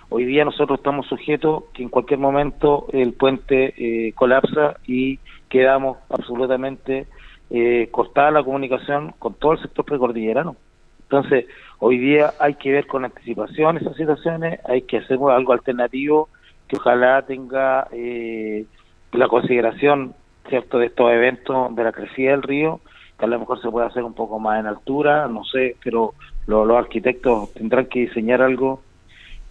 hoy 0.10 0.26
día 0.26 0.46
nosotros 0.46 0.80
estamos 0.80 1.08
sujetos 1.08 1.64
que 1.74 1.82
en 1.82 1.90
cualquier 1.90 2.20
momento 2.20 2.86
el 2.94 3.14
puente 3.14 3.74
eh, 3.78 4.14
colapsa 4.14 4.78
y 4.86 5.20
quedamos 5.50 5.98
absolutamente 6.10 7.08
eh, 7.50 7.88
cortada 7.92 8.30
la 8.30 8.44
comunicación 8.44 9.14
con 9.18 9.34
todo 9.34 9.54
el 9.54 9.62
sector 9.62 9.86
precordillerano. 9.86 10.56
Entonces, 11.10 11.46
hoy 11.80 11.98
día 11.98 12.34
hay 12.40 12.56
que 12.56 12.72
ver 12.72 12.86
con 12.86 13.06
anticipación 13.06 13.78
esas 13.78 13.96
situaciones, 13.96 14.60
hay 14.66 14.82
que 14.82 14.98
hacer 14.98 15.18
algo 15.30 15.54
alternativo 15.54 16.28
que 16.68 16.76
ojalá 16.76 17.22
tenga 17.26 17.88
eh, 17.94 18.66
la 19.14 19.28
consideración 19.30 20.14
cierto 20.50 20.80
de 20.80 20.88
estos 20.88 21.10
eventos 21.12 21.74
de 21.76 21.84
la 21.84 21.92
crecida 21.94 22.32
del 22.32 22.44
río, 22.44 22.82
que 23.18 23.26
a 23.26 23.28
lo 23.30 23.40
mejor 23.40 23.62
se 23.62 23.70
puede 23.70 23.88
hacer 23.88 24.04
un 24.04 24.14
poco 24.14 24.38
más 24.40 24.60
en 24.60 24.68
altura, 24.68 25.28
no 25.28 25.44
sé, 25.46 25.76
pero 25.84 26.14
lo- 26.46 26.66
los 26.66 26.78
arquitectos 26.78 27.54
tendrán 27.54 27.86
que 27.86 28.02
diseñar 28.02 28.42
algo 28.42 28.82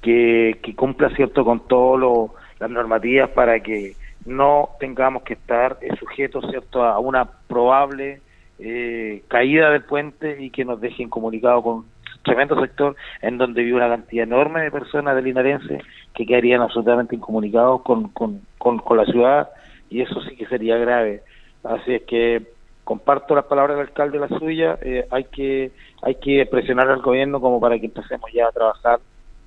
que, 0.02 0.59
cumpla 0.76 1.09
cierto 1.16 1.44
con 1.44 1.61
todas 1.61 2.30
las 2.61 2.70
normativas 2.70 3.30
para 3.30 3.61
que 3.61 3.94
no 4.26 4.70
tengamos 4.78 5.22
que 5.22 5.34
estar 5.34 5.78
sujetos 5.98 6.44
cierto 6.50 6.84
a 6.84 6.98
una 6.98 7.24
probable 7.48 8.20
eh, 8.59 9.22
caída 9.28 9.70
del 9.70 9.82
puente 9.82 10.42
y 10.42 10.50
que 10.50 10.64
nos 10.64 10.80
deje 10.80 11.02
incomunicado 11.02 11.62
con 11.62 11.74
un 11.74 11.86
tremendo 12.22 12.61
sector 12.61 12.96
en 13.22 13.38
donde 13.38 13.62
vive 13.62 13.76
una 13.76 13.88
cantidad 13.88 14.24
enorme 14.24 14.62
de 14.62 14.70
personas 14.70 15.14
del 15.14 15.26
linarense 15.26 15.80
que 16.14 16.26
quedarían 16.26 16.61
absolutamente 16.61 17.14
incomunicados 17.14 17.82
con, 17.82 18.09
con, 18.09 18.40
con, 18.59 18.96
la 18.96 19.04
ciudad 19.04 19.50
y 19.90 20.00
eso 20.00 20.20
sí 20.22 20.36
que 20.36 20.46
sería 20.46 20.76
grave. 20.76 21.22
Así 21.62 21.94
es 21.94 22.02
que 22.02 22.42
comparto 22.84 23.34
las 23.34 23.44
palabras 23.44 23.76
del 23.76 23.86
alcalde, 23.88 24.18
la 24.18 24.28
suya, 24.28 24.78
eh, 24.82 25.07
hay 25.11 25.24
que 25.24 25.70
hay 26.02 26.16
que 26.16 26.46
presionar 26.46 26.88
al 26.88 27.02
gobierno 27.02 27.40
como 27.40 27.61
para 27.61 27.78
que 27.78 27.86
empecemos 27.86 28.30
ya 28.32 28.48
a 28.48 28.52
trabajar 28.52 29.00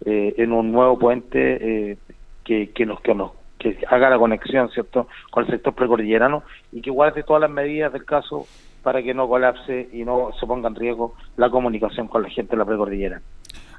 eh, 0.05 0.34
en 0.38 0.51
un 0.51 0.72
nuevo 0.72 0.97
puente 0.97 1.91
eh, 1.91 1.97
que, 2.43 2.72
que 2.72 2.86
nos 2.86 3.01
que 3.01 3.14
que 3.60 3.78
haga 3.89 4.10
la 4.10 4.18
conexión, 4.18 4.70
¿cierto?, 4.70 5.07
con 5.32 5.43
el 5.43 5.51
sector 5.51 5.76
precordillerano 5.76 6.43
y 6.72 6.82
que 6.82 6.89
guarde 6.89 7.24
todas 7.24 7.41
las 7.41 7.51
medidas 7.51 7.91
del 7.91 8.05
caso 8.05 8.47
para 8.84 9.04
que 9.04 9.14
no 9.14 9.28
colapse 9.28 9.90
y 9.94 10.04
no 10.04 10.30
se 10.40 10.46
ponga 10.46 10.70
en 10.70 10.76
riesgo 10.76 11.16
la 11.38 11.50
comunicación 11.50 12.08
con 12.08 12.24
la 12.24 12.30
gente 12.30 12.52
de 12.52 12.58
la 12.58 12.66
precordillera. 12.66 13.22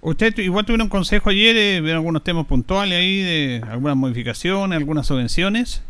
Usted 0.02 0.36
igual 0.38 0.64
tuvieron 0.64 0.86
un 0.86 0.90
consejo 0.90 1.30
ayer, 1.30 1.56
eh, 1.56 1.80
ver 1.80 1.94
algunos 1.94 2.24
temas 2.24 2.46
puntuales 2.46 2.98
ahí, 2.98 3.20
de 3.22 3.62
algunas 3.68 3.96
modificaciones, 3.96 4.78
algunas 4.78 5.06
subvenciones. 5.06 5.84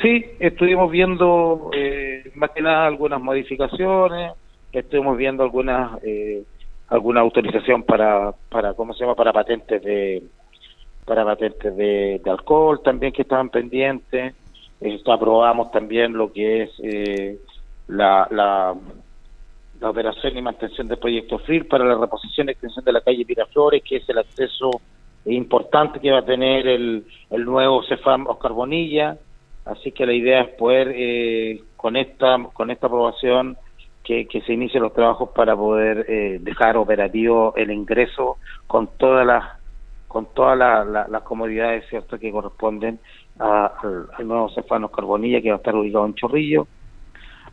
Sí, 0.00 0.24
estuvimos 0.38 0.90
viendo 0.90 1.70
eh, 1.74 2.30
más 2.34 2.50
que 2.50 2.62
nada 2.62 2.86
algunas 2.86 3.20
modificaciones, 3.20 4.32
estuvimos 4.72 5.16
viendo 5.16 5.42
algunas 5.42 6.02
eh, 6.04 6.42
alguna 6.88 7.20
autorización 7.20 7.82
para 7.82 8.32
para 8.48 8.74
cómo 8.74 8.92
se 8.92 9.00
llama 9.00 9.14
para 9.14 9.32
patentes 9.32 9.82
de 9.82 10.22
para 11.04 11.24
patentes 11.24 11.76
de, 11.76 12.20
de 12.24 12.30
alcohol 12.30 12.80
también 12.82 13.12
que 13.12 13.22
estaban 13.22 13.48
pendientes. 13.50 14.34
Esto 14.80 15.12
aprobamos 15.12 15.70
también 15.70 16.12
lo 16.12 16.32
que 16.32 16.62
es 16.62 16.70
eh, 16.82 17.38
la, 17.88 18.74
la 19.80 19.90
operación 19.90 20.36
y 20.36 20.42
mantención 20.42 20.88
del 20.88 20.98
proyecto 20.98 21.38
FRIL 21.40 21.66
para 21.66 21.84
la 21.84 21.96
reposición 21.96 22.48
y 22.48 22.52
extensión 22.52 22.84
de 22.84 22.92
la 22.92 23.00
calle 23.00 23.24
Miraflores, 23.28 23.82
que 23.82 23.96
es 23.96 24.08
el 24.08 24.18
acceso 24.18 24.70
importante 25.26 26.00
que 26.00 26.10
va 26.12 26.18
a 26.18 26.24
tener 26.24 26.66
el, 26.66 27.04
el 27.30 27.44
nuevo 27.44 27.82
CEFAM 27.84 28.26
Oscar 28.26 28.52
Bonilla. 28.52 29.16
Así 29.64 29.92
que 29.92 30.04
la 30.06 30.12
idea 30.12 30.42
es 30.42 30.48
poder, 30.56 30.92
eh, 30.94 31.60
con 31.76 31.96
esta 31.96 32.36
con 32.52 32.70
esta 32.70 32.86
aprobación, 32.86 33.56
que, 34.02 34.26
que 34.26 34.42
se 34.42 34.52
inicien 34.52 34.82
los 34.82 34.92
trabajos 34.92 35.30
para 35.34 35.56
poder 35.56 36.04
eh, 36.08 36.38
dejar 36.40 36.76
operativo 36.76 37.54
el 37.56 37.70
ingreso 37.70 38.36
con 38.66 38.88
todas 38.98 39.26
las 39.26 39.44
con 40.08 40.26
todas 40.34 40.56
la- 40.58 40.84
la- 40.84 41.08
las 41.08 41.22
comodidades 41.22 41.86
cierto 41.88 42.18
que 42.18 42.30
corresponden 42.30 43.00
al, 43.38 44.06
al 44.16 44.28
nuevo 44.28 44.48
Cefano 44.50 44.90
Carbonilla 44.90 45.40
que 45.40 45.48
va 45.48 45.54
a 45.56 45.58
estar 45.58 45.74
ubicado 45.74 46.04
en 46.06 46.14
Chorrillo 46.14 46.68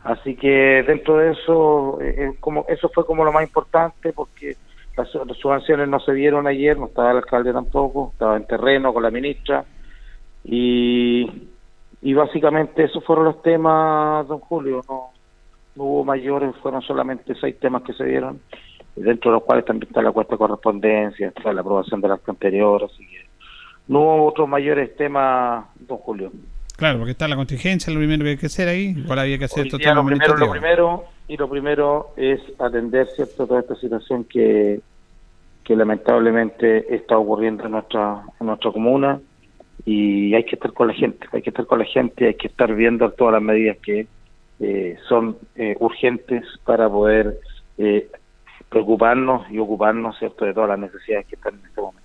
así 0.04 0.34
que 0.36 0.82
dentro 0.86 1.18
de 1.18 1.32
eso 1.32 2.00
eh, 2.00 2.14
eh, 2.18 2.36
como 2.40 2.64
eso 2.68 2.88
fue 2.94 3.04
como 3.06 3.24
lo 3.24 3.32
más 3.32 3.44
importante 3.44 4.12
porque 4.12 4.56
las, 4.96 5.08
su- 5.10 5.24
las 5.24 5.36
subvenciones 5.38 5.88
no 5.88 6.00
se 6.00 6.12
dieron 6.12 6.46
ayer 6.46 6.76
no 6.78 6.86
estaba 6.86 7.12
el 7.12 7.18
alcalde 7.18 7.52
tampoco 7.52 8.10
estaba 8.12 8.36
en 8.36 8.46
terreno 8.46 8.92
con 8.92 9.02
la 9.02 9.10
ministra 9.10 9.64
y 10.44 12.14
básicamente 12.14 12.84
esos 12.84 13.04
fueron 13.04 13.26
los 13.26 13.42
temas 13.42 14.26
don 14.26 14.40
Julio 14.40 14.80
no 14.88 15.10
no 15.74 15.84
hubo 15.84 16.04
mayores, 16.04 16.54
fueron 16.56 16.82
solamente 16.82 17.34
seis 17.40 17.58
temas 17.58 17.82
que 17.82 17.94
se 17.94 18.04
dieron, 18.04 18.40
dentro 18.94 19.30
de 19.30 19.36
los 19.36 19.44
cuales 19.44 19.64
también 19.64 19.88
está 19.88 20.02
la 20.02 20.12
cuesta 20.12 20.34
de 20.34 20.38
correspondencia, 20.38 21.28
está 21.28 21.50
la 21.52 21.62
aprobación 21.62 22.00
del 22.02 22.12
acto 22.12 22.30
anterior, 22.30 22.84
así 22.84 23.06
que 23.08 23.24
no 23.88 24.00
hubo 24.00 24.26
otros 24.26 24.46
mayores 24.48 24.94
temas, 24.96 25.64
don 25.80 25.96
Julio. 25.96 26.30
Claro, 26.82 26.98
porque 26.98 27.12
está 27.12 27.28
la 27.28 27.36
contingencia, 27.36 27.92
lo 27.92 28.00
primero 28.00 28.24
que 28.24 28.30
hay 28.30 28.36
que 28.36 28.46
hacer 28.46 28.66
ahí, 28.66 28.92
igual 28.96 29.20
había 29.20 29.38
que 29.38 29.44
hacer 29.44 29.68
temas 29.68 29.72
lo 29.72 29.78
primero, 29.78 29.94
lo 29.94 30.00
administrativos. 30.00 30.50
primero, 30.50 31.04
y 31.28 31.36
lo 31.36 31.48
primero 31.48 32.08
es 32.16 32.40
atender 32.58 33.06
cierto 33.14 33.46
toda 33.46 33.60
esta 33.60 33.76
situación 33.76 34.24
que, 34.24 34.80
que 35.62 35.76
lamentablemente 35.76 36.92
está 36.92 37.16
ocurriendo 37.16 37.66
en 37.66 37.70
nuestra, 37.70 38.24
en 38.40 38.46
nuestra 38.48 38.72
comuna 38.72 39.20
y 39.84 40.34
hay 40.34 40.42
que 40.42 40.56
estar 40.56 40.72
con 40.72 40.88
la 40.88 40.94
gente, 40.94 41.24
hay 41.30 41.42
que 41.42 41.50
estar 41.50 41.66
con 41.66 41.78
la 41.78 41.84
gente, 41.84 42.26
hay 42.26 42.34
que 42.34 42.48
estar 42.48 42.74
viendo 42.74 43.08
todas 43.12 43.34
las 43.34 43.42
medidas 43.42 43.76
que 43.78 44.08
eh, 44.58 44.96
son 45.08 45.36
eh, 45.54 45.76
urgentes 45.78 46.42
para 46.64 46.88
poder 46.88 47.38
eh, 47.78 48.08
preocuparnos 48.68 49.48
y 49.52 49.58
ocuparnos 49.60 50.18
cierto 50.18 50.46
de 50.46 50.52
todas 50.52 50.70
las 50.70 50.80
necesidades 50.80 51.26
que 51.28 51.36
están 51.36 51.54
en 51.54 51.64
este 51.64 51.80
momento. 51.80 52.01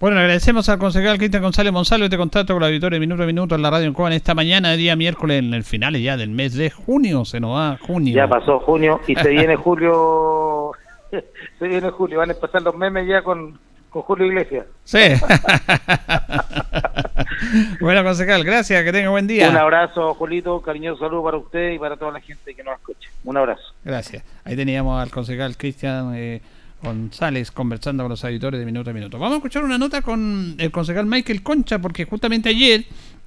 Bueno, 0.00 0.14
le 0.14 0.22
agradecemos 0.22 0.68
al 0.68 0.78
concejal 0.78 1.18
Cristian 1.18 1.42
González 1.42 1.72
Monsalvo 1.72 2.04
este 2.04 2.16
contacto 2.16 2.52
con 2.52 2.62
la 2.62 2.68
auditoría 2.68 3.00
Minuto 3.00 3.24
a 3.24 3.26
Minuto 3.26 3.56
en 3.56 3.62
la 3.62 3.70
radio 3.70 3.88
en 3.88 3.92
Cuba 3.92 4.06
en 4.06 4.14
esta 4.14 4.32
mañana, 4.32 4.74
día 4.74 4.94
miércoles, 4.94 5.40
en 5.40 5.52
el 5.52 5.64
final 5.64 6.00
ya 6.00 6.16
del 6.16 6.30
mes 6.30 6.54
de 6.54 6.70
junio, 6.70 7.24
se 7.24 7.40
nos 7.40 7.56
va 7.56 7.78
junio. 7.80 8.14
Ya 8.14 8.28
pasó 8.28 8.60
junio 8.60 9.00
y 9.08 9.16
se 9.16 9.28
viene 9.28 9.56
julio, 9.56 10.70
se 11.58 11.66
viene 11.66 11.90
julio, 11.90 12.18
van 12.18 12.30
a 12.30 12.34
empezar 12.34 12.62
los 12.62 12.76
memes 12.76 13.08
ya 13.08 13.22
con, 13.22 13.58
con 13.90 14.02
Julio 14.02 14.26
Iglesias. 14.26 14.66
Sí. 14.84 15.00
bueno, 17.80 18.04
concejal, 18.04 18.44
gracias, 18.44 18.84
que 18.84 18.92
tenga 18.92 19.10
buen 19.10 19.26
día. 19.26 19.50
Un 19.50 19.56
abrazo, 19.56 20.14
Julito, 20.14 20.60
cariñoso 20.60 21.00
saludo 21.00 21.24
para 21.24 21.38
usted 21.38 21.72
y 21.72 21.78
para 21.80 21.96
toda 21.96 22.12
la 22.12 22.20
gente 22.20 22.54
que 22.54 22.62
nos 22.62 22.76
escucha. 22.76 23.10
Un 23.24 23.36
abrazo. 23.36 23.74
Gracias. 23.82 24.22
Ahí 24.44 24.54
teníamos 24.54 25.02
al 25.02 25.10
concejal 25.10 25.56
Cristian 25.56 26.12
eh, 26.14 26.40
González 26.82 27.50
conversando 27.50 28.04
con 28.04 28.10
los 28.10 28.24
auditores 28.24 28.60
de 28.60 28.66
Minuto 28.66 28.90
a 28.90 28.92
Minuto. 28.92 29.18
Vamos 29.18 29.34
a 29.34 29.36
escuchar 29.38 29.64
una 29.64 29.78
nota 29.78 30.02
con 30.02 30.54
el 30.58 30.70
concejal 30.70 31.06
Michael 31.06 31.42
Concha, 31.42 31.78
porque 31.78 32.04
justamente 32.04 32.48
ayer 32.48 32.84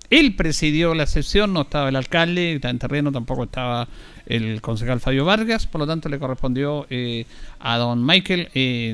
él 0.10 0.36
presidió 0.36 0.94
la 0.94 1.08
sesión, 1.08 1.54
no 1.54 1.62
estaba 1.62 1.90
el 1.90 1.96
alcalde, 1.96 2.60
en 2.62 2.80
terreno, 2.80 3.12
tampoco 3.12 3.46
estaba 3.46 3.88
el 4.26 4.62
concejal 4.62 5.00
Fabio 5.00 5.24
Vargas, 5.24 5.68
por 5.68 5.80
lo 5.80 5.88
tanto 5.88 6.10
le 6.10 6.20
correspondió 6.20 6.86
eh, 6.90 7.26
a 7.60 7.78
don 7.78 8.06
Michael 8.06 8.50
eh, 8.54 8.94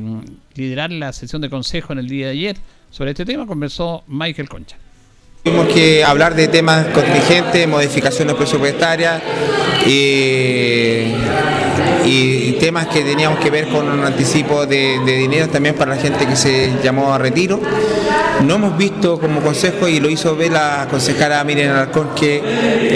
liderar 0.53 0.91
la 0.91 1.11
sesión 1.13 1.41
de 1.41 1.49
consejo 1.49 1.93
en 1.93 1.99
el 1.99 2.07
día 2.07 2.27
de 2.27 2.31
ayer. 2.33 2.57
Sobre 2.91 3.11
este 3.11 3.25
tema 3.25 3.45
conversó 3.45 4.03
Michael 4.07 4.47
Concha. 4.47 4.77
Tuvimos 5.43 5.67
que 5.73 6.03
hablar 6.03 6.35
de 6.35 6.47
temas 6.49 6.85
contingentes, 6.87 7.67
modificaciones 7.67 8.35
presupuestarias 8.35 9.21
y, 9.87 11.13
y 12.07 12.53
temas 12.53 12.87
que 12.87 13.01
teníamos 13.01 13.39
que 13.39 13.49
ver 13.49 13.67
con 13.67 13.89
un 13.89 14.03
anticipo 14.03 14.65
de, 14.65 14.99
dinero 15.05 15.49
también 15.49 15.75
para 15.75 15.95
la 15.95 16.01
gente 16.01 16.25
que 16.25 16.35
se 16.35 16.71
llamó 16.83 17.13
a 17.13 17.17
retiro. 17.17 17.59
No 18.45 18.55
hemos 18.55 18.77
visto 18.77 19.19
como 19.19 19.41
consejo, 19.41 19.87
y 19.87 19.99
lo 19.99 20.09
hizo 20.09 20.35
ver 20.35 20.51
la 20.51 20.87
concejala 20.89 21.43
Miriam 21.43 21.71
Alarcón, 21.71 22.09
que 22.15 22.41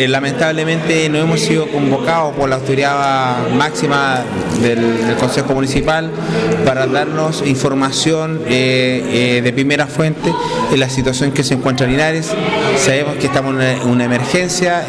eh, 0.03 0.07
lamentablemente 0.07 1.09
no 1.09 1.17
hemos 1.17 1.39
sido 1.39 1.67
convocados 1.67 2.35
por 2.35 2.47
la 2.47 2.57
autoridad 2.57 3.49
máxima 3.55 4.23
del, 4.61 5.01
Consejo 5.19 5.53
Municipal 5.53 6.09
para 6.65 6.87
darnos 6.87 7.45
información 7.45 8.41
eh, 8.47 9.37
eh, 9.37 9.41
de 9.43 9.53
primera 9.53 9.87
fuente 9.87 10.33
en 10.71 10.79
la 10.79 10.89
situación 10.89 11.31
que 11.31 11.43
se 11.43 11.55
encuentra 11.55 11.85
Linares. 11.85 12.31
Sabemos 12.77 13.15
que 13.15 13.27
estamos 13.27 13.55
en 13.61 13.87
una, 13.87 14.05
emergencia 14.05 14.85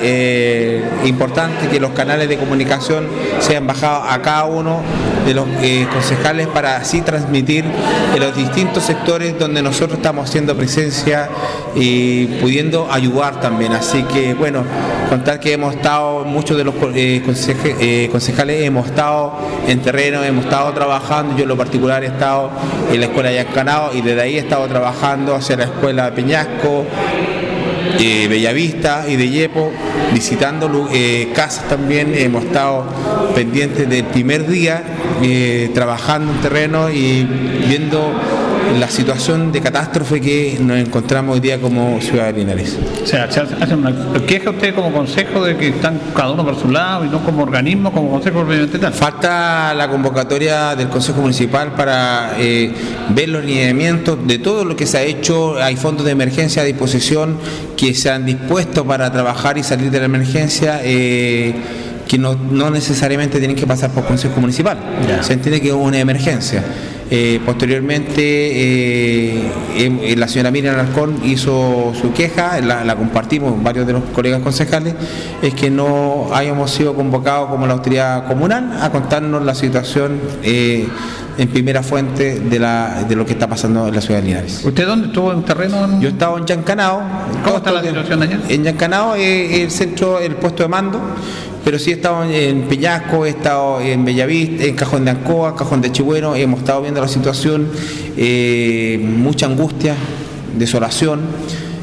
importante, 1.04 1.68
que 1.68 1.80
los 1.80 1.92
canales 1.92 2.28
de 2.28 2.36
comunicación 2.36 3.06
sean 3.40 3.66
bajados 3.66 4.06
a 4.08 4.11
cada 4.20 4.44
uno 4.44 4.82
de 5.24 5.34
los 5.34 5.46
eh, 5.62 5.86
concejales 5.92 6.48
para 6.48 6.76
así 6.76 7.00
transmitir 7.00 7.64
en 8.14 8.20
los 8.20 8.34
distintos 8.34 8.82
sectores 8.82 9.38
donde 9.38 9.62
nosotros 9.62 9.98
estamos 9.98 10.28
haciendo 10.28 10.56
presencia 10.56 11.28
y 11.74 12.26
pudiendo 12.40 12.90
ayudar 12.90 13.40
también. 13.40 13.72
Así 13.72 14.02
que 14.04 14.34
bueno, 14.34 14.64
contar 15.08 15.40
que 15.40 15.52
hemos 15.52 15.74
estado, 15.74 16.24
muchos 16.24 16.56
de 16.56 16.64
los 16.64 16.74
eh, 16.94 17.22
eh, 17.80 18.08
concejales 18.10 18.62
hemos 18.62 18.86
estado 18.86 19.34
en 19.66 19.80
terreno, 19.80 20.22
hemos 20.24 20.44
estado 20.44 20.72
trabajando, 20.72 21.36
yo 21.36 21.44
en 21.44 21.48
lo 21.48 21.56
particular 21.56 22.02
he 22.02 22.08
estado 22.08 22.50
en 22.90 23.00
la 23.00 23.06
escuela 23.06 23.30
de 23.30 23.36
Yancanao 23.36 23.94
y 23.94 24.00
desde 24.00 24.20
ahí 24.20 24.36
he 24.36 24.40
estado 24.40 24.66
trabajando 24.66 25.34
hacia 25.34 25.56
la 25.56 25.64
escuela 25.64 26.06
de 26.06 26.12
Peñasco, 26.12 26.84
eh, 27.99 28.26
Bellavista 28.28 29.05
y 29.09 29.16
de 29.16 29.28
Yepo, 29.28 29.72
visitando 30.12 30.88
eh, 30.93 31.30
casas 31.34 31.68
también. 31.68 32.14
Hemos 32.14 32.45
estado 32.45 32.86
pendientes 33.34 33.88
del 33.88 34.05
primer 34.05 34.47
día, 34.47 34.82
eh, 35.22 35.70
trabajando 35.74 36.32
en 36.32 36.40
terreno 36.40 36.90
y 36.90 37.24
viendo 37.66 38.12
la 38.78 38.88
situación 38.88 39.52
de 39.52 39.60
catástrofe 39.60 40.20
que 40.20 40.58
nos 40.60 40.78
encontramos 40.78 41.34
hoy 41.34 41.40
día 41.40 41.60
como 41.60 42.00
ciudad 42.00 42.26
de 42.26 42.40
Linares. 42.40 42.78
O 43.02 43.06
sea, 43.06 43.30
se 43.30 43.40
hace 43.40 43.74
una 43.74 43.92
queja 44.26 44.50
usted 44.50 44.74
como 44.74 44.92
consejo 44.92 45.44
de 45.44 45.56
que 45.56 45.68
están 45.68 46.00
cada 46.14 46.30
uno 46.32 46.44
por 46.44 46.58
su 46.58 46.68
lado 46.70 47.04
y 47.04 47.08
no 47.08 47.24
como 47.24 47.42
organismo, 47.42 47.92
como 47.92 48.10
consejo 48.10 48.40
propiamente 48.40 48.78
tal. 48.78 48.92
Falta 48.92 49.74
la 49.74 49.88
convocatoria 49.88 50.74
del 50.74 50.88
Consejo 50.88 51.20
Municipal 51.20 51.74
para 51.74 52.34
eh, 52.38 52.72
ver 53.10 53.28
los 53.28 53.44
lineamientos 53.44 54.18
de 54.26 54.38
todo 54.38 54.64
lo 54.64 54.76
que 54.76 54.86
se 54.86 54.98
ha 54.98 55.02
hecho. 55.02 55.56
Hay 55.62 55.76
fondos 55.76 56.04
de 56.04 56.12
emergencia 56.12 56.62
a 56.62 56.64
disposición 56.64 57.38
que 57.76 57.94
se 57.94 58.10
han 58.10 58.24
dispuesto 58.24 58.84
para 58.84 59.10
trabajar 59.12 59.58
y 59.58 59.62
salir 59.62 59.90
de 59.90 59.98
la 59.98 60.06
emergencia. 60.06 60.80
eh, 60.82 61.54
que 62.12 62.18
no, 62.18 62.34
no 62.34 62.68
necesariamente 62.68 63.38
tienen 63.38 63.56
que 63.56 63.66
pasar 63.66 63.90
por 63.90 64.04
Consejo 64.04 64.38
Municipal. 64.38 64.76
Se 65.22 65.32
entiende 65.32 65.62
que 65.62 65.68
es 65.68 65.74
una 65.74 65.98
emergencia. 65.98 66.62
Eh, 67.14 67.40
posteriormente, 67.44 68.22
eh, 68.22 69.42
em- 69.76 69.98
eh, 70.02 70.16
la 70.16 70.26
señora 70.28 70.50
Miriam 70.50 70.72
Alarcón 70.76 71.20
hizo 71.24 71.92
su 72.00 72.10
queja, 72.14 72.58
la, 72.62 72.84
la 72.86 72.96
compartimos 72.96 73.62
varios 73.62 73.86
de 73.86 73.92
los 73.92 74.02
colegas 74.14 74.40
concejales, 74.40 74.94
es 75.42 75.52
que 75.52 75.68
no 75.68 76.28
hayamos 76.32 76.70
sido 76.70 76.94
convocados 76.94 77.50
como 77.50 77.66
la 77.66 77.74
autoridad 77.74 78.26
comunal 78.26 78.78
a 78.80 78.88
contarnos 78.90 79.44
la 79.44 79.54
situación 79.54 80.18
eh, 80.42 80.88
en 81.36 81.48
primera 81.48 81.82
fuente 81.82 82.40
de, 82.40 82.58
la, 82.58 83.04
de 83.06 83.14
lo 83.14 83.26
que 83.26 83.32
está 83.32 83.46
pasando 83.46 83.88
en 83.88 83.94
la 83.94 84.00
ciudad 84.00 84.20
de 84.22 84.28
Linares. 84.28 84.64
¿Usted 84.64 84.86
dónde 84.86 85.08
estuvo 85.08 85.34
en 85.34 85.42
terreno? 85.42 86.00
Yo 86.00 86.08
estaba 86.08 86.38
en 86.38 86.46
Yancanao. 86.46 87.02
¿Cómo 87.44 87.58
está 87.58 87.72
la 87.72 87.82
situación 87.82 88.22
allá? 88.22 88.40
En 88.48 88.64
Yancanao 88.64 89.16
es 89.16 89.58
el 89.60 89.70
centro, 89.70 90.18
el 90.18 90.36
puesto 90.36 90.62
de 90.62 90.70
mando, 90.70 90.98
pero 91.64 91.78
sí 91.78 91.90
he 91.90 91.94
estado 91.94 92.24
en 92.24 92.62
Peñasco, 92.62 93.24
he 93.26 93.30
estado 93.30 93.80
en 93.80 94.04
Bellavista, 94.04 94.64
en 94.64 94.74
Cajón 94.74 95.04
de 95.04 95.12
Ancoa, 95.12 95.54
Cajón 95.56 95.80
de 95.80 95.92
Chihuahua, 95.92 96.38
hemos 96.38 96.60
estado 96.60 96.82
viendo 96.82 97.00
la 97.00 97.08
situación, 97.08 97.68
eh, 98.16 98.98
mucha 99.02 99.46
angustia, 99.46 99.94
desolación. 100.58 101.20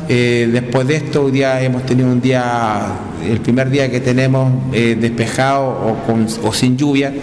Eh, 0.10 0.50
después 0.52 0.88
de 0.88 0.96
esto, 0.96 1.24
hoy 1.26 1.32
día 1.32 1.62
hemos 1.62 1.86
tenido 1.86 2.10
un 2.10 2.20
día, 2.20 2.88
el 3.30 3.40
primer 3.42 3.70
día 3.70 3.90
que 3.92 4.00
tenemos 4.00 4.52
eh, 4.74 4.98
despejado 5.00 5.68
o, 5.68 6.04
con- 6.06 6.28
o 6.44 6.52
sin 6.54 6.78
lluvia, 6.78 7.14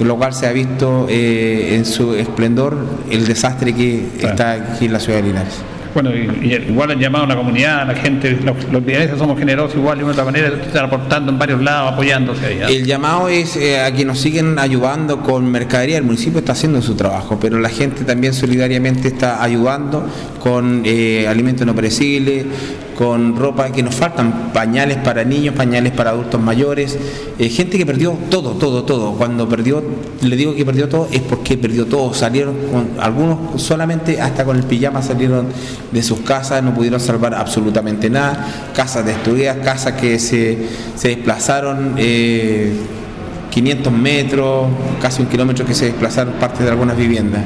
lo 0.00 0.16
cual 0.16 0.32
se 0.32 0.46
ha 0.46 0.52
visto 0.52 1.06
en 1.08 1.84
su 1.84 2.14
esplendor 2.14 2.76
el 3.10 3.26
desastre 3.26 3.72
que 3.74 4.06
está 4.20 4.52
aquí 4.52 4.86
en 4.86 4.92
la 4.92 4.98
ciudad 5.00 5.20
de 5.20 5.28
Linares. 5.28 5.54
Bueno, 5.94 6.10
y- 6.14 6.48
y 6.48 6.54
igual 6.54 6.90
han 6.90 6.98
llamado 6.98 7.24
a 7.24 7.28
la 7.28 7.36
comunidad, 7.36 7.82
a 7.82 7.84
la 7.84 7.94
gente, 7.94 8.32
los, 8.44 8.56
los 8.72 8.82
somos 9.18 9.38
generosos 9.38 9.76
igual, 9.76 9.98
de 9.98 10.04
una 10.04 10.12
otra 10.12 10.24
manera, 10.24 10.48
están 10.48 10.86
aportando 10.86 11.30
en 11.30 11.38
varios 11.38 11.62
lados, 11.62 11.92
apoyándose 11.92 12.44
ahí. 12.46 12.60
¿ah? 12.62 12.66
El 12.68 12.84
llamado 12.84 13.28
es 13.28 13.56
eh, 13.56 13.80
a 13.80 13.92
que 13.92 14.04
nos 14.04 14.18
siguen 14.20 14.58
ayudando 14.58 15.20
con 15.20 15.48
mercadería. 15.50 15.98
El 15.98 16.04
municipio 16.04 16.40
está 16.40 16.52
haciendo 16.52 16.82
su 16.82 16.94
trabajo, 16.96 17.38
pero 17.40 17.58
la 17.60 17.68
gente 17.68 18.04
también 18.04 18.34
solidariamente 18.34 19.08
está 19.08 19.42
ayudando 19.42 20.04
con 20.40 20.82
eh, 20.84 21.26
alimentos 21.28 21.64
no 21.66 21.74
perecibles, 21.74 22.44
con 22.96 23.36
ropa 23.36 23.70
que 23.70 23.82
nos 23.82 23.94
faltan, 23.94 24.52
pañales 24.52 24.98
para 24.98 25.24
niños, 25.24 25.54
pañales 25.54 25.92
para 25.92 26.10
adultos 26.10 26.40
mayores, 26.40 26.98
eh, 27.38 27.48
gente 27.48 27.78
que 27.78 27.86
perdió 27.86 28.16
todo, 28.30 28.52
todo, 28.52 28.84
todo. 28.84 29.12
Cuando 29.12 29.48
perdió, 29.48 29.82
le 30.22 30.36
digo 30.36 30.54
que 30.54 30.64
perdió 30.64 30.88
todo, 30.88 31.08
es 31.10 31.22
porque 31.22 31.56
perdió 31.56 31.86
todo. 31.86 32.14
Salieron 32.14 32.54
algunos 32.98 33.62
solamente 33.62 34.20
hasta 34.20 34.44
con 34.44 34.56
el 34.56 34.64
pijama 34.64 35.02
salieron 35.02 35.48
de 35.92 36.02
sus 36.02 36.20
casas, 36.20 36.62
no 36.62 36.74
pudieron 36.74 37.00
salvar 37.00 37.34
absolutamente 37.34 38.08
nada. 38.10 38.72
Casas 38.74 39.04
destruidas, 39.04 39.58
casas 39.58 39.94
que 39.94 40.18
se, 40.18 40.58
se 40.96 41.08
desplazaron. 41.08 41.94
eh, 41.96 42.72
500 43.54 43.92
metros, 43.92 44.66
casi 45.00 45.22
un 45.22 45.28
kilómetro 45.28 45.64
que 45.64 45.74
se 45.74 45.84
desplazaron 45.84 46.34
parte 46.34 46.64
de 46.64 46.70
algunas 46.70 46.96
viviendas. 46.96 47.42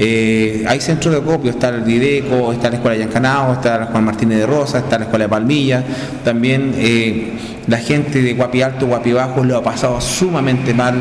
Eh, 0.00 0.64
hay 0.66 0.80
centros 0.80 1.12
de 1.12 1.20
acopio, 1.20 1.50
está 1.50 1.70
el 1.70 1.84
Dideco, 1.84 2.52
está 2.52 2.70
la 2.70 2.76
Escuela 2.76 2.96
de 2.96 3.04
Yancanao, 3.04 3.54
está 3.54 3.78
la 3.78 3.86
Juan 3.86 4.04
Martínez 4.04 4.38
de 4.38 4.46
Rosa, 4.46 4.78
está 4.78 4.96
la 4.96 5.06
Escuela 5.06 5.24
de 5.24 5.28
Palmilla. 5.28 5.84
También 6.24 6.72
eh, 6.76 7.57
la 7.68 7.78
gente 7.78 8.22
de 8.22 8.32
Guapi 8.34 8.62
Alto, 8.62 8.86
Guapi 8.86 9.12
Bajo 9.12 9.44
lo 9.44 9.56
ha 9.58 9.62
pasado 9.62 10.00
sumamente 10.00 10.72
mal. 10.74 10.94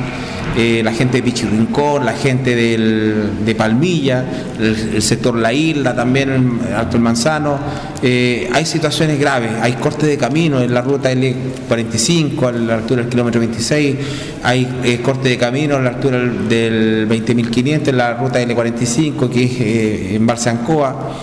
Eh, 0.58 0.82
la 0.84 0.92
gente 0.92 1.18
de 1.18 1.24
Pichirrincón, 1.24 2.04
la 2.04 2.14
gente 2.14 2.56
de 2.56 3.56
Palmilla, 3.56 4.26
el, 4.60 5.02
sector 5.04 5.36
La 5.38 5.54
Isla, 5.54 5.96
también 5.96 6.60
Alto 6.76 6.98
el 6.98 7.04
Manzano. 7.04 7.60
Eh, 8.02 8.50
hay 8.52 8.66
situaciones 8.66 9.20
graves, 9.20 9.52
hay 9.62 9.74
cortes 9.74 10.10
de 10.10 10.18
camino 10.18 10.60
en 10.60 10.74
la 10.74 10.82
ruta 10.82 11.12
L45 11.12 12.48
a 12.48 12.52
la 12.54 12.76
altura 12.76 13.02
del 13.02 13.10
kilómetro 13.10 13.40
26, 13.40 13.96
hay 14.44 14.68
eh, 14.84 15.00
corte 15.04 15.30
de 15.30 15.38
camino 15.38 15.76
a 15.76 15.80
la 15.80 15.90
altura 15.90 16.18
del- 16.20 16.50
del 16.50 17.08
20.500 17.08 17.90
en 17.90 17.98
la 17.98 18.14
ruta 18.16 18.42
L45 18.42 19.30
que 19.30 19.44
es 19.44 19.52
eh, 19.62 20.16
en 20.16 20.26
Balsancoa. 20.26 21.14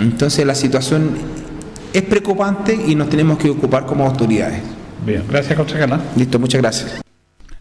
Entonces 0.00 0.44
la 0.44 0.54
situación 0.54 1.10
es 1.94 2.02
preocupante 2.02 2.78
y 2.86 2.94
nos 2.94 3.08
tenemos 3.08 3.38
que 3.38 3.48
ocupar 3.48 3.86
como 3.86 4.04
autoridades. 4.04 4.60
Bien, 5.06 5.22
gracias 5.28 5.56
concejala. 5.56 6.00
Listo, 6.16 6.40
muchas 6.40 6.60
gracias. 6.60 7.00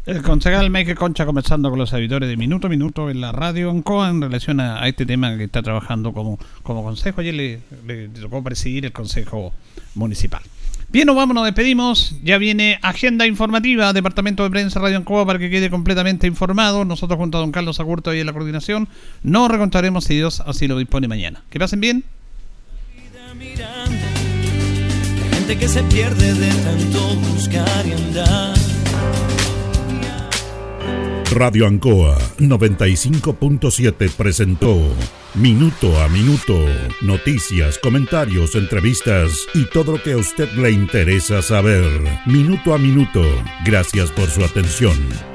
El 0.08 0.24
concejal 0.24 0.72
Michael 0.72 0.98
Concha 0.98 1.28
conversando 1.28 1.70
con 1.70 1.78
los 1.78 1.92
servidores 1.92 2.28
de 2.28 2.38
Minuto 2.38 2.66
a 2.66 2.70
Minuto 2.72 3.12
en 3.12 3.22
la 3.22 3.32
radio 3.32 3.70
Ancoa 3.70 4.10
en 4.10 4.20
relación 4.20 4.60
a, 4.60 4.82
a 4.82 4.88
este 4.88 5.06
tema 5.06 5.38
que 5.38 5.44
está 5.44 5.62
trabajando 5.62 6.12
como, 6.12 6.40
como 6.64 6.84
consejo. 6.84 7.22
Ayer 7.22 7.36
le, 7.36 7.62
le 7.86 8.08
tocó 8.10 8.44
presidir 8.44 8.86
el 8.86 8.92
consejo 8.92 9.54
municipal. 9.94 10.42
Bien, 10.90 11.06
nos 11.06 11.16
vamos, 11.16 11.36
nos 11.36 11.46
despedimos. 11.46 12.20
Ya 12.24 12.40
viene 12.40 12.80
agenda 12.82 13.28
informativa, 13.28 13.94
Departamento 13.94 14.44
de 14.44 14.50
Prensa 14.50 14.80
Radio 14.80 14.98
Ancoa 14.98 15.26
para 15.26 15.38
que 15.38 15.52
quede 15.52 15.70
completamente 15.70 16.26
informado. 16.26 16.84
Nosotros 16.84 17.20
junto 17.20 17.38
a 17.38 17.42
don 17.42 17.52
Carlos 17.52 17.80
Agurto 17.80 18.12
y 18.14 18.20
en 18.20 18.26
la 18.26 18.34
coordinación 18.34 18.88
nos 19.22 19.52
recontaremos 19.52 20.06
si 20.06 20.16
Dios 20.16 20.42
así 20.42 20.68
lo 20.68 20.80
dispone 20.80 21.08
mañana. 21.08 21.44
Que 21.52 21.60
pasen 21.60 21.80
bien. 21.80 22.04
Que 25.48 25.70
se 25.70 25.84
pierde 25.84 26.34
de 26.34 26.50
tanto 26.64 27.16
buscar 27.32 27.86
y 27.86 27.94
andar. 27.94 28.56
Radio 31.32 31.68
Ancoa 31.68 32.18
95.7 32.40 34.12
presentó 34.12 34.78
Minuto 35.36 36.02
a 36.02 36.10
Minuto, 36.10 36.58
noticias, 37.02 37.78
comentarios, 37.78 38.56
entrevistas 38.56 39.48
y 39.54 39.66
todo 39.66 39.94
lo 39.94 40.04
que 40.04 40.14
a 40.14 40.18
usted 40.18 40.52
le 40.54 40.72
interesa 40.72 41.42
saber. 41.42 42.02
Minuto 42.26 42.74
a 42.74 42.78
Minuto, 42.78 43.22
gracias 43.64 44.12
por 44.12 44.30
su 44.30 44.44
atención. 44.44 45.35